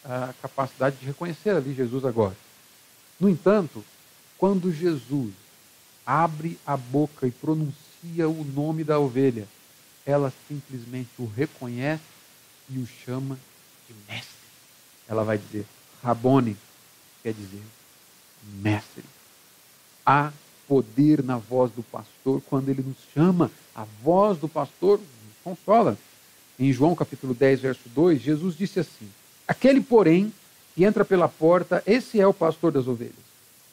a 0.04 0.34
capacidade 0.42 0.96
de 0.96 1.06
reconhecer 1.06 1.50
ali 1.50 1.74
Jesus 1.74 2.04
agora. 2.04 2.36
No 3.20 3.28
entanto, 3.28 3.84
quando 4.36 4.72
Jesus 4.72 5.32
abre 6.04 6.58
a 6.66 6.76
boca 6.76 7.26
e 7.26 7.30
pronuncia 7.30 8.28
o 8.28 8.44
nome 8.44 8.82
da 8.82 8.98
ovelha, 8.98 9.46
ela 10.04 10.32
simplesmente 10.48 11.10
o 11.18 11.26
reconhece 11.26 12.02
e 12.68 12.78
o 12.78 12.86
chama 12.86 13.38
de 13.88 13.94
mestre. 14.08 14.32
Ela 15.08 15.22
vai 15.22 15.38
dizer, 15.38 15.64
Rabone, 16.02 16.56
quer 17.22 17.32
dizer 17.32 17.62
mestre. 18.42 19.04
Há 20.04 20.32
poder 20.72 21.22
na 21.22 21.36
voz 21.36 21.70
do 21.72 21.82
pastor 21.82 22.40
quando 22.48 22.70
ele 22.70 22.82
nos 22.82 22.96
chama. 23.12 23.50
A 23.74 23.84
voz 24.02 24.38
do 24.38 24.48
pastor 24.48 24.98
nos 24.98 25.36
consola. 25.44 25.98
Em 26.58 26.72
João 26.72 26.94
capítulo 26.94 27.34
10, 27.34 27.60
verso 27.60 27.90
2, 27.90 28.22
Jesus 28.22 28.56
disse 28.56 28.80
assim: 28.80 29.06
Aquele, 29.46 29.82
porém, 29.82 30.32
que 30.74 30.82
entra 30.82 31.04
pela 31.04 31.28
porta, 31.28 31.82
esse 31.86 32.18
é 32.18 32.26
o 32.26 32.32
pastor 32.32 32.72
das 32.72 32.86
ovelhas. 32.86 33.12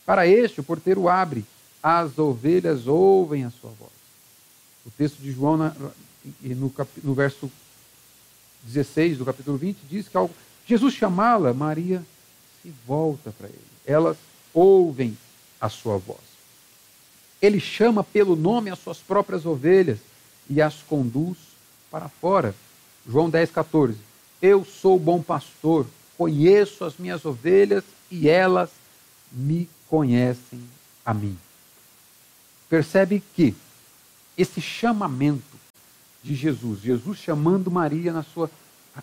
Para 0.05 0.27
este, 0.27 0.59
o 0.59 0.63
porteiro 0.63 1.07
abre, 1.07 1.45
as 1.81 2.19
ovelhas 2.19 2.85
ouvem 2.85 3.45
a 3.45 3.49
sua 3.49 3.69
voz. 3.79 3.91
O 4.85 4.91
texto 4.91 5.21
de 5.21 5.31
João, 5.31 5.55
no, 5.55 6.73
no 7.01 7.13
verso 7.13 7.49
16 8.63 9.19
do 9.19 9.25
capítulo 9.25 9.57
20, 9.57 9.77
diz 9.89 10.09
que 10.09 10.17
ao 10.17 10.29
Jesus 10.67 10.93
chamá-la, 10.93 11.53
Maria 11.53 12.03
se 12.61 12.73
volta 12.85 13.31
para 13.31 13.47
ele. 13.47 13.57
Elas 13.85 14.17
ouvem 14.53 15.17
a 15.61 15.69
sua 15.69 15.97
voz. 15.97 16.28
Ele 17.41 17.59
chama 17.59 18.03
pelo 18.03 18.35
nome 18.35 18.69
as 18.69 18.79
suas 18.79 18.97
próprias 18.97 19.45
ovelhas 19.45 19.99
e 20.49 20.61
as 20.61 20.75
conduz 20.81 21.37
para 21.89 22.09
fora. 22.09 22.53
João 23.07 23.29
10, 23.29 23.51
14. 23.51 23.97
Eu 24.41 24.65
sou 24.65 24.95
o 24.95 24.99
bom 24.99 25.21
pastor, 25.21 25.85
conheço 26.17 26.83
as 26.83 26.97
minhas 26.97 27.25
ovelhas 27.25 27.83
e 28.11 28.27
elas 28.27 28.69
me 29.31 29.69
conhecem 29.87 30.61
a 31.05 31.13
mim. 31.13 31.37
Percebe 32.69 33.23
que 33.35 33.55
esse 34.37 34.61
chamamento 34.61 35.57
de 36.23 36.35
Jesus, 36.35 36.81
Jesus 36.81 37.17
chamando 37.17 37.71
Maria 37.71 38.11
na 38.13 38.23
sua 38.23 38.49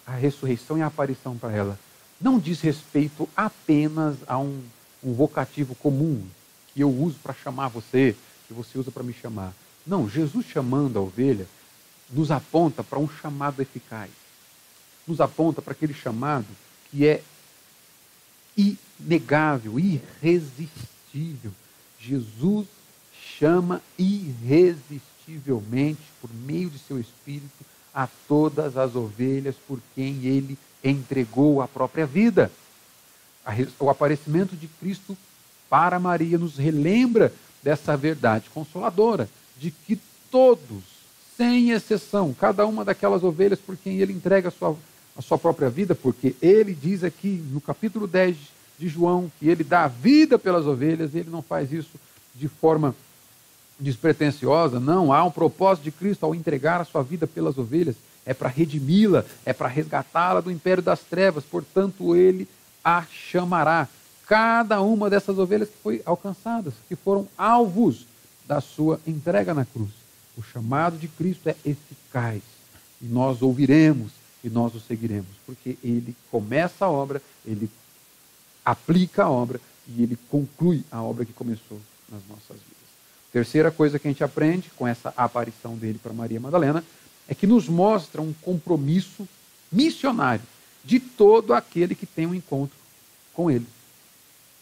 a 0.07 0.13
ressurreição 0.13 0.77
e 0.77 0.83
a 0.83 0.87
aparição 0.87 1.37
para 1.37 1.53
ela, 1.53 1.79
não 2.21 2.39
diz 2.39 2.61
respeito 2.61 3.29
apenas 3.37 4.17
a 4.27 4.39
um, 4.39 4.63
um 5.03 5.15
vocativo 5.15 5.75
comum 5.75 6.23
que 6.75 6.81
eu 6.81 6.91
uso 6.91 7.17
para 7.23 7.35
chamar 7.35 7.69
você, 7.69 8.15
que 8.47 8.55
você 8.55 8.79
usa 8.79 8.91
para 8.91 9.03
me 9.03 9.13
chamar. 9.13 9.53
Não, 9.87 10.09
Jesus 10.09 10.47
chamando 10.47 10.99
a 10.99 11.03
ovelha 11.03 11.47
nos 12.11 12.31
aponta 12.31 12.85
para 12.85 12.99
um 12.99 13.09
chamado 13.09 13.61
eficaz. 13.61 14.11
Nos 15.07 15.21
aponta 15.21 15.63
para 15.63 15.73
aquele 15.73 15.95
chamado 15.95 16.47
que 16.91 17.07
é 17.07 17.23
inegável, 18.57 19.79
irresistível. 19.79 21.53
Jesus 22.01 22.67
chama 23.39 23.83
irresistivelmente, 23.99 26.01
por 26.21 26.33
meio 26.33 26.71
de 26.71 26.79
seu 26.79 26.99
Espírito, 26.99 27.65
a 27.93 28.09
todas 28.29 28.77
as 28.77 28.95
ovelhas 28.95 29.57
por 29.67 29.81
quem 29.95 30.25
ele 30.25 30.57
entregou 30.83 31.61
a 31.61 31.69
própria 31.69 32.07
vida. 32.07 32.51
O 33.79 33.89
aparecimento 33.89 34.57
de 34.57 34.67
Cristo 34.69 35.17
para 35.69 35.99
Maria 35.99 36.39
nos 36.39 36.57
relembra 36.57 37.33
dessa 37.67 37.97
verdade 37.97 38.49
consoladora, 38.55 39.29
de 39.59 39.73
que 39.73 39.99
todos, 40.31 40.85
sem 41.37 41.73
exceção, 41.73 42.33
cada 42.33 42.65
uma 42.65 42.85
daquelas 42.85 43.25
ovelhas 43.25 43.59
por 43.59 43.77
quem 43.77 43.99
ele 43.99 44.13
entrega 44.13 44.51
a 44.51 44.53
sua, 44.53 44.77
a 45.17 45.21
sua 45.21 45.37
própria 45.37 45.69
vida, 45.69 45.93
porque 45.93 46.37
ele 46.41 46.73
diz 46.73 47.03
aqui 47.03 47.45
no 47.51 47.61
capítulo 47.61 48.07
10 48.07 48.37
de 48.79 48.87
João 48.87 49.29
que 49.41 49.49
ele 49.49 49.65
dá 49.65 49.83
a 49.83 49.89
vida 49.89 50.39
pelas 50.39 50.65
ovelhas, 50.65 51.13
e 51.13 51.19
ele 51.19 51.29
não 51.29 51.43
faz 51.43 51.73
isso 51.73 51.99
de 52.37 52.47
forma 52.47 52.95
despretensiosa, 53.81 54.79
não, 54.79 55.13
há 55.13 55.25
um 55.25 55.31
propósito 55.33 55.83
de 55.83 55.91
Cristo 55.91 56.25
ao 56.25 56.37
entregar 56.37 56.81
a 56.81 56.85
sua 56.85 57.03
vida 57.03 57.27
pelas 57.27 57.59
ovelhas, 57.59 57.97
é 58.25 58.33
para 58.33 58.49
redimi-la, 58.49 59.25
é 59.45 59.53
para 59.53 59.67
resgatá-la 59.67 60.41
do 60.41 60.53
império 60.53 60.85
das 60.85 61.01
trevas, 61.01 61.43
portanto 61.43 62.15
ele 62.15 62.47
a 62.85 63.05
chamará. 63.11 63.89
Cada 64.27 64.81
uma 64.83 65.09
dessas 65.09 65.39
ovelhas 65.39 65.69
que 65.69 65.77
foi 65.83 66.03
alcançadas, 66.05 66.75
que 66.89 66.97
foram 66.97 67.29
alvos 67.39 68.07
da 68.47 68.61
sua 68.61 69.01
entrega 69.07 69.55
na 69.55 69.65
cruz. 69.65 69.91
O 70.37 70.43
chamado 70.43 70.99
de 70.99 71.09
Cristo 71.09 71.49
é 71.49 71.57
eficaz 71.65 72.43
e 73.01 73.07
nós 73.07 73.41
ouviremos 73.41 74.13
e 74.43 74.51
nós 74.51 74.75
o 74.75 74.81
seguiremos, 74.81 75.31
porque 75.45 75.79
ele 75.83 76.15
começa 76.31 76.85
a 76.85 76.91
obra, 76.91 77.23
ele 77.45 77.71
aplica 78.65 79.25
a 79.25 79.31
obra 79.31 79.61
e 79.89 80.03
ele 80.03 80.19
conclui 80.29 80.85
a 80.91 81.01
obra 81.01 81.25
que 81.25 81.33
começou 81.33 81.81
nas 82.11 82.21
nossas 82.29 82.57
vidas. 82.57 82.77
Terceira 83.33 83.71
coisa 83.71 83.99
que 83.99 84.09
a 84.09 84.11
gente 84.11 84.25
aprende 84.25 84.71
com 84.77 84.87
essa 84.87 85.13
aparição 85.17 85.77
dele 85.77 86.01
para 86.03 86.13
Maria 86.13 86.41
Madalena 86.41 86.85
é 87.29 87.35
que 87.35 87.47
nos 87.47 87.69
mostra 87.69 88.21
um 88.21 88.33
compromisso 88.33 89.29
missionário 89.71 90.45
de 90.85 91.01
todo 91.01 91.53
aquele 91.53 91.95
que 91.95 92.07
tem 92.07 92.27
um 92.27 92.35
encontro 92.35 92.77
com 93.35 93.51
ele. 93.51 93.67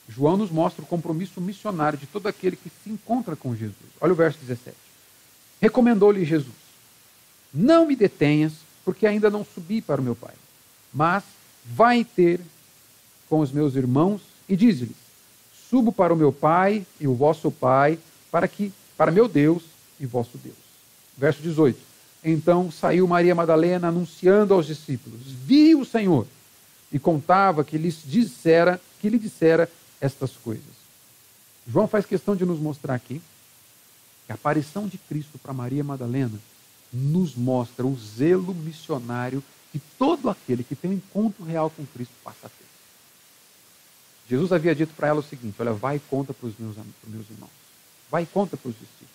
João 0.09 0.37
nos 0.37 0.51
mostra 0.51 0.83
o 0.83 0.87
compromisso 0.87 1.41
missionário 1.41 1.99
de 1.99 2.07
todo 2.07 2.27
aquele 2.27 2.57
que 2.57 2.71
se 2.83 2.91
encontra 2.91 3.35
com 3.35 3.57
Jesus. 3.57 3.77
Olha 4.01 4.13
o 4.13 4.17
verso 4.17 4.39
17. 4.39 4.77
Recomendou-lhe 5.61 6.25
Jesus: 6.25 6.55
Não 7.53 7.87
me 7.87 7.97
detenhas, 7.97 8.53
porque 8.85 9.07
ainda 9.07 9.31
não 9.31 9.45
subi 9.45 9.81
para 9.81 10.01
o 10.01 10.05
meu 10.05 10.15
Pai, 10.15 10.35
mas 10.93 11.25
vai 11.65 12.05
ter 12.05 12.41
com 13.29 13.41
os 13.41 13.51
meus 13.51 13.75
irmãos 13.75 14.21
e 14.49 14.57
diz-lhes: 14.57 14.97
Subo 15.71 15.91
para 15.91 16.13
o 16.13 16.17
meu 16.17 16.33
Pai 16.33 16.87
e 17.01 17.09
o 17.09 17.15
vosso 17.15 17.51
Pai, 17.51 17.99
para 18.31 18.47
que 18.47 18.73
para 18.97 19.11
meu 19.11 19.27
Deus 19.27 19.63
e 19.99 20.05
vosso 20.05 20.37
Deus. 20.37 20.57
Verso 21.17 21.43
18. 21.43 21.79
Então 22.23 22.71
saiu 22.71 23.07
Maria 23.07 23.35
Madalena 23.35 23.89
anunciando 23.89 24.53
aos 24.53 24.67
discípulos: 24.67 25.21
Vi 25.27 25.75
o 25.75 25.85
Senhor 25.85 26.27
e 26.93 26.99
contava 26.99 27.65
que 27.65 27.79
lhes 27.79 28.03
dissera, 28.05 28.81
que 29.01 29.09
lhe 29.09 29.19
dissera 29.19 29.69
estas 30.05 30.33
coisas. 30.33 30.85
João 31.67 31.89
faz 31.89 32.05
questão 32.05 32.37
de 32.37 32.45
nos 32.45 32.59
mostrar 32.59 32.95
aqui 32.95 33.23
que 34.27 34.33
a 34.33 34.35
aparição 34.35 34.87
de 34.87 34.99
Cristo 34.99 35.39
para 35.39 35.55
Maria 35.55 35.83
Madalena 35.83 36.39
nos 36.93 37.35
mostra 37.35 37.87
o 37.87 37.97
zelo 37.97 38.55
missionário 38.55 39.43
que 39.73 39.79
todo 39.99 40.29
aquele 40.29 40.63
que 40.63 40.77
tem 40.77 40.91
um 40.91 40.95
encontro 40.95 41.43
real 41.43 41.71
com 41.71 41.87
Cristo 41.87 42.13
passa 42.23 42.47
a 42.47 42.51
ter. 42.51 42.67
Jesus 44.29 44.53
havia 44.53 44.75
dito 44.75 44.93
para 44.95 45.09
ela 45.09 45.21
o 45.21 45.23
seguinte: 45.23 45.57
Olha, 45.59 45.73
vai 45.73 45.97
e 45.97 46.01
conta 46.01 46.35
para 46.35 46.47
os 46.49 46.55
meus, 46.59 46.77
meus 47.07 47.31
irmãos. 47.31 47.51
Vai 48.11 48.25
e 48.25 48.27
conta 48.27 48.57
para 48.57 48.69
os 48.69 48.75
discípulos. 48.75 49.11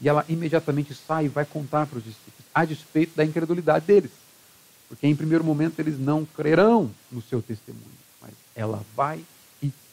E 0.00 0.08
ela 0.08 0.24
imediatamente 0.28 0.94
sai 0.94 1.26
e 1.26 1.28
vai 1.28 1.44
contar 1.44 1.86
para 1.86 1.98
os 1.98 2.04
discípulos, 2.04 2.46
a 2.54 2.64
despeito 2.64 3.16
da 3.16 3.24
incredulidade 3.24 3.86
deles. 3.86 4.10
Porque 4.88 5.06
em 5.06 5.16
primeiro 5.16 5.44
momento 5.44 5.80
eles 5.80 5.98
não 5.98 6.24
crerão 6.24 6.90
no 7.10 7.20
seu 7.20 7.42
testemunho. 7.42 7.84
Mas 8.20 8.32
ela 8.54 8.84
vai 8.96 9.24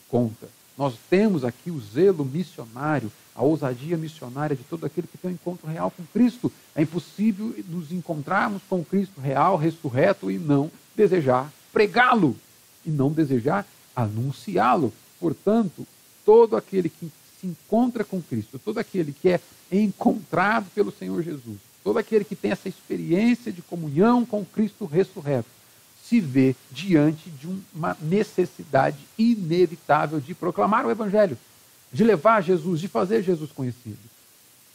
conta. 0.10 0.47
Nós 0.78 0.95
temos 1.10 1.43
aqui 1.43 1.70
o 1.70 1.80
zelo 1.80 2.24
missionário, 2.24 3.12
a 3.36 3.43
ousadia 3.43 3.97
missionária 3.97 4.55
de 4.55 4.64
todo 4.64 4.86
aquele 4.86 5.07
que 5.07 5.18
tem 5.18 5.32
um 5.32 5.34
encontro 5.34 5.68
real 5.68 5.91
com 5.91 6.03
Cristo. 6.14 6.51
É 6.76 6.82
impossível 6.82 7.53
nos 7.68 7.91
encontrarmos 7.91 8.62
com 8.70 8.84
Cristo 8.84 9.20
real, 9.20 9.57
ressurreto 9.57 10.32
e 10.32 10.38
não 10.38 10.72
desejar 10.95 11.51
pregá-lo 11.72 12.36
e 12.86 12.89
não 12.89 13.12
desejar 13.12 13.66
anunciá-lo. 13.95 14.93
Portanto, 15.20 15.86
todo 16.26 16.55
aquele 16.55 16.89
que 16.89 17.12
se 17.39 17.47
encontra 17.47 18.03
com 18.03 18.22
Cristo, 18.22 18.60
todo 18.60 18.80
aquele 18.80 19.14
que 19.14 19.30
é 19.30 19.39
encontrado 19.72 20.70
pelo 20.74 20.91
Senhor 20.91 21.22
Jesus, 21.22 21.57
todo 21.84 21.99
aquele 21.99 22.24
que 22.26 22.36
tem 22.36 22.51
essa 22.51 22.70
experiência 22.70 23.51
de 23.51 23.62
comunhão 23.62 24.26
com 24.26 24.45
Cristo 24.45 24.86
ressurreto, 24.86 25.47
se 26.10 26.20
vê 26.20 26.55
diante 26.72 27.30
de 27.30 27.47
uma 27.74 27.95
necessidade 28.01 28.97
inevitável 29.18 30.20
de 30.20 30.34
proclamar 30.34 30.86
o 30.86 30.89
Evangelho, 30.91 31.38
de 31.93 32.03
levar 32.03 32.41
Jesus, 32.41 32.82
de 32.82 32.88
fazer 32.88 33.22
Jesus 33.22 33.51
conhecido. 33.51 33.99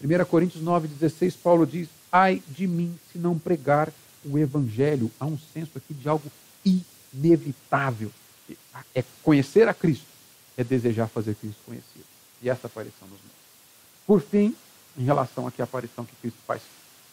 1 0.03 0.25
Coríntios 0.27 0.63
9,16, 0.63 1.35
Paulo 1.43 1.67
diz: 1.67 1.89
Ai 2.13 2.41
de 2.49 2.69
mim 2.69 2.97
se 3.13 3.19
não 3.19 3.39
pregar 3.39 3.93
o 4.25 4.39
Evangelho. 4.39 5.11
Há 5.19 5.27
um 5.27 5.39
senso 5.53 5.77
aqui 5.77 5.93
de 5.93 6.09
algo 6.09 6.31
inevitável 6.65 8.13
é 8.95 9.05
conhecer 9.23 9.69
a 9.69 9.75
Cristo, 9.75 10.07
é 10.57 10.65
desejar 10.65 11.09
fazer 11.09 11.35
Cristo 11.35 11.59
conhecido. 11.65 12.05
E 12.43 12.49
essa 12.49 12.67
aparição 12.67 13.09
nos 13.09 13.19
mostra. 13.19 13.35
Por 14.07 14.21
fim, 14.21 14.55
em 14.97 15.05
relação 15.05 15.47
aqui 15.47 15.61
à 15.61 15.65
aparição 15.65 16.05
que 16.05 16.15
Cristo 16.17 16.39
faz 16.47 16.63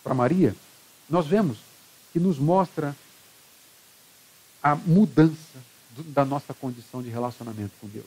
para 0.03 0.13
Maria, 0.13 0.55
nós 1.09 1.27
vemos 1.27 1.57
que 2.11 2.19
nos 2.19 2.37
mostra 2.37 2.95
a 4.61 4.75
mudança 4.75 5.59
da 6.07 6.23
nossa 6.23 6.53
condição 6.53 7.01
de 7.01 7.09
relacionamento 7.09 7.73
com 7.79 7.87
Deus. 7.87 8.05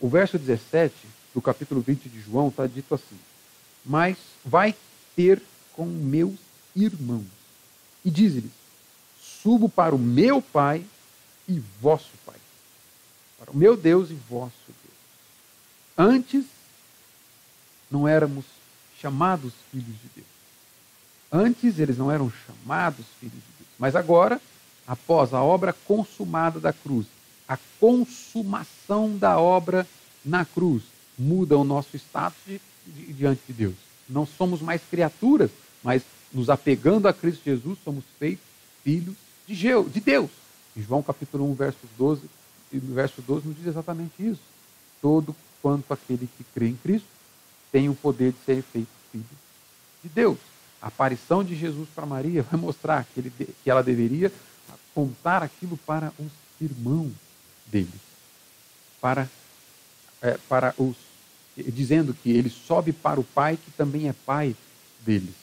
O 0.00 0.08
verso 0.08 0.38
17 0.38 0.94
do 1.34 1.40
capítulo 1.40 1.80
20 1.80 2.08
de 2.08 2.20
João 2.20 2.48
está 2.48 2.66
dito 2.66 2.94
assim: 2.94 3.18
Mas 3.84 4.16
vai 4.44 4.74
ter 5.14 5.42
com 5.72 5.86
meus 5.86 6.38
irmãos 6.74 7.26
e 8.04 8.10
diz-lhes: 8.10 8.52
Subo 9.20 9.68
para 9.68 9.94
o 9.94 9.98
meu 9.98 10.42
Pai 10.42 10.84
e 11.48 11.60
vosso 11.80 12.10
Pai 12.24 12.36
para 13.38 13.52
o 13.52 13.56
meu 13.56 13.76
Deus 13.76 14.10
e 14.10 14.14
vosso 14.28 14.52
Deus. 14.66 14.98
Antes, 15.96 16.44
não 17.90 18.06
éramos 18.06 18.44
chamados 19.00 19.52
filhos 19.70 19.86
de 19.86 20.08
Deus. 20.16 20.26
Antes, 21.30 21.78
eles 21.78 21.96
não 21.96 22.10
eram 22.10 22.30
chamados 22.46 23.06
filhos 23.20 23.34
de 23.36 23.52
Deus. 23.58 23.70
Mas 23.78 23.94
agora, 23.94 24.40
após 24.88 25.34
a 25.34 25.42
obra 25.42 25.74
consumada 25.86 26.58
da 26.58 26.72
cruz, 26.72 27.06
a 27.46 27.58
consumação 27.78 29.16
da 29.18 29.38
obra 29.38 29.86
na 30.24 30.46
cruz, 30.46 30.82
muda 31.18 31.58
o 31.58 31.64
nosso 31.64 31.94
status 31.96 32.38
de, 32.46 32.58
de, 32.86 33.12
diante 33.12 33.42
de 33.46 33.52
Deus. 33.52 33.74
Não 34.08 34.24
somos 34.26 34.62
mais 34.62 34.80
criaturas, 34.90 35.50
mas 35.84 36.02
nos 36.32 36.48
apegando 36.48 37.06
a 37.06 37.12
Cristo 37.12 37.44
Jesus, 37.44 37.78
somos 37.84 38.02
feitos 38.18 38.44
filhos 38.82 39.14
de, 39.46 39.54
de 39.54 40.00
Deus. 40.00 40.30
Em 40.74 40.82
João 40.82 41.02
capítulo 41.02 41.50
1, 41.50 41.54
versos 41.54 41.90
12 41.98 42.22
e 42.72 42.76
no 42.76 42.94
verso 42.94 43.20
12 43.20 43.46
nos 43.46 43.56
diz 43.56 43.66
exatamente 43.66 44.14
isso. 44.18 44.40
Todo 45.02 45.36
quanto 45.60 45.92
aquele 45.92 46.28
que 46.36 46.44
crê 46.54 46.68
em 46.68 46.76
Cristo 46.76 47.08
tem 47.70 47.88
o 47.88 47.94
poder 47.94 48.32
de 48.32 48.38
ser 48.46 48.62
feito 48.62 48.88
filho 49.12 49.24
de 50.02 50.08
Deus. 50.08 50.38
A 50.80 50.88
aparição 50.88 51.42
de 51.42 51.54
Jesus 51.54 51.88
para 51.94 52.06
Maria 52.06 52.42
vai 52.50 52.58
mostrar 52.58 53.04
que, 53.12 53.20
ele, 53.20 53.30
que 53.30 53.70
ela 53.70 53.82
deveria 53.82 54.32
contar 54.98 55.44
aquilo 55.44 55.76
para 55.76 56.12
os 56.18 56.32
irmãos 56.60 57.12
dele. 57.68 57.92
Para, 59.00 59.30
é, 60.20 60.36
para 60.48 60.74
os. 60.76 60.96
Dizendo 61.56 62.12
que 62.12 62.30
ele 62.30 62.50
sobe 62.50 62.92
para 62.92 63.20
o 63.20 63.22
Pai, 63.24 63.56
que 63.56 63.70
também 63.70 64.08
é 64.08 64.12
Pai 64.12 64.56
deles. 65.06 65.34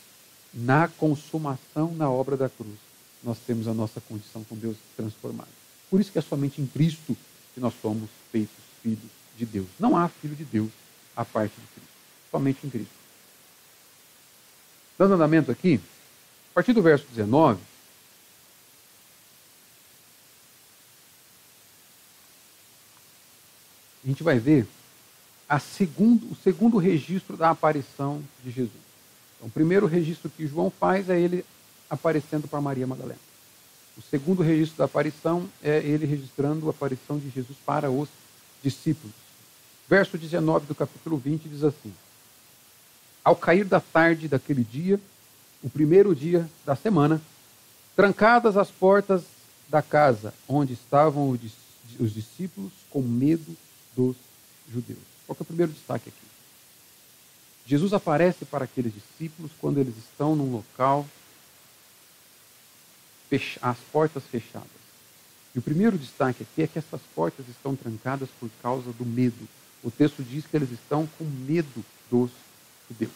Na 0.53 0.89
consumação 0.89 1.93
na 1.95 2.09
obra 2.09 2.35
da 2.35 2.49
cruz, 2.49 2.75
nós 3.23 3.37
temos 3.47 3.65
a 3.65 3.73
nossa 3.73 4.01
condição 4.01 4.43
com 4.43 4.57
Deus 4.57 4.75
transformada. 4.97 5.49
Por 5.89 6.01
isso 6.01 6.11
que 6.11 6.19
é 6.19 6.21
somente 6.21 6.61
em 6.61 6.67
Cristo 6.67 7.15
que 7.53 7.61
nós 7.61 7.73
somos 7.81 8.09
feitos 8.33 8.55
filhos 8.83 8.99
de 9.37 9.45
Deus. 9.45 9.67
Não 9.79 9.95
há 9.95 10.09
filho 10.09 10.35
de 10.35 10.43
Deus 10.43 10.69
à 11.15 11.23
parte 11.23 11.53
de 11.53 11.67
Cristo. 11.67 11.93
Somente 12.29 12.67
em 12.67 12.69
Cristo. 12.69 12.93
Dando 14.99 15.13
andamento 15.13 15.49
aqui, 15.49 15.79
a 16.51 16.55
partir 16.55 16.73
do 16.73 16.81
verso 16.81 17.05
19, 17.09 17.61
a 24.05 24.07
gente 24.07 24.21
vai 24.21 24.37
ver 24.37 24.67
segundo, 25.59 26.31
o 26.31 26.35
segundo 26.35 26.77
registro 26.77 27.35
da 27.35 27.49
aparição 27.49 28.21
de 28.43 28.51
Jesus. 28.51 28.85
Então, 29.35 29.47
o 29.47 29.51
primeiro 29.51 29.87
registro 29.87 30.29
que 30.29 30.47
João 30.47 30.69
faz 30.69 31.09
é 31.09 31.19
ele 31.19 31.43
aparecendo 31.89 32.47
para 32.47 32.61
Maria 32.61 32.85
Madalena. 32.85 33.19
O 33.97 34.01
segundo 34.01 34.43
registro 34.43 34.77
da 34.77 34.85
aparição 34.85 35.47
é 35.63 35.77
ele 35.79 36.05
registrando 36.05 36.67
a 36.67 36.69
aparição 36.69 37.17
de 37.17 37.29
Jesus 37.29 37.57
para 37.65 37.89
os 37.89 38.09
discípulos. 38.61 39.15
Verso 39.89 40.17
19 40.17 40.65
do 40.65 40.75
capítulo 40.75 41.17
20 41.17 41.47
diz 41.47 41.63
assim: 41.63 41.93
Ao 43.23 43.35
cair 43.35 43.65
da 43.65 43.79
tarde 43.79 44.27
daquele 44.27 44.63
dia, 44.63 44.99
o 45.63 45.69
primeiro 45.69 46.13
dia 46.13 46.47
da 46.65 46.75
semana, 46.75 47.21
trancadas 47.95 48.57
as 48.57 48.69
portas 48.69 49.23
da 49.69 49.81
casa 49.81 50.33
onde 50.47 50.73
estavam 50.73 51.37
os 51.99 52.13
discípulos 52.13 52.71
com 52.89 53.01
medo 53.01 53.55
dos 53.95 54.15
judeus. 54.71 54.99
Qual 55.25 55.37
é 55.39 55.41
o 55.41 55.45
primeiro 55.45 55.71
destaque 55.71 56.09
aqui? 56.09 56.25
Jesus 57.65 57.93
aparece 57.93 58.45
para 58.45 58.65
aqueles 58.65 58.93
discípulos 58.93 59.51
quando 59.59 59.79
eles 59.79 59.95
estão 59.97 60.35
num 60.35 60.51
local, 60.51 61.05
as 63.61 63.77
portas 63.91 64.23
fechadas. 64.23 64.69
E 65.53 65.59
o 65.59 65.61
primeiro 65.61 65.97
destaque 65.97 66.43
aqui 66.43 66.63
é 66.63 66.67
que 66.67 66.79
essas 66.79 67.01
portas 67.13 67.47
estão 67.49 67.75
trancadas 67.75 68.29
por 68.39 68.49
causa 68.61 68.91
do 68.93 69.05
medo. 69.05 69.47
O 69.83 69.91
texto 69.91 70.23
diz 70.23 70.45
que 70.45 70.55
eles 70.55 70.71
estão 70.71 71.07
com 71.17 71.23
medo 71.23 71.83
dos 72.09 72.29
judeus. 72.89 73.11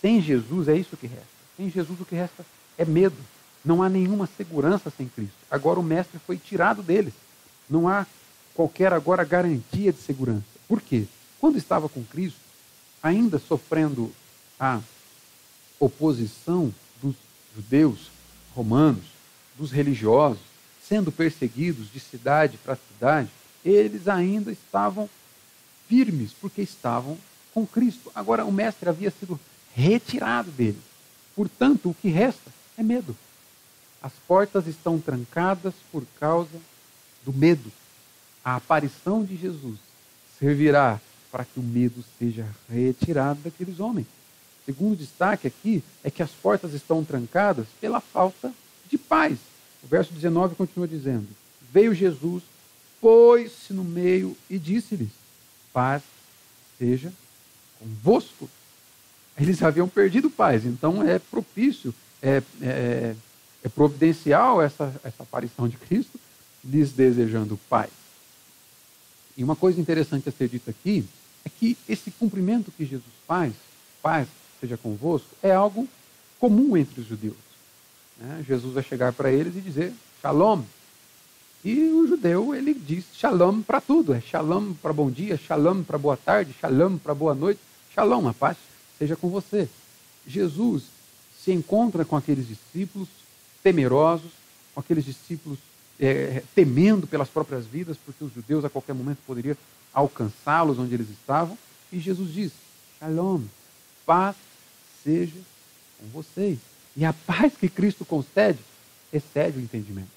Sem 0.00 0.20
Jesus 0.20 0.68
é 0.68 0.76
isso 0.76 0.96
que 0.96 1.06
resta. 1.06 1.26
Sem 1.56 1.70
Jesus 1.70 2.00
o 2.00 2.04
que 2.04 2.14
resta 2.14 2.44
é 2.76 2.84
medo. 2.84 3.16
Não 3.64 3.82
há 3.82 3.88
nenhuma 3.88 4.28
segurança 4.36 4.92
sem 4.96 5.08
Cristo. 5.08 5.36
Agora 5.50 5.80
o 5.80 5.82
mestre 5.82 6.20
foi 6.26 6.36
tirado 6.36 6.82
deles. 6.82 7.14
Não 7.68 7.88
há 7.88 8.06
qualquer 8.54 8.92
agora 8.92 9.24
garantia 9.24 9.92
de 9.92 10.00
segurança. 10.00 10.44
Por 10.68 10.80
quê? 10.80 11.04
Quando 11.40 11.58
estava 11.58 11.88
com 11.88 12.02
Cristo, 12.04 12.40
ainda 13.02 13.38
sofrendo 13.38 14.10
a 14.58 14.80
oposição 15.78 16.72
dos 17.02 17.16
judeus 17.54 18.10
romanos, 18.54 19.04
dos 19.58 19.70
religiosos, 19.70 20.42
sendo 20.82 21.12
perseguidos 21.12 21.90
de 21.92 22.00
cidade 22.00 22.56
para 22.56 22.76
cidade, 22.76 23.28
eles 23.64 24.08
ainda 24.08 24.52
estavam 24.52 25.08
firmes, 25.88 26.32
porque 26.40 26.62
estavam 26.62 27.18
com 27.52 27.66
Cristo. 27.66 28.10
Agora, 28.14 28.44
o 28.44 28.52
Mestre 28.52 28.88
havia 28.88 29.10
sido 29.10 29.38
retirado 29.74 30.50
deles. 30.50 30.82
Portanto, 31.34 31.90
o 31.90 31.94
que 31.94 32.08
resta 32.08 32.50
é 32.76 32.82
medo. 32.82 33.16
As 34.02 34.12
portas 34.26 34.66
estão 34.66 34.98
trancadas 34.98 35.74
por 35.90 36.04
causa 36.18 36.60
do 37.24 37.32
medo. 37.32 37.72
A 38.44 38.56
aparição 38.56 39.24
de 39.24 39.36
Jesus 39.36 39.78
servirá 40.38 41.00
para 41.32 41.46
que 41.46 41.58
o 41.58 41.62
medo 41.62 42.04
seja 42.18 42.46
retirado 42.68 43.40
daqueles 43.42 43.80
homens. 43.80 44.06
O 44.06 44.64
segundo 44.66 44.96
destaque 44.96 45.46
aqui 45.46 45.82
é 46.02 46.10
que 46.10 46.22
as 46.22 46.30
portas 46.30 46.74
estão 46.74 47.02
trancadas 47.02 47.66
pela 47.80 48.00
falta 48.00 48.52
de 48.90 48.98
paz. 48.98 49.38
O 49.82 49.86
verso 49.86 50.12
19 50.12 50.56
continua 50.56 50.86
dizendo: 50.86 51.26
Veio 51.72 51.94
Jesus, 51.94 52.42
pôs-se 53.00 53.72
no 53.72 53.82
meio 53.82 54.36
e 54.50 54.58
disse-lhes: 54.58 55.10
Paz 55.72 56.02
seja 56.78 57.10
convosco. 57.78 58.48
Eles 59.38 59.62
haviam 59.62 59.88
perdido 59.88 60.30
paz, 60.30 60.64
então 60.64 61.02
é 61.02 61.18
propício, 61.18 61.92
é, 62.22 62.42
é, 62.62 63.16
é 63.64 63.68
providencial 63.68 64.62
essa, 64.62 64.94
essa 65.02 65.22
aparição 65.24 65.66
de 65.66 65.76
Cristo, 65.76 66.20
lhes 66.62 66.92
desejando 66.92 67.58
paz. 67.68 68.03
E 69.36 69.42
uma 69.42 69.56
coisa 69.56 69.80
interessante 69.80 70.28
a 70.28 70.32
ser 70.32 70.48
dita 70.48 70.70
aqui 70.70 71.04
é 71.44 71.48
que 71.48 71.76
esse 71.88 72.10
cumprimento 72.10 72.70
que 72.70 72.84
Jesus 72.84 73.12
faz, 73.26 73.52
paz 74.02 74.28
seja 74.60 74.76
convosco, 74.76 75.28
é 75.42 75.52
algo 75.52 75.88
comum 76.38 76.76
entre 76.76 77.00
os 77.00 77.06
judeus. 77.06 77.36
Né? 78.18 78.44
Jesus 78.46 78.74
vai 78.74 78.82
chegar 78.82 79.12
para 79.12 79.32
eles 79.32 79.56
e 79.56 79.60
dizer 79.60 79.92
shalom. 80.22 80.62
E 81.64 81.88
o 81.88 82.06
judeu, 82.06 82.54
ele 82.54 82.74
diz 82.74 83.06
shalom 83.14 83.62
para 83.62 83.80
tudo, 83.80 84.14
é 84.14 84.20
shalom 84.20 84.74
para 84.74 84.92
bom 84.92 85.10
dia, 85.10 85.36
shalom 85.36 85.82
para 85.82 85.98
boa 85.98 86.16
tarde, 86.16 86.54
shalom 86.60 86.98
para 86.98 87.14
boa 87.14 87.34
noite, 87.34 87.60
shalom, 87.94 88.28
a 88.28 88.34
paz 88.34 88.56
seja 88.98 89.16
com 89.16 89.28
você. 89.28 89.68
Jesus 90.26 90.84
se 91.42 91.52
encontra 91.52 92.04
com 92.04 92.16
aqueles 92.16 92.46
discípulos 92.48 93.08
temerosos, 93.62 94.30
com 94.74 94.80
aqueles 94.80 95.04
discípulos 95.04 95.58
é, 96.04 96.42
temendo 96.54 97.06
pelas 97.06 97.28
próprias 97.28 97.66
vidas, 97.66 97.96
porque 97.96 98.24
os 98.24 98.32
judeus 98.32 98.64
a 98.64 98.70
qualquer 98.70 98.94
momento 98.94 99.18
poderiam 99.26 99.56
alcançá-los 99.92 100.78
onde 100.78 100.94
eles 100.94 101.08
estavam. 101.10 101.56
E 101.92 101.98
Jesus 101.98 102.32
diz: 102.32 102.52
Shalom, 102.98 103.42
paz 104.04 104.36
seja 105.02 105.38
com 105.98 106.06
vocês. 106.08 106.58
E 106.96 107.04
a 107.04 107.12
paz 107.12 107.54
que 107.56 107.68
Cristo 107.68 108.04
concede 108.04 108.58
excede 109.12 109.58
o 109.58 109.62
entendimento. 109.62 110.08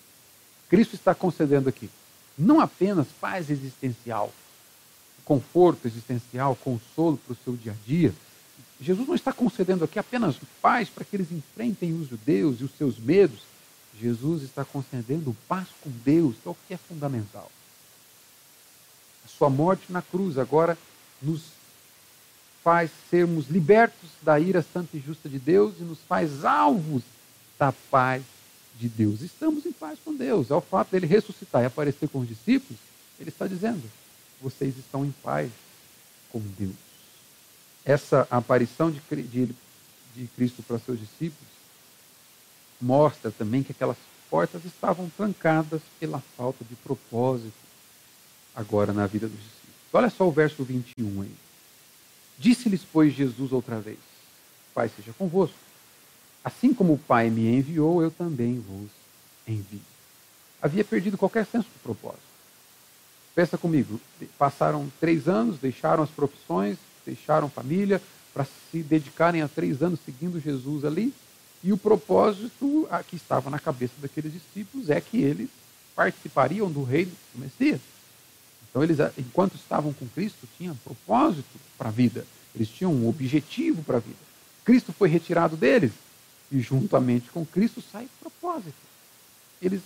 Cristo 0.69 0.95
está 0.95 1.15
concedendo 1.15 1.69
aqui 1.69 1.89
não 2.37 2.59
apenas 2.59 3.07
paz 3.19 3.49
existencial, 3.49 4.31
conforto 5.25 5.87
existencial, 5.87 6.55
consolo 6.55 7.17
para 7.17 7.33
o 7.33 7.37
seu 7.43 7.55
dia 7.55 7.71
a 7.71 7.87
dia. 7.87 8.13
Jesus 8.79 9.07
não 9.07 9.15
está 9.15 9.33
concedendo 9.33 9.83
aqui 9.83 9.97
apenas 9.97 10.35
paz 10.61 10.87
para 10.87 11.03
que 11.03 11.15
eles 11.15 11.31
enfrentem 11.31 11.93
os 11.93 12.07
judeus 12.07 12.61
e 12.61 12.63
os 12.63 12.71
seus 12.77 12.99
medos. 12.99 13.39
Jesus 13.99 14.43
está 14.43 14.63
concedendo 14.63 15.35
paz 15.47 15.67
com 15.81 15.89
Deus, 15.89 16.35
que 16.41 16.47
é 16.47 16.51
o 16.51 16.57
que 16.67 16.73
é 16.73 16.77
fundamental. 16.77 17.51
A 19.25 19.27
sua 19.27 19.49
morte 19.49 19.91
na 19.91 20.01
cruz 20.01 20.37
agora 20.37 20.77
nos 21.21 21.43
faz 22.63 22.91
sermos 23.09 23.49
libertos 23.49 24.09
da 24.21 24.39
ira 24.39 24.61
santa 24.61 24.95
e 24.95 24.99
justa 24.99 25.27
de 25.27 25.39
Deus 25.39 25.75
e 25.79 25.83
nos 25.83 25.99
faz 25.99 26.45
alvos 26.45 27.01
da 27.57 27.71
paz 27.71 28.23
de 28.79 28.87
Deus. 28.87 29.21
Estamos 29.21 29.65
em 29.65 29.71
paz 29.71 29.97
com 30.03 30.13
Deus. 30.15 30.51
Ao 30.51 30.61
fato 30.61 30.91
dele 30.91 31.07
ressuscitar 31.07 31.63
e 31.63 31.65
aparecer 31.65 32.07
com 32.09 32.19
os 32.19 32.27
discípulos, 32.27 32.79
ele 33.19 33.29
está 33.29 33.47
dizendo: 33.47 33.83
vocês 34.41 34.77
estão 34.77 35.03
em 35.03 35.11
paz 35.23 35.49
com 36.29 36.39
Deus. 36.39 36.75
Essa 37.83 38.27
aparição 38.29 38.91
de, 38.91 39.01
de, 39.09 39.49
de 40.15 40.27
Cristo 40.35 40.61
para 40.61 40.77
seus 40.77 40.99
discípulos 40.99 41.56
mostra 42.79 43.31
também 43.31 43.63
que 43.63 43.71
aquelas 43.71 43.97
portas 44.29 44.63
estavam 44.65 45.09
trancadas 45.09 45.81
pela 45.99 46.19
falta 46.35 46.63
de 46.65 46.75
propósito 46.75 47.53
agora 48.55 48.91
na 48.91 49.07
vida 49.07 49.27
dos 49.27 49.37
discípulos. 49.37 49.75
Olha 49.93 50.09
só 50.09 50.27
o 50.27 50.31
verso 50.31 50.63
21 50.63 51.21
aí. 51.21 51.31
Disse-lhes, 52.37 52.81
pois, 52.91 53.13
Jesus 53.13 53.51
outra 53.51 53.79
vez: 53.79 53.97
Pai 54.73 54.89
seja 54.89 55.13
convosco. 55.13 55.57
Assim 56.43 56.73
como 56.73 56.93
o 56.93 56.97
Pai 56.97 57.29
me 57.29 57.47
enviou, 57.47 58.01
eu 58.01 58.11
também 58.11 58.59
vos 58.59 58.89
envio. 59.47 59.81
Havia 60.61 60.83
perdido 60.83 61.17
qualquer 61.17 61.45
senso 61.45 61.67
de 61.69 61.79
propósito. 61.79 62.27
Pensa 63.35 63.57
comigo, 63.57 63.99
passaram 64.37 64.91
três 64.99 65.27
anos, 65.27 65.59
deixaram 65.59 66.03
as 66.03 66.09
profissões, 66.09 66.77
deixaram 67.05 67.49
família, 67.49 68.01
para 68.33 68.45
se 68.71 68.81
dedicarem 68.83 69.41
a 69.41 69.47
três 69.47 69.81
anos 69.81 69.99
seguindo 70.05 70.39
Jesus 70.39 70.85
ali, 70.85 71.13
e 71.63 71.73
o 71.73 71.77
propósito 71.77 72.87
que 73.07 73.15
estava 73.15 73.49
na 73.49 73.59
cabeça 73.59 73.93
daqueles 73.99 74.33
discípulos 74.33 74.89
é 74.89 75.01
que 75.01 75.21
eles 75.21 75.49
participariam 75.95 76.71
do 76.71 76.83
reino 76.83 77.11
do 77.33 77.41
Messias. 77.41 77.81
Então, 78.69 78.83
eles, 78.83 78.97
enquanto 79.17 79.55
estavam 79.55 79.91
com 79.91 80.07
Cristo, 80.09 80.47
tinham 80.57 80.75
propósito 80.75 81.59
para 81.77 81.89
a 81.89 81.91
vida. 81.91 82.25
Eles 82.53 82.69
tinham 82.69 82.93
um 82.93 83.09
objetivo 83.09 83.81
para 83.83 83.97
a 83.97 83.99
vida. 83.99 84.19
Cristo 84.63 84.93
foi 84.93 85.09
retirado 85.09 85.57
deles 85.57 85.91
e, 86.51 86.59
juntamente 86.59 87.29
com 87.29 87.45
Cristo, 87.45 87.81
sai 87.91 88.07
propósito. 88.19 88.75
Eles 89.61 89.81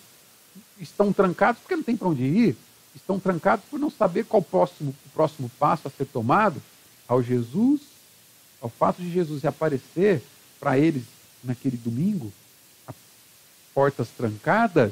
estão 0.80 1.14
trancados 1.14 1.62
porque 1.62 1.76
não 1.76 1.84
tem 1.84 1.96
para 1.96 2.10
onde 2.10 2.24
ir. 2.24 2.58
Estão 2.94 3.18
trancados 3.20 3.64
por 3.70 3.80
não 3.80 3.90
saber 3.90 4.26
qual 4.26 4.42
o 4.42 4.46
próximo, 4.46 4.94
o 5.06 5.10
próximo 5.12 5.50
passo 5.58 5.88
a 5.88 5.92
ser 5.92 6.06
tomado. 6.06 6.62
Ao 7.08 7.24
Jesus, 7.24 7.82
ao 8.62 8.70
fato 8.70 9.02
de 9.02 9.12
Jesus 9.12 9.46
aparecer 9.46 10.22
para 10.60 10.78
eles 10.78 11.04
naquele 11.44 11.78
domingo, 11.78 12.32
portas 13.74 14.10
trancadas, 14.10 14.92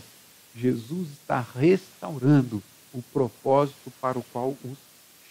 Jesus 0.56 1.10
está 1.12 1.45
restaurando 1.56 2.62
o 2.93 3.02
propósito 3.02 3.91
para 4.02 4.18
o 4.18 4.24
qual 4.24 4.58
os 4.64 4.78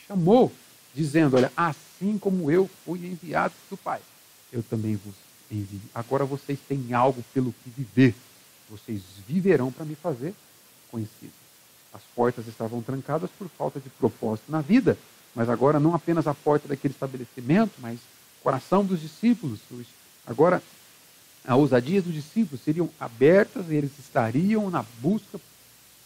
chamou, 0.06 0.52
dizendo: 0.94 1.36
Olha, 1.36 1.52
assim 1.56 2.18
como 2.18 2.50
eu 2.50 2.70
fui 2.84 3.00
enviado 3.06 3.54
do 3.68 3.76
Pai, 3.76 4.00
eu 4.52 4.62
também 4.62 4.96
vos 4.96 5.14
envio. 5.50 5.80
Agora 5.94 6.24
vocês 6.24 6.58
têm 6.68 6.92
algo 6.92 7.24
pelo 7.34 7.52
que 7.52 7.70
viver. 7.70 8.14
Vocês 8.70 9.02
viverão 9.26 9.72
para 9.72 9.84
me 9.84 9.94
fazer 9.94 10.34
conhecido. 10.90 11.32
As 11.92 12.02
portas 12.14 12.46
estavam 12.46 12.82
trancadas 12.82 13.30
por 13.38 13.48
falta 13.48 13.80
de 13.80 13.88
propósito 13.88 14.52
na 14.52 14.60
vida, 14.60 14.96
mas 15.34 15.48
agora 15.48 15.80
não 15.80 15.94
apenas 15.94 16.26
a 16.26 16.34
porta 16.34 16.68
daquele 16.68 16.92
estabelecimento, 16.92 17.72
mas 17.78 17.98
o 17.98 18.42
coração 18.42 18.84
dos 18.84 19.00
discípulos. 19.00 19.60
Agora 20.26 20.62
a 21.46 21.56
ousadia 21.56 22.02
dos 22.02 22.12
discípulos 22.12 22.62
seriam 22.62 22.90
abertas 23.00 23.66
e 23.70 23.74
eles 23.74 23.98
estariam 23.98 24.70
na 24.70 24.84
busca 25.00 25.40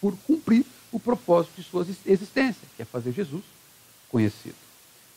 por 0.00 0.16
cumprir 0.26 0.64
o 0.90 1.00
propósito 1.00 1.54
de 1.56 1.62
sua 1.62 1.86
existência, 2.06 2.68
que 2.76 2.82
é 2.82 2.84
fazer 2.84 3.12
Jesus 3.12 3.42
conhecido. 4.08 4.54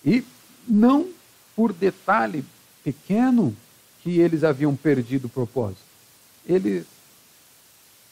E 0.03 0.23
não 0.67 1.09
por 1.55 1.73
detalhe 1.73 2.43
pequeno 2.83 3.55
que 4.01 4.19
eles 4.19 4.43
haviam 4.43 4.75
perdido 4.75 5.25
o 5.25 5.29
propósito. 5.29 5.81
Eles, 6.45 6.85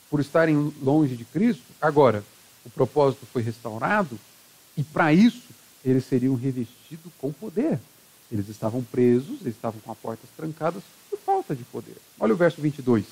por 0.09 0.19
estarem 0.19 0.73
longe 0.81 1.15
de 1.15 1.25
Cristo, 1.25 1.63
agora 1.81 2.23
o 2.65 2.69
propósito 2.69 3.25
foi 3.31 3.41
restaurado 3.41 4.19
e 4.75 4.83
para 4.83 5.13
isso 5.13 5.49
eles 5.85 6.05
seriam 6.05 6.35
revestidos 6.35 7.11
com 7.17 7.31
poder. 7.31 7.79
Eles 8.31 8.49
estavam 8.49 8.83
presos, 8.83 9.41
eles 9.41 9.55
estavam 9.55 9.79
com 9.81 9.91
as 9.91 9.97
portas 9.97 10.29
trancadas 10.35 10.81
falta 11.43 11.55
de 11.55 11.63
poder. 11.65 11.97
Olha 12.19 12.33
o 12.33 12.37
verso 12.37 12.61
22. 12.61 13.05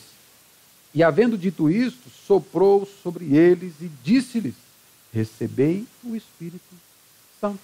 E 0.93 1.03
havendo 1.03 1.37
dito 1.37 1.69
isto, 1.69 2.09
soprou 2.09 2.87
sobre 3.03 3.35
eles 3.35 3.73
e 3.81 3.91
disse-lhes: 4.03 4.55
Recebei 5.13 5.85
o 6.03 6.15
Espírito 6.15 6.61
Santo. 7.39 7.59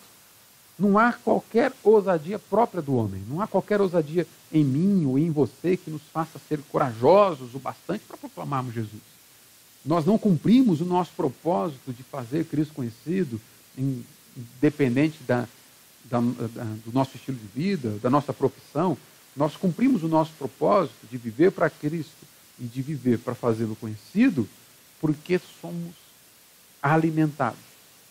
Não 0.78 0.98
há 0.98 1.12
qualquer 1.12 1.74
ousadia 1.84 2.38
própria 2.38 2.84
do 2.84 2.96
homem, 2.96 3.24
não 3.28 3.42
há 3.42 3.48
qualquer 3.48 3.82
ousadia 3.82 4.28
em 4.54 4.64
mim 4.64 5.06
ou 5.08 5.18
em 5.18 5.32
você 5.32 5.76
que 5.76 5.90
nos 5.90 6.04
faça 6.14 6.40
ser 6.48 6.60
corajosos 6.72 7.56
o 7.56 7.60
bastante 7.60 8.04
para 8.08 8.18
proclamarmos 8.18 8.76
Jesus. 8.76 9.02
Nós 9.84 10.06
não 10.06 10.20
cumprimos 10.20 10.80
o 10.80 10.86
nosso 10.86 11.12
propósito 11.18 11.92
de 11.92 12.04
fazer 12.04 12.46
Cristo 12.46 12.76
conhecido, 12.76 13.42
independente 13.76 15.18
da, 15.24 15.48
da, 16.06 16.20
da, 16.20 16.64
do 16.86 16.92
nosso 16.94 17.16
estilo 17.16 17.38
de 17.38 17.48
vida, 17.60 17.98
da 18.00 18.10
nossa 18.10 18.32
profissão. 18.32 18.96
Nós 19.38 19.56
cumprimos 19.56 20.04
o 20.04 20.08
nosso 20.08 20.32
propósito 20.34 21.06
de 21.10 21.18
viver 21.18 21.52
para 21.52 21.70
Cristo 21.70 22.26
e 22.60 22.64
de 22.64 22.82
viver 22.82 23.20
para 23.20 23.36
fazê-lo 23.36 23.76
conhecido, 23.76 24.50
porque 25.00 25.40
somos 25.62 25.94
alimentados, 26.82 27.60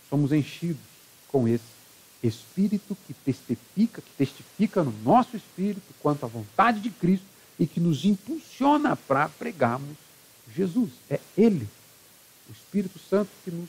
somos 0.08 0.30
enchidos 0.32 0.80
com 1.26 1.48
esse 1.48 1.76
Espírito 2.22 2.96
que 3.06 3.12
testifica, 3.12 4.00
que 4.00 4.10
testifica 4.16 4.82
no 4.82 4.92
nosso 5.04 5.36
espírito 5.36 5.94
quanto 6.00 6.24
à 6.24 6.28
vontade 6.28 6.80
de 6.80 6.90
Cristo 6.90 7.26
e 7.58 7.66
que 7.66 7.78
nos 7.78 8.04
impulsiona 8.04 8.96
para 8.96 9.28
pregarmos 9.28 9.96
Jesus. 10.54 10.90
É 11.10 11.20
Ele, 11.36 11.68
o 12.48 12.52
Espírito 12.52 12.98
Santo, 12.98 13.30
que 13.44 13.50
nos 13.50 13.68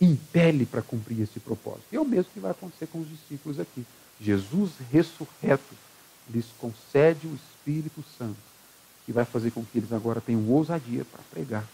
impele 0.00 0.66
para 0.66 0.82
cumprir 0.82 1.20
esse 1.20 1.38
propósito. 1.38 1.86
E 1.92 1.96
é 1.96 2.00
o 2.00 2.04
mesmo 2.04 2.32
que 2.32 2.40
vai 2.40 2.50
acontecer 2.50 2.88
com 2.88 2.98
os 2.98 3.08
discípulos 3.08 3.60
aqui. 3.60 3.86
Jesus 4.22 4.70
ressurreto 4.92 5.74
lhes 6.30 6.46
concede 6.58 7.26
o 7.26 7.34
Espírito 7.34 8.04
Santo, 8.16 8.38
que 9.04 9.12
vai 9.12 9.24
fazer 9.24 9.50
com 9.50 9.64
que 9.64 9.78
eles 9.78 9.92
agora 9.92 10.20
tenham 10.20 10.48
ousadia 10.48 11.04
para 11.04 11.20
pregar 11.30 11.66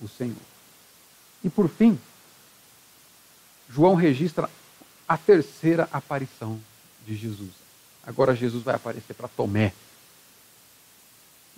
o 0.00 0.08
Senhor. 0.08 0.36
E 1.42 1.50
por 1.50 1.68
fim, 1.68 1.98
João 3.68 3.94
registra 3.94 4.48
a 5.06 5.18
terceira 5.18 5.86
aparição 5.92 6.58
de 7.06 7.14
Jesus. 7.14 7.50
Agora 8.06 8.34
Jesus 8.34 8.62
vai 8.62 8.74
aparecer 8.74 9.14
para 9.14 9.28
Tomé. 9.28 9.72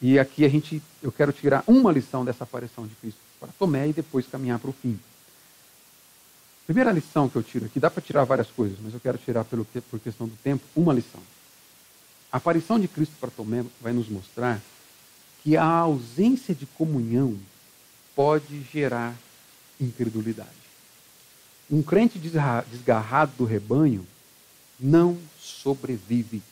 E 0.02 0.18
aqui 0.18 0.44
a 0.44 0.48
gente, 0.48 0.82
eu 1.02 1.12
quero 1.12 1.32
tirar 1.32 1.62
uma 1.66 1.92
lição 1.92 2.24
dessa 2.24 2.44
aparição 2.44 2.86
de 2.86 2.94
Cristo 2.96 3.20
para 3.38 3.48
Tomé 3.58 3.88
e 3.88 3.92
depois 3.92 4.26
caminhar 4.26 4.58
para 4.58 4.70
o 4.70 4.72
fim. 4.72 4.98
Primeira 6.66 6.90
lição 6.90 7.28
que 7.28 7.36
eu 7.36 7.44
tiro 7.44 7.66
aqui, 7.66 7.78
dá 7.78 7.88
para 7.88 8.02
tirar 8.02 8.24
várias 8.24 8.48
coisas, 8.48 8.76
mas 8.82 8.92
eu 8.92 8.98
quero 8.98 9.16
tirar 9.18 9.44
pelo, 9.44 9.64
por 9.88 10.00
questão 10.00 10.26
do 10.26 10.36
tempo 10.42 10.64
uma 10.74 10.92
lição. 10.92 11.20
A 12.30 12.38
aparição 12.38 12.78
de 12.78 12.88
Cristo 12.88 13.14
para 13.20 13.30
Tomé 13.30 13.64
vai 13.80 13.92
nos 13.92 14.08
mostrar 14.08 14.60
que 15.44 15.56
a 15.56 15.64
ausência 15.64 16.52
de 16.52 16.66
comunhão 16.66 17.38
pode 18.16 18.62
gerar 18.72 19.14
incredulidade. 19.80 20.50
Um 21.70 21.82
crente 21.82 22.18
desgarrado 22.18 23.32
do 23.38 23.44
rebanho 23.44 24.04
não 24.78 25.16
sobrevive. 25.38 26.42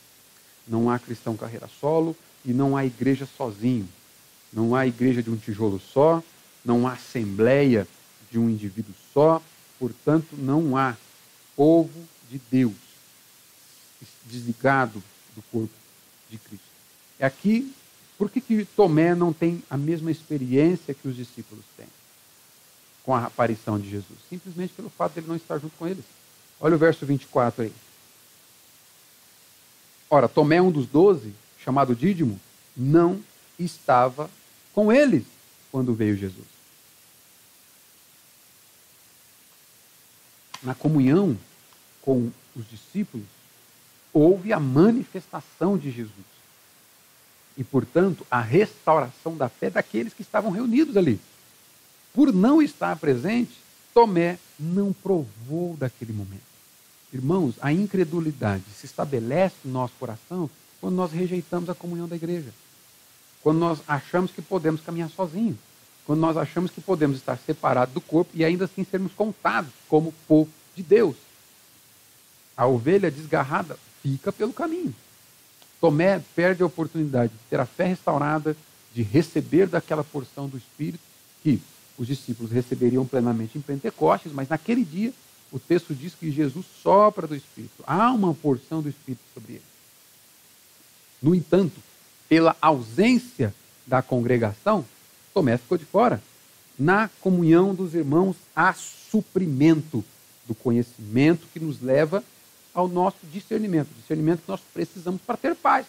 Não 0.66 0.88
há 0.88 0.98
cristão 0.98 1.36
carreira 1.36 1.68
solo 1.80 2.16
e 2.44 2.52
não 2.52 2.76
há 2.76 2.86
igreja 2.86 3.26
sozinho. 3.36 3.88
Não 4.52 4.76
há 4.76 4.86
igreja 4.86 5.22
de 5.22 5.30
um 5.30 5.36
tijolo 5.36 5.80
só, 5.92 6.22
não 6.64 6.86
há 6.86 6.92
assembleia 6.92 7.86
de 8.30 8.38
um 8.38 8.48
indivíduo 8.48 8.94
só, 9.12 9.42
portanto, 9.78 10.36
não 10.36 10.76
há 10.76 10.96
povo 11.56 12.06
de 12.30 12.40
Deus 12.50 12.74
desligado 14.24 15.02
do 15.34 15.42
corpo 15.50 15.74
de 16.30 16.38
Cristo. 16.38 16.64
É 17.18 17.26
aqui, 17.26 17.72
por 18.16 18.30
que, 18.30 18.40
que 18.40 18.64
Tomé 18.64 19.14
não 19.14 19.32
tem 19.32 19.62
a 19.68 19.76
mesma 19.76 20.10
experiência 20.10 20.94
que 20.94 21.06
os 21.08 21.16
discípulos 21.16 21.64
têm? 21.76 21.86
com 23.04 23.14
a 23.14 23.26
aparição 23.26 23.78
de 23.78 23.88
Jesus? 23.88 24.18
Simplesmente 24.28 24.72
pelo 24.72 24.90
fato 24.90 25.12
de 25.12 25.20
ele 25.20 25.28
não 25.28 25.36
estar 25.36 25.58
junto 25.58 25.76
com 25.76 25.86
eles. 25.86 26.04
Olha 26.58 26.74
o 26.74 26.78
verso 26.78 27.04
24 27.06 27.64
aí. 27.64 27.72
Ora, 30.08 30.28
Tomé, 30.28 30.60
um 30.60 30.70
dos 30.70 30.86
doze, 30.86 31.32
chamado 31.62 31.94
Dídimo, 31.94 32.40
não 32.76 33.22
estava 33.58 34.30
com 34.72 34.92
eles 34.92 35.24
quando 35.70 35.94
veio 35.94 36.16
Jesus. 36.16 36.53
Na 40.64 40.74
comunhão 40.74 41.36
com 42.02 42.30
os 42.56 42.68
discípulos, 42.68 43.26
houve 44.12 44.52
a 44.52 44.58
manifestação 44.58 45.76
de 45.76 45.90
Jesus. 45.90 46.34
E, 47.56 47.62
portanto, 47.62 48.26
a 48.30 48.40
restauração 48.40 49.36
da 49.36 49.48
fé 49.48 49.70
daqueles 49.70 50.12
que 50.12 50.22
estavam 50.22 50.50
reunidos 50.50 50.96
ali. 50.96 51.20
Por 52.12 52.32
não 52.32 52.62
estar 52.62 52.96
presente, 52.96 53.52
Tomé 53.92 54.38
não 54.58 54.92
provou 54.92 55.76
daquele 55.76 56.12
momento. 56.12 56.42
Irmãos, 57.12 57.54
a 57.60 57.72
incredulidade 57.72 58.64
se 58.76 58.86
estabelece 58.86 59.54
no 59.64 59.72
nosso 59.72 59.94
coração 60.00 60.50
quando 60.80 60.96
nós 60.96 61.12
rejeitamos 61.12 61.70
a 61.70 61.74
comunhão 61.74 62.08
da 62.08 62.16
igreja. 62.16 62.52
Quando 63.42 63.58
nós 63.58 63.78
achamos 63.86 64.32
que 64.32 64.42
podemos 64.42 64.80
caminhar 64.80 65.10
sozinhos. 65.10 65.56
Quando 66.06 66.20
nós 66.20 66.36
achamos 66.36 66.70
que 66.70 66.80
podemos 66.80 67.16
estar 67.16 67.36
separados 67.38 67.94
do 67.94 68.00
corpo 68.00 68.30
e 68.34 68.44
ainda 68.44 68.66
assim 68.66 68.84
sermos 68.84 69.12
contados 69.12 69.70
como 69.88 70.12
povo 70.28 70.50
de 70.74 70.82
Deus. 70.82 71.16
A 72.56 72.66
ovelha 72.66 73.10
desgarrada 73.10 73.78
fica 74.02 74.32
pelo 74.32 74.52
caminho. 74.52 74.94
Tomé 75.80 76.22
perde 76.34 76.62
a 76.62 76.66
oportunidade 76.66 77.32
de 77.32 77.38
ter 77.50 77.58
a 77.58 77.66
fé 77.66 77.84
restaurada, 77.84 78.56
de 78.94 79.02
receber 79.02 79.66
daquela 79.66 80.04
porção 80.04 80.48
do 80.48 80.56
Espírito 80.56 81.02
que 81.42 81.60
os 81.98 82.06
discípulos 82.06 82.52
receberiam 82.52 83.06
plenamente 83.06 83.56
em 83.56 83.60
Pentecostes, 83.60 84.32
mas 84.32 84.48
naquele 84.48 84.84
dia 84.84 85.12
o 85.52 85.58
texto 85.58 85.94
diz 85.94 86.14
que 86.14 86.30
Jesus 86.30 86.66
sopra 86.82 87.26
do 87.26 87.36
Espírito. 87.36 87.84
Há 87.86 88.10
uma 88.12 88.34
porção 88.34 88.82
do 88.82 88.88
Espírito 88.88 89.22
sobre 89.32 89.54
ele. 89.54 89.62
No 91.22 91.34
entanto, 91.34 91.80
pela 92.28 92.56
ausência 92.60 93.54
da 93.86 94.02
congregação, 94.02 94.84
Tomé 95.34 95.58
ficou 95.58 95.76
de 95.76 95.84
fora. 95.84 96.22
Na 96.78 97.10
comunhão 97.20 97.74
dos 97.74 97.94
irmãos 97.94 98.36
há 98.54 98.72
suprimento 98.72 100.04
do 100.46 100.54
conhecimento 100.54 101.46
que 101.52 101.60
nos 101.60 101.82
leva 101.82 102.22
ao 102.72 102.88
nosso 102.88 103.18
discernimento, 103.24 103.88
discernimento 103.96 104.42
que 104.42 104.50
nós 104.50 104.60
precisamos 104.72 105.20
para 105.20 105.36
ter 105.36 105.54
paz. 105.54 105.86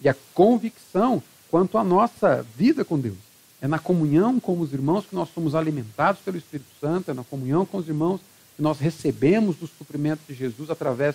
E 0.00 0.08
a 0.08 0.14
convicção 0.34 1.22
quanto 1.50 1.76
à 1.76 1.84
nossa 1.84 2.46
vida 2.56 2.84
com 2.84 2.98
Deus. 2.98 3.18
É 3.60 3.68
na 3.68 3.78
comunhão 3.78 4.40
com 4.40 4.58
os 4.60 4.72
irmãos 4.72 5.04
que 5.04 5.14
nós 5.14 5.28
somos 5.34 5.54
alimentados 5.54 6.22
pelo 6.22 6.38
Espírito 6.38 6.70
Santo, 6.80 7.10
é 7.10 7.14
na 7.14 7.24
comunhão 7.24 7.66
com 7.66 7.76
os 7.76 7.88
irmãos 7.88 8.20
que 8.56 8.62
nós 8.62 8.78
recebemos 8.78 9.56
do 9.56 9.66
suprimento 9.66 10.22
de 10.26 10.34
Jesus 10.34 10.70
através 10.70 11.14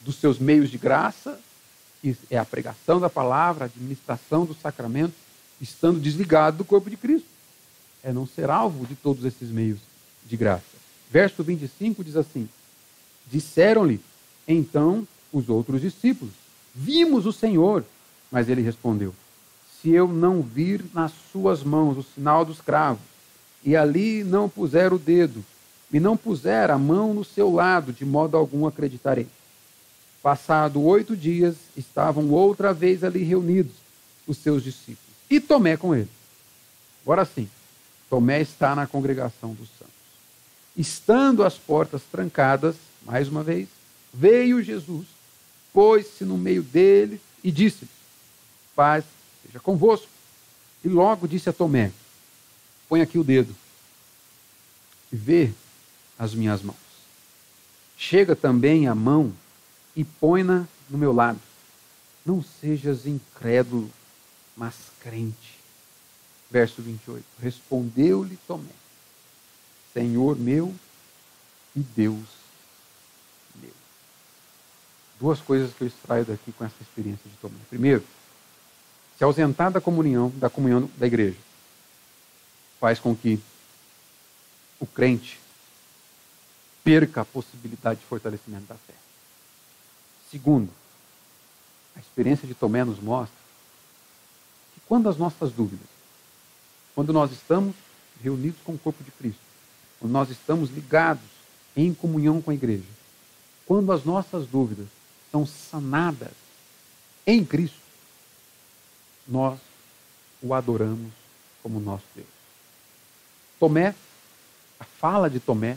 dos 0.00 0.16
seus 0.16 0.38
meios 0.38 0.70
de 0.70 0.76
graça, 0.76 1.40
que 2.02 2.16
é 2.30 2.38
a 2.38 2.44
pregação 2.44 3.00
da 3.00 3.08
palavra, 3.08 3.64
a 3.64 3.66
administração 3.66 4.44
do 4.44 4.54
sacramento, 4.54 5.14
estando 5.60 6.00
desligado 6.00 6.58
do 6.58 6.64
corpo 6.64 6.88
de 6.90 6.96
Cristo. 6.96 7.28
É 8.02 8.12
não 8.12 8.26
ser 8.26 8.48
alvo 8.50 8.86
de 8.86 8.94
todos 8.94 9.24
esses 9.24 9.50
meios 9.50 9.78
de 10.26 10.36
graça. 10.36 10.64
Verso 11.10 11.42
25 11.42 12.04
diz 12.04 12.16
assim: 12.16 12.48
Disseram-lhe 13.26 14.00
então 14.46 15.06
os 15.32 15.48
outros 15.48 15.80
discípulos: 15.80 16.34
Vimos 16.74 17.26
o 17.26 17.32
Senhor. 17.32 17.84
Mas 18.30 18.48
ele 18.48 18.60
respondeu: 18.60 19.14
se 19.80 19.90
eu 19.90 20.08
não 20.08 20.42
vir 20.42 20.84
nas 20.92 21.12
suas 21.30 21.62
mãos 21.62 21.96
o 21.96 22.02
sinal 22.02 22.44
dos 22.44 22.60
cravos, 22.60 23.02
e 23.64 23.76
ali 23.76 24.24
não 24.24 24.48
puser 24.48 24.92
o 24.92 24.98
dedo, 24.98 25.44
e 25.92 26.00
não 26.00 26.16
puser 26.16 26.70
a 26.70 26.78
mão 26.78 27.14
no 27.14 27.24
seu 27.24 27.52
lado, 27.52 27.92
de 27.92 28.04
modo 28.04 28.36
algum 28.36 28.66
acreditarei. 28.66 29.26
Passado 30.22 30.82
oito 30.82 31.16
dias, 31.16 31.56
estavam 31.76 32.30
outra 32.30 32.72
vez 32.74 33.04
ali 33.04 33.22
reunidos 33.22 33.72
os 34.26 34.36
seus 34.38 34.62
discípulos, 34.62 35.07
e 35.30 35.40
Tomé 35.40 35.76
com 35.76 35.94
ele. 35.94 36.08
Agora 37.02 37.24
sim, 37.24 37.48
Tomé 38.08 38.40
está 38.40 38.74
na 38.74 38.86
congregação 38.86 39.54
dos 39.54 39.68
santos. 39.78 39.94
Estando 40.76 41.44
as 41.44 41.54
portas 41.54 42.02
trancadas, 42.10 42.76
mais 43.02 43.28
uma 43.28 43.42
vez, 43.42 43.68
veio 44.12 44.62
Jesus, 44.62 45.06
pôs-se 45.72 46.24
no 46.24 46.38
meio 46.38 46.62
deles 46.62 47.20
e 47.42 47.50
disse: 47.50 47.88
Paz 48.74 49.04
seja 49.44 49.60
convosco. 49.60 50.08
E 50.84 50.88
logo 50.88 51.26
disse 51.26 51.48
a 51.48 51.52
Tomé: 51.52 51.90
Põe 52.88 53.00
aqui 53.00 53.18
o 53.18 53.24
dedo 53.24 53.54
e 55.12 55.16
vê 55.16 55.52
as 56.18 56.34
minhas 56.34 56.62
mãos. 56.62 56.76
Chega 57.96 58.36
também 58.36 58.86
a 58.86 58.94
mão 58.94 59.32
e 59.96 60.04
põe-na 60.04 60.66
no 60.88 60.96
meu 60.96 61.12
lado. 61.12 61.40
Não 62.24 62.42
sejas 62.42 63.06
incrédulo, 63.06 63.90
mas 64.58 64.74
crente. 65.00 65.56
Verso 66.50 66.82
28. 66.82 67.24
Respondeu-lhe 67.40 68.36
Tomé: 68.46 68.72
Senhor 69.94 70.36
meu 70.36 70.74
e 71.76 71.80
Deus 71.80 72.26
meu. 73.54 73.72
Duas 75.20 75.40
coisas 75.40 75.72
que 75.72 75.82
eu 75.82 75.88
extraio 75.88 76.24
daqui 76.24 76.52
com 76.52 76.64
essa 76.64 76.82
experiência 76.82 77.30
de 77.30 77.36
Tomé. 77.36 77.58
Primeiro, 77.70 78.04
se 79.16 79.24
ausentar 79.24 79.70
da 79.70 79.80
comunhão, 79.80 80.30
da 80.36 80.50
comunhão 80.50 80.90
da 80.96 81.06
igreja, 81.06 81.38
faz 82.80 82.98
com 82.98 83.14
que 83.14 83.40
o 84.80 84.86
crente 84.86 85.38
perca 86.82 87.20
a 87.20 87.24
possibilidade 87.24 88.00
de 88.00 88.06
fortalecimento 88.06 88.66
da 88.66 88.74
fé. 88.74 88.94
Segundo, 90.30 90.70
a 91.94 92.00
experiência 92.00 92.46
de 92.46 92.54
Tomé 92.54 92.84
nos 92.84 92.98
mostra 92.98 93.47
quando 94.88 95.08
as 95.08 95.18
nossas 95.18 95.52
dúvidas, 95.52 95.86
quando 96.94 97.12
nós 97.12 97.30
estamos 97.30 97.76
reunidos 98.22 98.58
com 98.64 98.72
o 98.72 98.78
corpo 98.78 99.04
de 99.04 99.10
Cristo, 99.10 99.40
quando 100.00 100.12
nós 100.12 100.30
estamos 100.30 100.70
ligados 100.70 101.22
em 101.76 101.92
comunhão 101.92 102.40
com 102.40 102.50
a 102.50 102.54
igreja, 102.54 102.88
quando 103.66 103.92
as 103.92 104.04
nossas 104.04 104.46
dúvidas 104.46 104.86
são 105.30 105.46
sanadas 105.46 106.32
em 107.26 107.44
Cristo, 107.44 107.78
nós 109.26 109.58
o 110.42 110.54
adoramos 110.54 111.12
como 111.62 111.78
nosso 111.78 112.04
Deus. 112.14 112.26
Tomé, 113.60 113.94
a 114.80 114.84
fala 114.84 115.28
de 115.28 115.38
Tomé, 115.38 115.76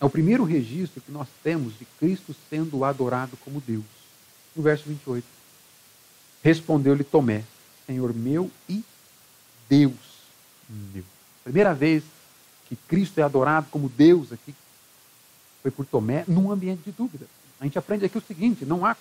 é 0.00 0.04
o 0.04 0.10
primeiro 0.10 0.44
registro 0.44 1.00
que 1.00 1.12
nós 1.12 1.28
temos 1.42 1.78
de 1.78 1.86
Cristo 1.98 2.34
sendo 2.50 2.84
adorado 2.84 3.36
como 3.38 3.60
Deus. 3.60 3.84
No 4.54 4.62
verso 4.62 4.84
28. 4.88 5.24
Respondeu-lhe 6.42 7.04
Tomé, 7.04 7.44
Senhor 7.86 8.14
meu 8.14 8.50
e 8.68 8.84
Deus 9.68 9.92
meu. 10.68 11.04
Primeira 11.44 11.74
vez 11.74 12.02
que 12.68 12.76
Cristo 12.76 13.18
é 13.18 13.22
adorado 13.22 13.66
como 13.70 13.88
Deus 13.88 14.32
aqui 14.32 14.54
foi 15.60 15.70
por 15.70 15.86
Tomé 15.86 16.24
num 16.26 16.50
ambiente 16.50 16.82
de 16.84 16.92
dúvida. 16.92 17.26
A 17.60 17.64
gente 17.64 17.78
aprende 17.78 18.04
aqui 18.04 18.18
o 18.18 18.22
seguinte: 18.22 18.64
não 18.64 18.84
há, 18.84 18.96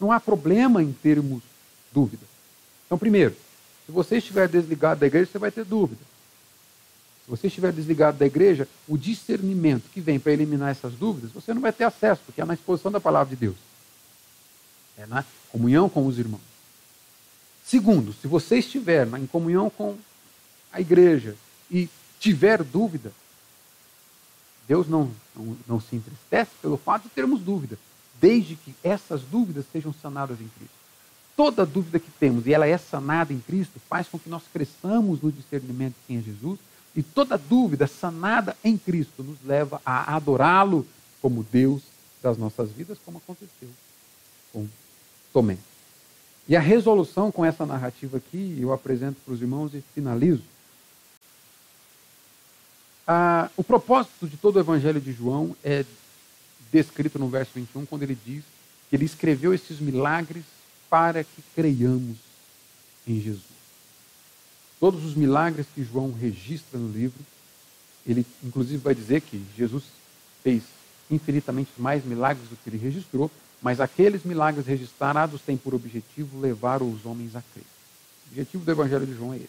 não 0.00 0.10
há 0.12 0.18
problema 0.18 0.82
em 0.82 0.92
termos 0.92 1.42
dúvida. 1.92 2.24
Então, 2.86 2.98
primeiro, 2.98 3.36
se 3.84 3.92
você 3.92 4.18
estiver 4.18 4.48
desligado 4.48 5.00
da 5.00 5.06
igreja, 5.06 5.30
você 5.30 5.38
vai 5.38 5.50
ter 5.50 5.64
dúvida. 5.64 6.00
Se 7.24 7.30
você 7.30 7.48
estiver 7.48 7.72
desligado 7.72 8.16
da 8.16 8.24
igreja, 8.24 8.66
o 8.86 8.96
discernimento 8.96 9.90
que 9.92 10.00
vem 10.00 10.18
para 10.18 10.32
eliminar 10.32 10.70
essas 10.70 10.94
dúvidas, 10.94 11.30
você 11.32 11.52
não 11.52 11.60
vai 11.60 11.72
ter 11.72 11.84
acesso, 11.84 12.22
porque 12.24 12.40
é 12.40 12.44
na 12.44 12.54
exposição 12.54 12.90
da 12.90 13.00
palavra 13.00 13.34
de 13.34 13.36
Deus. 13.36 13.56
É 14.96 15.06
na 15.06 15.24
comunhão 15.50 15.88
com 15.88 16.06
os 16.06 16.18
irmãos. 16.18 16.57
Segundo, 17.68 18.14
se 18.14 18.26
você 18.26 18.60
estiver 18.60 19.06
em 19.18 19.26
comunhão 19.26 19.68
com 19.68 19.98
a 20.72 20.80
igreja 20.80 21.36
e 21.70 21.86
tiver 22.18 22.62
dúvida, 22.62 23.12
Deus 24.66 24.88
não, 24.88 25.10
não, 25.36 25.56
não 25.68 25.80
se 25.80 25.94
entristece 25.94 26.50
pelo 26.62 26.78
fato 26.78 27.02
de 27.02 27.10
termos 27.10 27.42
dúvida, 27.42 27.78
desde 28.18 28.56
que 28.56 28.74
essas 28.82 29.20
dúvidas 29.20 29.66
sejam 29.70 29.92
sanadas 29.92 30.40
em 30.40 30.48
Cristo. 30.48 30.74
Toda 31.36 31.66
dúvida 31.66 32.00
que 32.00 32.10
temos 32.12 32.46
e 32.46 32.54
ela 32.54 32.66
é 32.66 32.78
sanada 32.78 33.34
em 33.34 33.38
Cristo 33.38 33.78
faz 33.86 34.08
com 34.08 34.18
que 34.18 34.30
nós 34.30 34.44
cresçamos 34.50 35.20
no 35.20 35.30
discernimento 35.30 35.92
de 35.92 36.06
quem 36.06 36.16
é 36.16 36.22
Jesus 36.22 36.58
e 36.96 37.02
toda 37.02 37.36
dúvida 37.36 37.86
sanada 37.86 38.56
em 38.64 38.78
Cristo 38.78 39.22
nos 39.22 39.36
leva 39.44 39.78
a 39.84 40.16
adorá-lo 40.16 40.86
como 41.20 41.44
Deus 41.44 41.82
das 42.22 42.38
nossas 42.38 42.70
vidas, 42.70 42.96
como 43.04 43.18
aconteceu 43.18 43.68
com 44.54 44.66
Tomé. 45.34 45.58
E 46.48 46.56
a 46.56 46.60
resolução 46.60 47.30
com 47.30 47.44
essa 47.44 47.66
narrativa 47.66 48.16
aqui, 48.16 48.56
eu 48.58 48.72
apresento 48.72 49.20
para 49.22 49.34
os 49.34 49.42
irmãos 49.42 49.74
e 49.74 49.84
finalizo. 49.94 50.42
Ah, 53.06 53.50
o 53.56 53.62
propósito 53.62 54.26
de 54.26 54.36
todo 54.38 54.56
o 54.56 54.60
evangelho 54.60 55.00
de 55.00 55.12
João 55.12 55.54
é 55.62 55.84
descrito 56.72 57.18
no 57.18 57.28
verso 57.28 57.52
21, 57.54 57.84
quando 57.84 58.02
ele 58.02 58.16
diz 58.24 58.42
que 58.88 58.96
ele 58.96 59.04
escreveu 59.04 59.52
esses 59.52 59.78
milagres 59.78 60.44
para 60.88 61.22
que 61.22 61.42
creiamos 61.54 62.16
em 63.06 63.20
Jesus. 63.20 63.42
Todos 64.80 65.04
os 65.04 65.14
milagres 65.14 65.66
que 65.74 65.84
João 65.84 66.12
registra 66.12 66.78
no 66.78 66.90
livro, 66.90 67.18
ele 68.06 68.24
inclusive 68.42 68.78
vai 68.78 68.94
dizer 68.94 69.20
que 69.20 69.44
Jesus 69.56 69.84
fez 70.42 70.62
infinitamente 71.10 71.70
mais 71.76 72.04
milagres 72.04 72.48
do 72.48 72.56
que 72.56 72.70
ele 72.70 72.78
registrou, 72.78 73.30
mas 73.60 73.80
aqueles 73.80 74.24
milagres 74.24 74.66
registrados 74.66 75.40
têm 75.42 75.56
por 75.56 75.74
objetivo 75.74 76.40
levar 76.40 76.82
os 76.82 77.04
homens 77.04 77.34
a 77.34 77.42
crer. 77.42 77.64
O 78.26 78.30
objetivo 78.30 78.64
do 78.64 78.70
Evangelho 78.70 79.06
de 79.06 79.14
João 79.14 79.32
é 79.32 79.36
esse. 79.36 79.48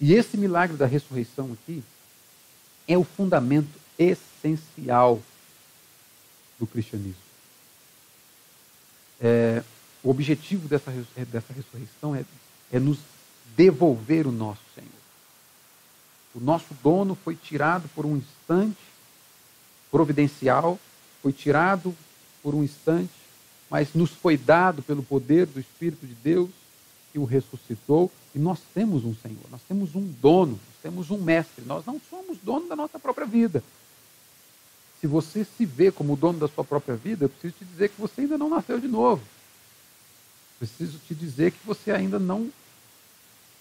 E 0.00 0.12
esse 0.12 0.36
milagre 0.36 0.76
da 0.76 0.86
ressurreição 0.86 1.52
aqui 1.52 1.82
é 2.88 2.98
o 2.98 3.04
fundamento 3.04 3.80
essencial 3.98 5.22
do 6.58 6.66
cristianismo. 6.66 7.22
É, 9.20 9.62
o 10.02 10.10
objetivo 10.10 10.68
dessa, 10.68 10.90
dessa 11.30 11.52
ressurreição 11.52 12.14
é, 12.14 12.24
é 12.72 12.78
nos 12.78 12.98
devolver 13.56 14.26
o 14.26 14.32
nosso 14.32 14.60
Senhor. 14.74 14.90
O 16.34 16.40
nosso 16.40 16.74
dono 16.82 17.14
foi 17.14 17.36
tirado 17.36 17.88
por 17.94 18.04
um 18.04 18.16
instante 18.16 18.76
providencial, 19.90 20.78
foi 21.22 21.32
tirado 21.32 21.94
por 22.44 22.54
um 22.54 22.62
instante, 22.62 23.10
mas 23.70 23.94
nos 23.94 24.10
foi 24.10 24.36
dado 24.36 24.82
pelo 24.82 25.02
poder 25.02 25.46
do 25.46 25.58
Espírito 25.58 26.06
de 26.06 26.14
Deus 26.14 26.50
que 27.10 27.18
o 27.18 27.24
ressuscitou. 27.24 28.12
E 28.34 28.38
nós 28.38 28.60
temos 28.74 29.04
um 29.04 29.14
Senhor, 29.14 29.44
nós 29.50 29.62
temos 29.66 29.94
um 29.94 30.02
dono, 30.20 30.52
nós 30.52 30.82
temos 30.82 31.10
um 31.10 31.18
mestre. 31.18 31.64
Nós 31.64 31.86
não 31.86 31.98
somos 32.10 32.36
dono 32.42 32.68
da 32.68 32.76
nossa 32.76 32.98
própria 32.98 33.26
vida. 33.26 33.64
Se 35.00 35.06
você 35.06 35.44
se 35.56 35.64
vê 35.64 35.90
como 35.90 36.16
dono 36.16 36.38
da 36.38 36.48
sua 36.48 36.64
própria 36.64 36.96
vida, 36.96 37.24
eu 37.24 37.28
preciso 37.28 37.54
te 37.58 37.64
dizer 37.64 37.88
que 37.88 38.00
você 38.00 38.20
ainda 38.20 38.36
não 38.36 38.50
nasceu 38.50 38.78
de 38.78 38.88
novo. 38.88 39.22
Preciso 40.58 40.98
te 40.98 41.14
dizer 41.14 41.52
que 41.52 41.66
você 41.66 41.90
ainda 41.90 42.18
não 42.18 42.50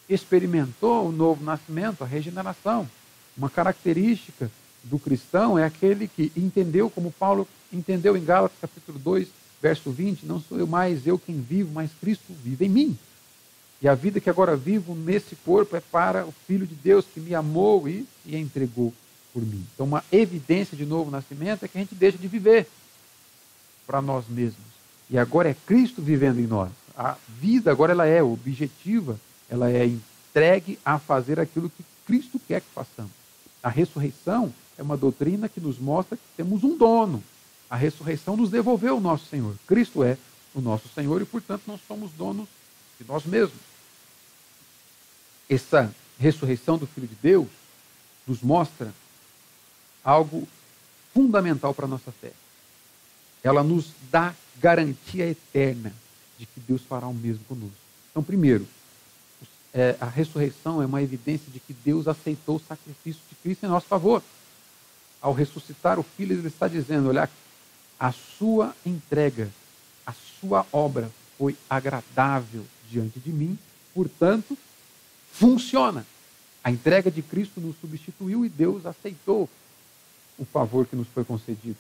experimentou 0.10 1.08
o 1.08 1.12
novo 1.12 1.44
nascimento, 1.44 2.04
a 2.04 2.08
regeneração. 2.08 2.90
Uma 3.38 3.50
característica 3.50 4.52
do 4.84 5.00
cristão 5.00 5.58
é 5.58 5.64
aquele 5.64 6.08
que 6.08 6.32
entendeu, 6.36 6.90
como 6.90 7.12
Paulo 7.12 7.48
entendeu 7.72 8.16
em 8.18 8.24
Gálatas 8.24 8.58
capítulo 8.60 9.00
2, 9.00 9.28
verso 9.62 9.92
20, 9.92 10.26
não 10.26 10.42
sou 10.42 10.60
eu 10.60 10.68
mais 10.68 11.08
eu 11.08 11.18
quem 11.18 11.40
vivo, 11.40 11.72
mas 11.74 11.92
Cristo 12.02 12.34
vive 12.44 12.66
em 12.66 12.70
mim. 12.70 12.98
E 13.82 13.88
a 13.88 13.96
vida 13.96 14.20
que 14.20 14.30
agora 14.30 14.56
vivo 14.56 14.96
nesse 14.96 15.36
corpo 15.38 15.76
é 15.76 15.80
para 15.80 16.26
o 16.26 16.34
Filho 16.48 16.66
de 16.68 16.76
Deus 16.76 17.06
que 17.14 17.20
me 17.20 17.34
amou 17.34 17.88
e 17.88 18.06
se 18.24 18.36
entregou 18.36 18.94
por 19.34 19.42
mim. 19.42 19.66
Então, 19.74 19.86
uma 19.86 20.04
evidência 20.12 20.78
de 20.78 20.86
novo 20.86 21.12
nascimento 21.12 21.66
é 21.66 21.68
que 21.68 21.78
a 21.78 21.82
gente 21.82 21.96
deixa 21.96 22.18
de 22.18 22.28
viver 22.28 22.68
para 23.86 24.02
nós 24.02 24.26
mesmos. 24.30 24.74
E 25.10 25.18
agora 25.18 25.50
é 25.50 25.56
Cristo 25.66 26.02
vivendo 26.02 26.40
em 26.40 26.48
nós. 26.48 26.72
A 26.96 27.18
vida 27.28 27.72
agora 27.72 27.92
ela 27.92 28.06
é 28.06 28.22
objetiva 28.22 29.20
ela 29.54 29.70
é 29.70 29.86
entregue 29.86 30.80
a 30.84 30.98
fazer 30.98 31.40
aquilo 31.40 31.70
que 31.70 31.86
Cristo 32.08 32.40
quer 32.48 32.62
que 32.62 32.68
façamos. 32.74 33.12
A 33.62 33.70
ressurreição 33.70 34.52
é 34.78 34.84
uma 34.84 34.98
doutrina 34.98 35.48
que 35.48 35.60
nos 35.60 35.78
mostra 35.80 36.18
que 36.18 36.24
temos 36.36 36.64
um 36.64 36.78
dono. 36.78 37.24
A 37.70 37.76
ressurreição 37.76 38.36
nos 38.36 38.50
devolveu 38.50 38.98
o 38.98 39.02
nosso 39.02 39.26
Senhor. 39.26 39.56
Cristo 39.68 40.04
é 40.04 40.18
o 40.54 40.62
nosso 40.62 40.88
Senhor 40.90 41.22
e, 41.22 41.26
portanto, 41.26 41.64
nós 41.68 41.82
somos 41.88 42.12
donos 42.12 42.48
de 43.00 43.08
nós 43.08 43.26
mesmos. 43.26 43.60
Essa 45.50 45.94
ressurreição 46.18 46.78
do 46.78 46.88
Filho 46.88 47.08
de 47.08 47.16
Deus 47.16 47.48
nos 48.28 48.42
mostra 48.42 48.94
algo 50.04 50.48
fundamental 51.14 51.74
para 51.74 51.86
a 51.86 51.90
nossa 51.90 52.12
fé. 52.12 52.32
Ela 53.44 53.64
nos 53.64 53.92
dá 54.12 54.34
garantia 54.60 55.28
eterna 55.28 55.94
de 56.38 56.46
que 56.46 56.60
Deus 56.60 56.82
fará 56.82 57.08
o 57.08 57.14
mesmo 57.14 57.44
conosco. 57.46 57.76
Então, 58.12 58.24
primeiro, 58.24 58.68
é, 59.74 59.96
a 60.00 60.06
ressurreição 60.06 60.82
é 60.82 60.86
uma 60.86 61.02
evidência 61.02 61.52
de 61.52 61.60
que 61.60 61.74
Deus 61.74 62.08
aceitou 62.08 62.58
o 62.58 62.62
sacrifício 62.62 63.22
de 63.30 63.36
Cristo 63.36 63.66
em 63.66 63.70
nosso 63.70 63.88
favor. 63.88 64.22
Ao 65.24 65.32
ressuscitar 65.32 65.98
o 65.98 66.04
Filho, 66.04 66.38
ele 66.38 66.48
está 66.50 66.68
dizendo: 66.68 67.08
olha, 67.08 67.30
a 67.98 68.12
sua 68.12 68.76
entrega, 68.86 69.50
a 70.06 70.12
sua 70.12 70.66
obra 70.70 71.10
foi 71.38 71.56
agradável 71.70 72.66
diante 72.92 73.22
de 73.22 73.32
mim, 73.32 73.58
portanto, 73.96 74.58
funciona. 75.32 76.06
A 76.62 76.70
entrega 76.70 77.10
de 77.10 77.22
Cristo 77.22 77.62
nos 77.62 77.78
substituiu 77.80 78.46
e 78.46 78.50
Deus 78.50 78.86
aceitou 78.86 79.50
o 80.38 80.44
favor 80.44 80.86
que 80.86 80.96
nos 80.96 81.08
foi 81.08 81.24
concedido 81.24 81.78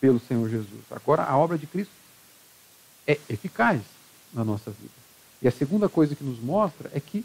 pelo 0.00 0.20
Senhor 0.20 0.48
Jesus. 0.48 0.84
Agora, 0.92 1.24
a 1.24 1.36
obra 1.36 1.58
de 1.58 1.66
Cristo 1.66 1.92
é 3.06 3.18
eficaz 3.28 3.80
na 4.32 4.44
nossa 4.44 4.70
vida. 4.70 4.94
E 5.42 5.48
a 5.48 5.50
segunda 5.50 5.88
coisa 5.88 6.14
que 6.14 6.22
nos 6.22 6.38
mostra 6.38 6.88
é 6.94 7.00
que 7.00 7.24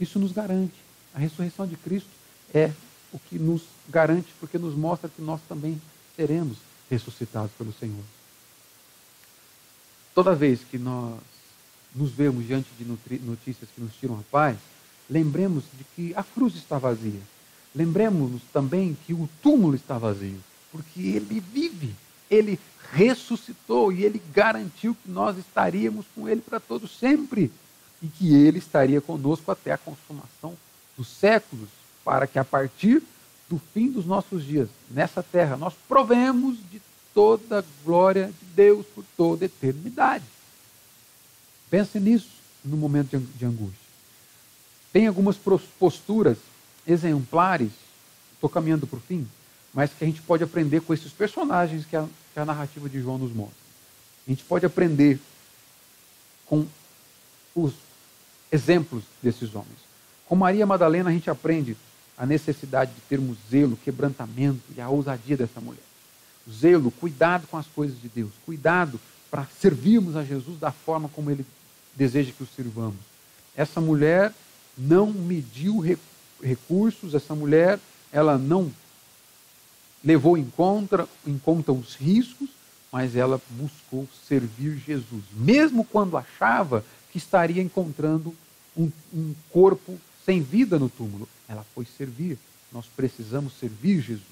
isso 0.00 0.18
nos 0.18 0.32
garante. 0.32 0.74
A 1.14 1.18
ressurreição 1.18 1.66
de 1.66 1.76
Cristo 1.76 2.08
é 2.52 2.72
o 3.14 3.18
que 3.18 3.38
nos 3.38 3.62
garante, 3.88 4.28
porque 4.40 4.58
nos 4.58 4.74
mostra 4.74 5.08
que 5.08 5.22
nós 5.22 5.40
também 5.48 5.80
seremos 6.16 6.58
ressuscitados 6.90 7.52
pelo 7.56 7.72
Senhor. 7.72 8.04
Toda 10.14 10.34
vez 10.34 10.60
que 10.68 10.76
nós 10.76 11.18
nos 11.94 12.10
vemos 12.10 12.44
diante 12.44 12.68
de 12.76 12.84
notícias 12.84 13.70
que 13.74 13.80
nos 13.80 13.94
tiram 13.94 14.18
a 14.18 14.22
paz, 14.30 14.58
lembremos 15.08 15.62
de 15.78 15.84
que 15.94 16.14
a 16.16 16.24
cruz 16.24 16.56
está 16.56 16.76
vazia. 16.76 17.20
Lembremos-nos 17.74 18.42
também 18.52 18.96
que 19.06 19.14
o 19.14 19.28
túmulo 19.40 19.76
está 19.76 19.96
vazio, 19.96 20.40
porque 20.72 21.00
ele 21.00 21.40
vive, 21.40 21.94
ele 22.28 22.58
ressuscitou 22.92 23.92
e 23.92 24.04
ele 24.04 24.20
garantiu 24.32 24.94
que 24.94 25.10
nós 25.10 25.38
estaríamos 25.38 26.04
com 26.14 26.28
ele 26.28 26.40
para 26.40 26.58
todo 26.58 26.88
sempre. 26.88 27.50
e 28.02 28.06
que 28.06 28.34
ele 28.34 28.58
estaria 28.58 29.00
conosco 29.00 29.50
até 29.50 29.72
a 29.72 29.78
consumação 29.78 30.54
dos 30.94 31.08
séculos, 31.08 31.70
para 32.04 32.26
que 32.26 32.38
a 32.38 32.44
partir 32.44 33.02
do 33.48 33.58
fim 33.72 33.90
dos 33.90 34.04
nossos 34.04 34.44
dias 34.44 34.68
nessa 34.90 35.22
terra 35.22 35.56
nós 35.56 35.74
provemos 35.88 36.58
de 36.70 36.80
toda 37.12 37.60
a 37.60 37.64
glória 37.84 38.26
de 38.26 38.46
Deus 38.54 38.84
por 38.86 39.04
toda 39.16 39.44
a 39.44 39.46
eternidade. 39.46 40.24
Pense 41.70 41.98
nisso 41.98 42.28
no 42.64 42.76
momento 42.76 43.18
de 43.18 43.44
angústia. 43.44 43.84
Tem 44.92 45.06
algumas 45.06 45.36
posturas 45.78 46.38
exemplares, 46.86 47.70
estou 48.34 48.48
caminhando 48.48 48.86
para 48.86 48.96
o 48.96 49.00
fim, 49.00 49.26
mas 49.72 49.90
que 49.92 50.04
a 50.04 50.06
gente 50.06 50.22
pode 50.22 50.44
aprender 50.44 50.80
com 50.80 50.94
esses 50.94 51.12
personagens 51.12 51.84
que 51.84 51.96
a, 51.96 52.06
que 52.32 52.38
a 52.38 52.44
narrativa 52.44 52.88
de 52.88 53.00
João 53.00 53.18
nos 53.18 53.32
mostra. 53.32 53.56
A 54.26 54.30
gente 54.30 54.44
pode 54.44 54.64
aprender 54.64 55.18
com 56.46 56.66
os 57.54 57.72
exemplos 58.50 59.04
desses 59.22 59.54
homens. 59.54 59.78
Com 60.26 60.36
Maria 60.36 60.64
Madalena, 60.64 61.10
a 61.10 61.12
gente 61.12 61.28
aprende 61.28 61.76
a 62.16 62.24
necessidade 62.24 62.92
de 62.92 63.00
termos 63.02 63.36
zelo, 63.50 63.76
quebrantamento 63.76 64.62
e 64.76 64.80
a 64.80 64.88
ousadia 64.88 65.36
dessa 65.36 65.60
mulher. 65.60 65.82
Zelo, 66.50 66.90
cuidado 66.90 67.46
com 67.46 67.56
as 67.56 67.66
coisas 67.66 68.00
de 68.00 68.08
Deus, 68.08 68.30
cuidado 68.44 69.00
para 69.30 69.46
servirmos 69.60 70.14
a 70.16 70.24
Jesus 70.24 70.58
da 70.58 70.70
forma 70.70 71.08
como 71.08 71.30
ele 71.30 71.44
deseja 71.94 72.32
que 72.32 72.42
o 72.42 72.46
sirvamos. 72.46 73.00
Essa 73.56 73.80
mulher 73.80 74.32
não 74.76 75.12
mediu 75.12 75.82
recursos, 76.42 77.14
essa 77.14 77.34
mulher, 77.34 77.78
ela 78.12 78.36
não 78.36 78.70
levou 80.04 80.36
em 80.36 80.44
conta, 80.44 81.08
em 81.26 81.38
conta 81.38 81.72
os 81.72 81.94
riscos, 81.94 82.50
mas 82.92 83.16
ela 83.16 83.40
buscou 83.50 84.06
servir 84.28 84.76
Jesus, 84.86 85.24
mesmo 85.32 85.84
quando 85.84 86.16
achava 86.16 86.84
que 87.10 87.18
estaria 87.18 87.62
encontrando 87.62 88.34
um, 88.76 88.90
um 89.12 89.34
corpo 89.50 89.98
sem 90.24 90.40
vida 90.40 90.78
no 90.78 90.88
túmulo. 90.88 91.28
Ela 91.48 91.64
foi 91.74 91.84
servir. 91.84 92.38
Nós 92.72 92.86
precisamos 92.86 93.52
servir 93.58 94.00
Jesus 94.00 94.22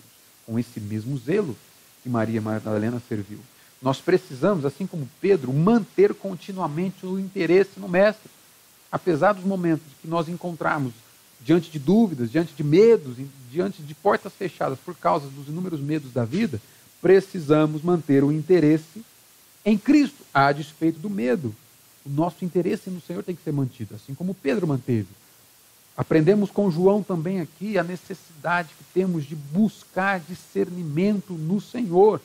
com 0.46 0.58
esse 0.58 0.80
mesmo 0.80 1.16
zelo 1.18 1.56
que 2.02 2.08
Maria 2.08 2.40
Madalena 2.40 3.00
serviu. 3.08 3.38
Nós 3.80 4.00
precisamos, 4.00 4.64
assim 4.64 4.86
como 4.86 5.08
Pedro, 5.20 5.52
manter 5.52 6.14
continuamente 6.14 7.04
o 7.04 7.18
interesse 7.18 7.78
no 7.78 7.88
Mestre. 7.88 8.30
Apesar 8.90 9.32
dos 9.32 9.44
momentos 9.44 9.86
que 10.00 10.06
nós 10.08 10.28
encontrarmos 10.28 10.92
diante 11.40 11.70
de 11.70 11.78
dúvidas, 11.78 12.30
diante 12.30 12.54
de 12.54 12.62
medos, 12.62 13.16
diante 13.50 13.82
de 13.82 13.94
portas 13.94 14.32
fechadas 14.32 14.78
por 14.78 14.94
causa 14.96 15.26
dos 15.28 15.48
inúmeros 15.48 15.80
medos 15.80 16.12
da 16.12 16.24
vida, 16.24 16.60
precisamos 17.00 17.82
manter 17.82 18.22
o 18.22 18.30
interesse 18.30 19.04
em 19.64 19.76
Cristo, 19.76 20.24
a 20.32 20.52
despeito 20.52 20.98
do 20.98 21.10
medo. 21.10 21.54
O 22.04 22.10
nosso 22.10 22.44
interesse 22.44 22.90
no 22.90 23.00
Senhor 23.00 23.22
tem 23.22 23.34
que 23.34 23.42
ser 23.42 23.52
mantido, 23.52 23.94
assim 23.94 24.14
como 24.14 24.34
Pedro 24.34 24.66
manteve. 24.66 25.08
Aprendemos 25.96 26.50
com 26.50 26.70
João 26.70 27.02
também 27.02 27.40
aqui 27.40 27.76
a 27.76 27.84
necessidade 27.84 28.70
que 28.76 28.84
temos 28.94 29.24
de 29.24 29.34
buscar 29.34 30.20
discernimento 30.20 31.34
no 31.34 31.60
Senhor 31.60 32.20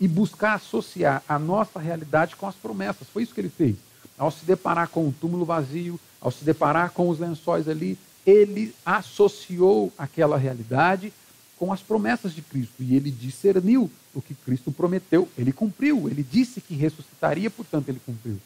e 0.00 0.06
buscar 0.06 0.54
associar 0.54 1.22
a 1.28 1.38
nossa 1.38 1.80
realidade 1.80 2.36
com 2.36 2.46
as 2.46 2.54
promessas. 2.54 3.08
Foi 3.08 3.22
isso 3.22 3.34
que 3.34 3.40
ele 3.40 3.48
fez. 3.48 3.76
Ao 4.16 4.30
se 4.30 4.44
deparar 4.44 4.88
com 4.88 5.08
o 5.08 5.12
túmulo 5.12 5.44
vazio, 5.44 5.98
ao 6.20 6.30
se 6.30 6.44
deparar 6.44 6.90
com 6.90 7.08
os 7.08 7.18
lençóis 7.18 7.68
ali, 7.68 7.98
ele 8.26 8.74
associou 8.84 9.92
aquela 9.96 10.36
realidade 10.36 11.12
com 11.58 11.72
as 11.72 11.80
promessas 11.80 12.34
de 12.34 12.42
Cristo 12.42 12.82
e 12.82 12.94
ele 12.94 13.10
discerniu 13.10 13.90
o 14.14 14.20
que 14.20 14.34
Cristo 14.34 14.70
prometeu. 14.70 15.28
Ele 15.36 15.52
cumpriu, 15.52 16.08
ele 16.08 16.22
disse 16.22 16.60
que 16.60 16.74
ressuscitaria, 16.74 17.50
portanto, 17.50 17.88
ele 17.88 18.00
cumpriu. 18.04 18.38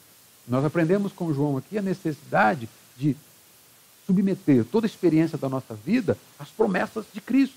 Nós 0.47 0.65
aprendemos 0.65 1.13
com 1.13 1.33
João 1.33 1.57
aqui 1.57 1.77
a 1.77 1.83
necessidade 1.83 2.69
de 2.97 3.17
submeter 4.07 4.65
toda 4.65 4.87
a 4.87 4.89
experiência 4.89 5.39
da 5.39 5.49
nossa 5.49 5.75
vida 5.75 6.17
às 6.39 6.49
promessas 6.49 7.05
de 7.13 7.21
Cristo. 7.21 7.57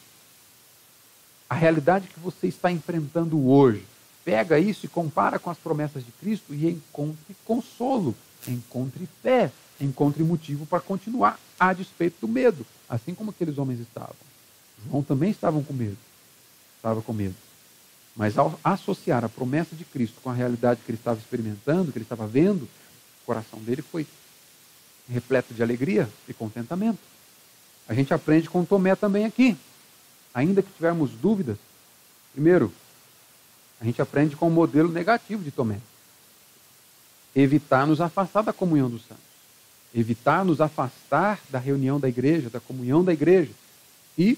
A 1.50 1.56
realidade 1.56 2.08
que 2.08 2.20
você 2.20 2.48
está 2.48 2.72
enfrentando 2.72 3.48
hoje, 3.48 3.86
pega 4.24 4.58
isso 4.60 4.86
e 4.86 4.90
compara 4.90 5.38
com 5.38 5.50
as 5.50 5.58
promessas 5.58 6.04
de 6.06 6.12
Cristo 6.12 6.54
e 6.54 6.68
encontre 6.68 7.36
consolo, 7.46 8.16
encontre 8.48 9.08
fé, 9.22 9.52
encontre 9.80 10.24
motivo 10.24 10.66
para 10.66 10.80
continuar 10.80 11.40
a 11.60 11.74
despeito 11.74 12.18
do 12.22 12.28
medo, 12.28 12.66
assim 12.90 13.14
como 13.14 13.32
aqueles 13.32 13.58
homens 13.58 13.80
estavam. 13.80 14.16
João 14.90 15.04
também 15.04 15.30
estavam 15.30 15.64
com 15.64 15.74
medo, 15.74 15.98
estava 16.78 17.02
com 17.02 17.14
medo. 17.14 17.36
Mas 18.16 18.38
ao 18.38 18.58
associar 18.64 19.26
a 19.26 19.30
promessa 19.30 19.76
de 19.76 19.84
Cristo 19.84 20.22
com 20.24 20.30
a 20.30 20.34
realidade 20.34 20.80
que 20.86 20.90
ele 20.90 20.98
estava 20.98 21.20
experimentando, 21.20 21.92
que 21.92 21.98
ele 21.98 22.06
estava 22.06 22.26
vendo, 22.26 22.64
o 22.64 23.26
coração 23.26 23.60
dele 23.60 23.82
foi 23.82 24.08
repleto 25.10 25.54
de 25.54 25.62
alegria 25.62 26.10
e 26.28 26.34
contentamento. 26.34 27.00
A 27.88 27.94
gente 27.94 28.14
aprende 28.14 28.50
com 28.50 28.66
Tomé 28.66 28.96
também 28.96 29.26
aqui. 29.26 29.56
Ainda 30.34 30.62
que 30.62 30.72
tivermos 30.72 31.12
dúvidas, 31.12 31.58
primeiro, 32.34 32.72
a 33.80 33.86
gente 33.86 34.02
aprende 34.02 34.36
com 34.36 34.48
o 34.48 34.52
modelo 34.52 34.90
negativo 34.90 35.44
de 35.44 35.52
Tomé. 35.52 35.80
Evitar 37.36 37.86
nos 37.86 38.02
afastar 38.02 38.42
da 38.42 38.54
comunhão 38.54 38.90
dos 38.90 39.06
santos. 39.06 39.24
Evitar 39.94 40.44
nos 40.44 40.60
afastar 40.60 41.40
da 41.50 41.60
reunião 41.60 42.00
da 42.00 42.10
igreja, 42.10 42.50
da 42.50 42.60
comunhão 42.60 43.04
da 43.04 43.14
igreja. 43.14 43.52
E 44.18 44.38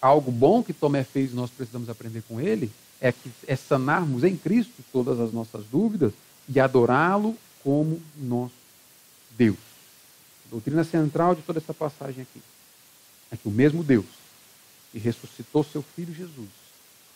algo 0.00 0.30
bom 0.30 0.62
que 0.62 0.72
Tomé 0.72 1.02
fez 1.02 1.32
e 1.32 1.34
nós 1.34 1.50
precisamos 1.50 1.88
aprender 1.88 2.22
com 2.28 2.40
ele 2.40 2.70
é 3.00 3.12
que 3.12 3.30
é 3.46 3.56
sanarmos 3.56 4.24
em 4.24 4.36
Cristo 4.36 4.84
todas 4.92 5.18
as 5.18 5.32
nossas 5.32 5.64
dúvidas 5.66 6.12
e 6.48 6.60
adorá-lo 6.60 7.36
como 7.62 8.00
nosso 8.16 8.63
Deus. 9.36 9.58
A 10.46 10.50
doutrina 10.50 10.84
central 10.84 11.34
de 11.34 11.42
toda 11.42 11.58
essa 11.58 11.74
passagem 11.74 12.22
aqui 12.22 12.42
é 13.30 13.36
que 13.36 13.48
o 13.48 13.50
mesmo 13.50 13.82
Deus 13.82 14.06
que 14.92 14.98
ressuscitou 14.98 15.64
seu 15.64 15.82
filho 15.82 16.14
Jesus 16.14 16.48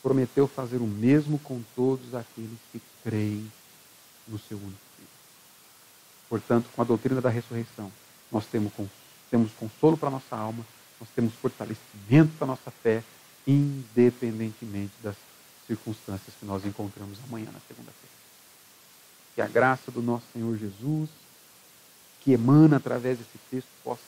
prometeu 0.03 0.49
fazer 0.49 0.79
o 0.79 0.87
mesmo 0.87 1.39
com 1.39 1.63
todos 1.75 2.15
aqueles 2.15 2.59
que 2.73 2.81
creem 3.03 3.51
no 4.27 4.39
seu 4.39 4.57
único 4.57 4.81
filho. 4.97 5.09
Portanto, 6.29 6.69
com 6.75 6.83
a 6.83 6.85
doutrina 6.85 7.21
da 7.21 7.29
ressurreição, 7.29 7.91
nós 8.31 8.47
temos, 8.47 8.73
temos 9.31 9.53
consolo 9.53 9.97
para 9.97 10.09
a 10.09 10.13
nossa 10.13 10.37
alma, 10.37 10.65
nós 11.01 11.09
temos 11.15 11.35
fortalecimento 11.35 12.33
para 12.37 12.47
a 12.47 12.49
nossa 12.49 12.71
fé, 12.71 13.03
independentemente 13.47 14.93
das 15.03 15.17
circunstâncias 15.67 16.35
que 16.39 16.47
nós 16.47 16.65
encontramos 16.65 17.19
amanhã 17.29 17.47
na 17.53 17.61
segunda-feira. 17.61 18.15
Que 19.35 19.43
a 19.43 19.47
graça 19.47 19.91
do 19.91 20.03
nosso 20.03 20.25
Senhor 20.33 20.57
Jesus, 20.57 21.11
que 22.29 22.35
emana 22.35 22.77
através 22.77 23.17
desse 23.17 23.39
texto, 23.51 23.69
possa 23.83 24.03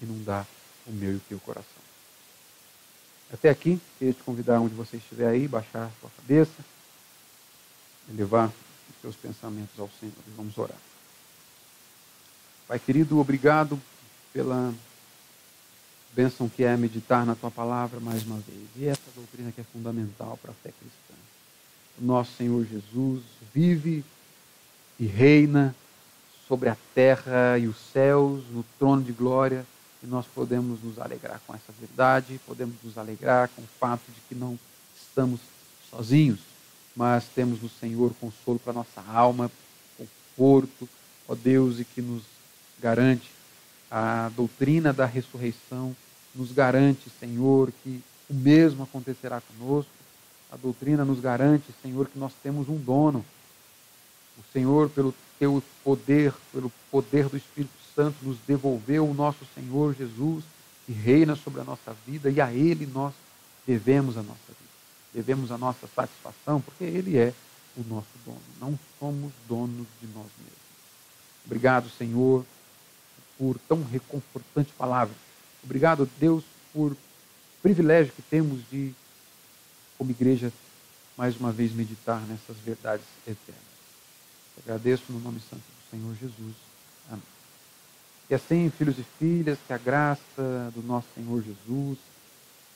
inundar 0.00 0.46
o 0.86 0.92
meu 0.92 1.12
e 1.12 1.16
o 1.16 1.22
teu 1.28 1.38
coração. 1.40 1.82
Até 3.30 3.50
aqui, 3.50 3.78
queria 3.98 4.14
te 4.14 4.22
convidar 4.22 4.60
onde 4.60 4.74
você 4.74 4.96
estiver 4.96 5.28
aí, 5.28 5.46
baixar 5.46 5.84
a 5.84 5.90
sua 6.00 6.08
cabeça, 6.16 6.64
elevar 8.08 8.48
os 8.48 9.00
seus 9.02 9.14
pensamentos 9.14 9.78
ao 9.78 9.90
Senhor 10.00 10.14
e 10.26 10.30
vamos 10.34 10.56
orar. 10.56 10.78
Pai 12.66 12.78
querido, 12.78 13.20
obrigado 13.20 13.78
pela 14.32 14.72
bênção 16.14 16.48
que 16.48 16.64
é 16.64 16.74
meditar 16.78 17.26
na 17.26 17.34
tua 17.34 17.50
palavra 17.50 18.00
mais 18.00 18.24
uma 18.24 18.38
vez. 18.38 18.68
E 18.74 18.86
essa 18.86 19.10
doutrina 19.14 19.52
que 19.52 19.60
é 19.60 19.64
fundamental 19.64 20.38
para 20.40 20.52
a 20.52 20.54
fé 20.54 20.72
cristã. 20.80 21.14
O 22.00 22.04
nosso 22.06 22.34
Senhor 22.38 22.64
Jesus 22.64 23.22
vive 23.52 24.02
e 24.98 25.04
reina 25.04 25.76
sobre 26.50 26.68
a 26.68 26.76
terra 26.92 27.56
e 27.60 27.68
os 27.68 27.76
céus, 27.92 28.42
no 28.50 28.64
trono 28.76 29.04
de 29.04 29.12
glória, 29.12 29.64
e 30.02 30.06
nós 30.08 30.26
podemos 30.26 30.82
nos 30.82 30.98
alegrar 30.98 31.40
com 31.46 31.54
essa 31.54 31.72
verdade, 31.78 32.40
podemos 32.44 32.74
nos 32.82 32.98
alegrar 32.98 33.48
com 33.54 33.62
o 33.62 33.68
fato 33.78 34.02
de 34.08 34.20
que 34.28 34.34
não 34.34 34.58
estamos 35.00 35.38
sozinhos, 35.88 36.40
mas 36.96 37.24
temos 37.32 37.62
no 37.62 37.68
Senhor 37.68 38.12
consolo 38.20 38.58
para 38.58 38.72
nossa 38.72 39.00
alma, 39.12 39.48
conforto, 39.96 40.88
ó 41.28 41.36
Deus, 41.36 41.78
e 41.78 41.84
que 41.84 42.02
nos 42.02 42.24
garante 42.80 43.30
a 43.88 44.28
doutrina 44.34 44.92
da 44.92 45.06
ressurreição 45.06 45.94
nos 46.34 46.50
garante, 46.50 47.08
Senhor, 47.20 47.72
que 47.84 48.02
o 48.28 48.34
mesmo 48.34 48.82
acontecerá 48.82 49.40
conosco. 49.40 49.90
A 50.50 50.56
doutrina 50.56 51.04
nos 51.04 51.20
garante, 51.20 51.72
Senhor, 51.80 52.08
que 52.08 52.18
nós 52.18 52.32
temos 52.42 52.68
um 52.68 52.76
dono. 52.76 53.24
O 54.36 54.52
Senhor, 54.52 54.88
pelo 54.90 55.14
teu 55.40 55.60
poder, 55.82 56.32
pelo 56.52 56.70
poder 56.88 57.28
do 57.28 57.36
Espírito 57.36 57.72
Santo, 57.96 58.16
nos 58.22 58.38
devolveu 58.46 59.08
o 59.08 59.14
nosso 59.14 59.44
Senhor 59.52 59.92
Jesus, 59.96 60.44
que 60.86 60.92
reina 60.92 61.34
sobre 61.34 61.60
a 61.60 61.64
nossa 61.64 61.92
vida, 62.06 62.30
e 62.30 62.40
a 62.40 62.52
Ele 62.52 62.86
nós 62.86 63.12
devemos 63.66 64.16
a 64.16 64.22
nossa 64.22 64.38
vida. 64.46 64.70
Devemos 65.12 65.50
a 65.50 65.58
nossa 65.58 65.88
satisfação, 65.88 66.60
porque 66.60 66.84
Ele 66.84 67.18
é 67.18 67.34
o 67.76 67.82
nosso 67.88 68.06
dono. 68.24 68.40
Não 68.60 68.78
somos 69.00 69.32
donos 69.48 69.88
de 70.00 70.06
nós 70.14 70.28
mesmos. 70.38 70.60
Obrigado, 71.44 71.90
Senhor 71.98 72.44
por 73.40 73.58
tão 73.66 73.82
reconfortante 73.82 74.70
palavra. 74.76 75.14
Obrigado, 75.64 76.06
Deus, 76.20 76.44
por 76.74 76.94
privilégio 77.62 78.12
que 78.12 78.20
temos 78.20 78.60
de, 78.70 78.92
como 79.96 80.10
igreja, 80.10 80.52
mais 81.16 81.40
uma 81.40 81.50
vez 81.50 81.72
meditar 81.72 82.20
nessas 82.28 82.58
verdades 82.58 83.06
eternas. 83.26 83.69
Agradeço 84.64 85.04
no 85.10 85.20
nome 85.20 85.40
santo 85.40 85.62
do 85.62 85.90
Senhor 85.90 86.14
Jesus. 86.14 86.54
Amém. 87.08 87.22
E 88.28 88.34
assim, 88.34 88.70
filhos 88.70 88.98
e 88.98 89.04
filhas, 89.18 89.58
que 89.66 89.72
a 89.72 89.78
graça 89.78 90.72
do 90.74 90.82
nosso 90.82 91.08
Senhor 91.14 91.42
Jesus, 91.42 91.98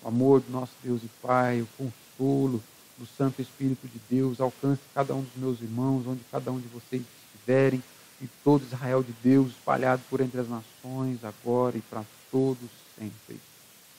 o 0.02 0.08
amor 0.08 0.40
do 0.40 0.50
nosso 0.50 0.72
Deus 0.82 1.02
e 1.02 1.08
Pai, 1.22 1.62
o 1.62 1.68
consolo 1.78 2.62
do 2.96 3.06
Santo 3.06 3.42
Espírito 3.42 3.88
de 3.88 4.00
Deus 4.08 4.40
alcance 4.40 4.80
cada 4.94 5.14
um 5.14 5.22
dos 5.22 5.36
meus 5.36 5.60
irmãos, 5.60 6.06
onde 6.06 6.20
cada 6.30 6.50
um 6.50 6.60
de 6.60 6.68
vocês 6.68 7.02
estiverem, 7.32 7.82
e 8.20 8.28
todo 8.42 8.64
Israel 8.64 9.02
de 9.02 9.12
Deus 9.22 9.50
espalhado 9.50 10.02
por 10.08 10.20
entre 10.20 10.40
as 10.40 10.48
nações, 10.48 11.24
agora 11.24 11.76
e 11.76 11.80
para 11.82 12.04
todos 12.30 12.70
sempre. 12.96 13.40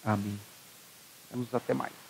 Amém. 0.04 0.40
Vamos 1.30 1.54
até 1.54 1.74
mais. 1.74 2.05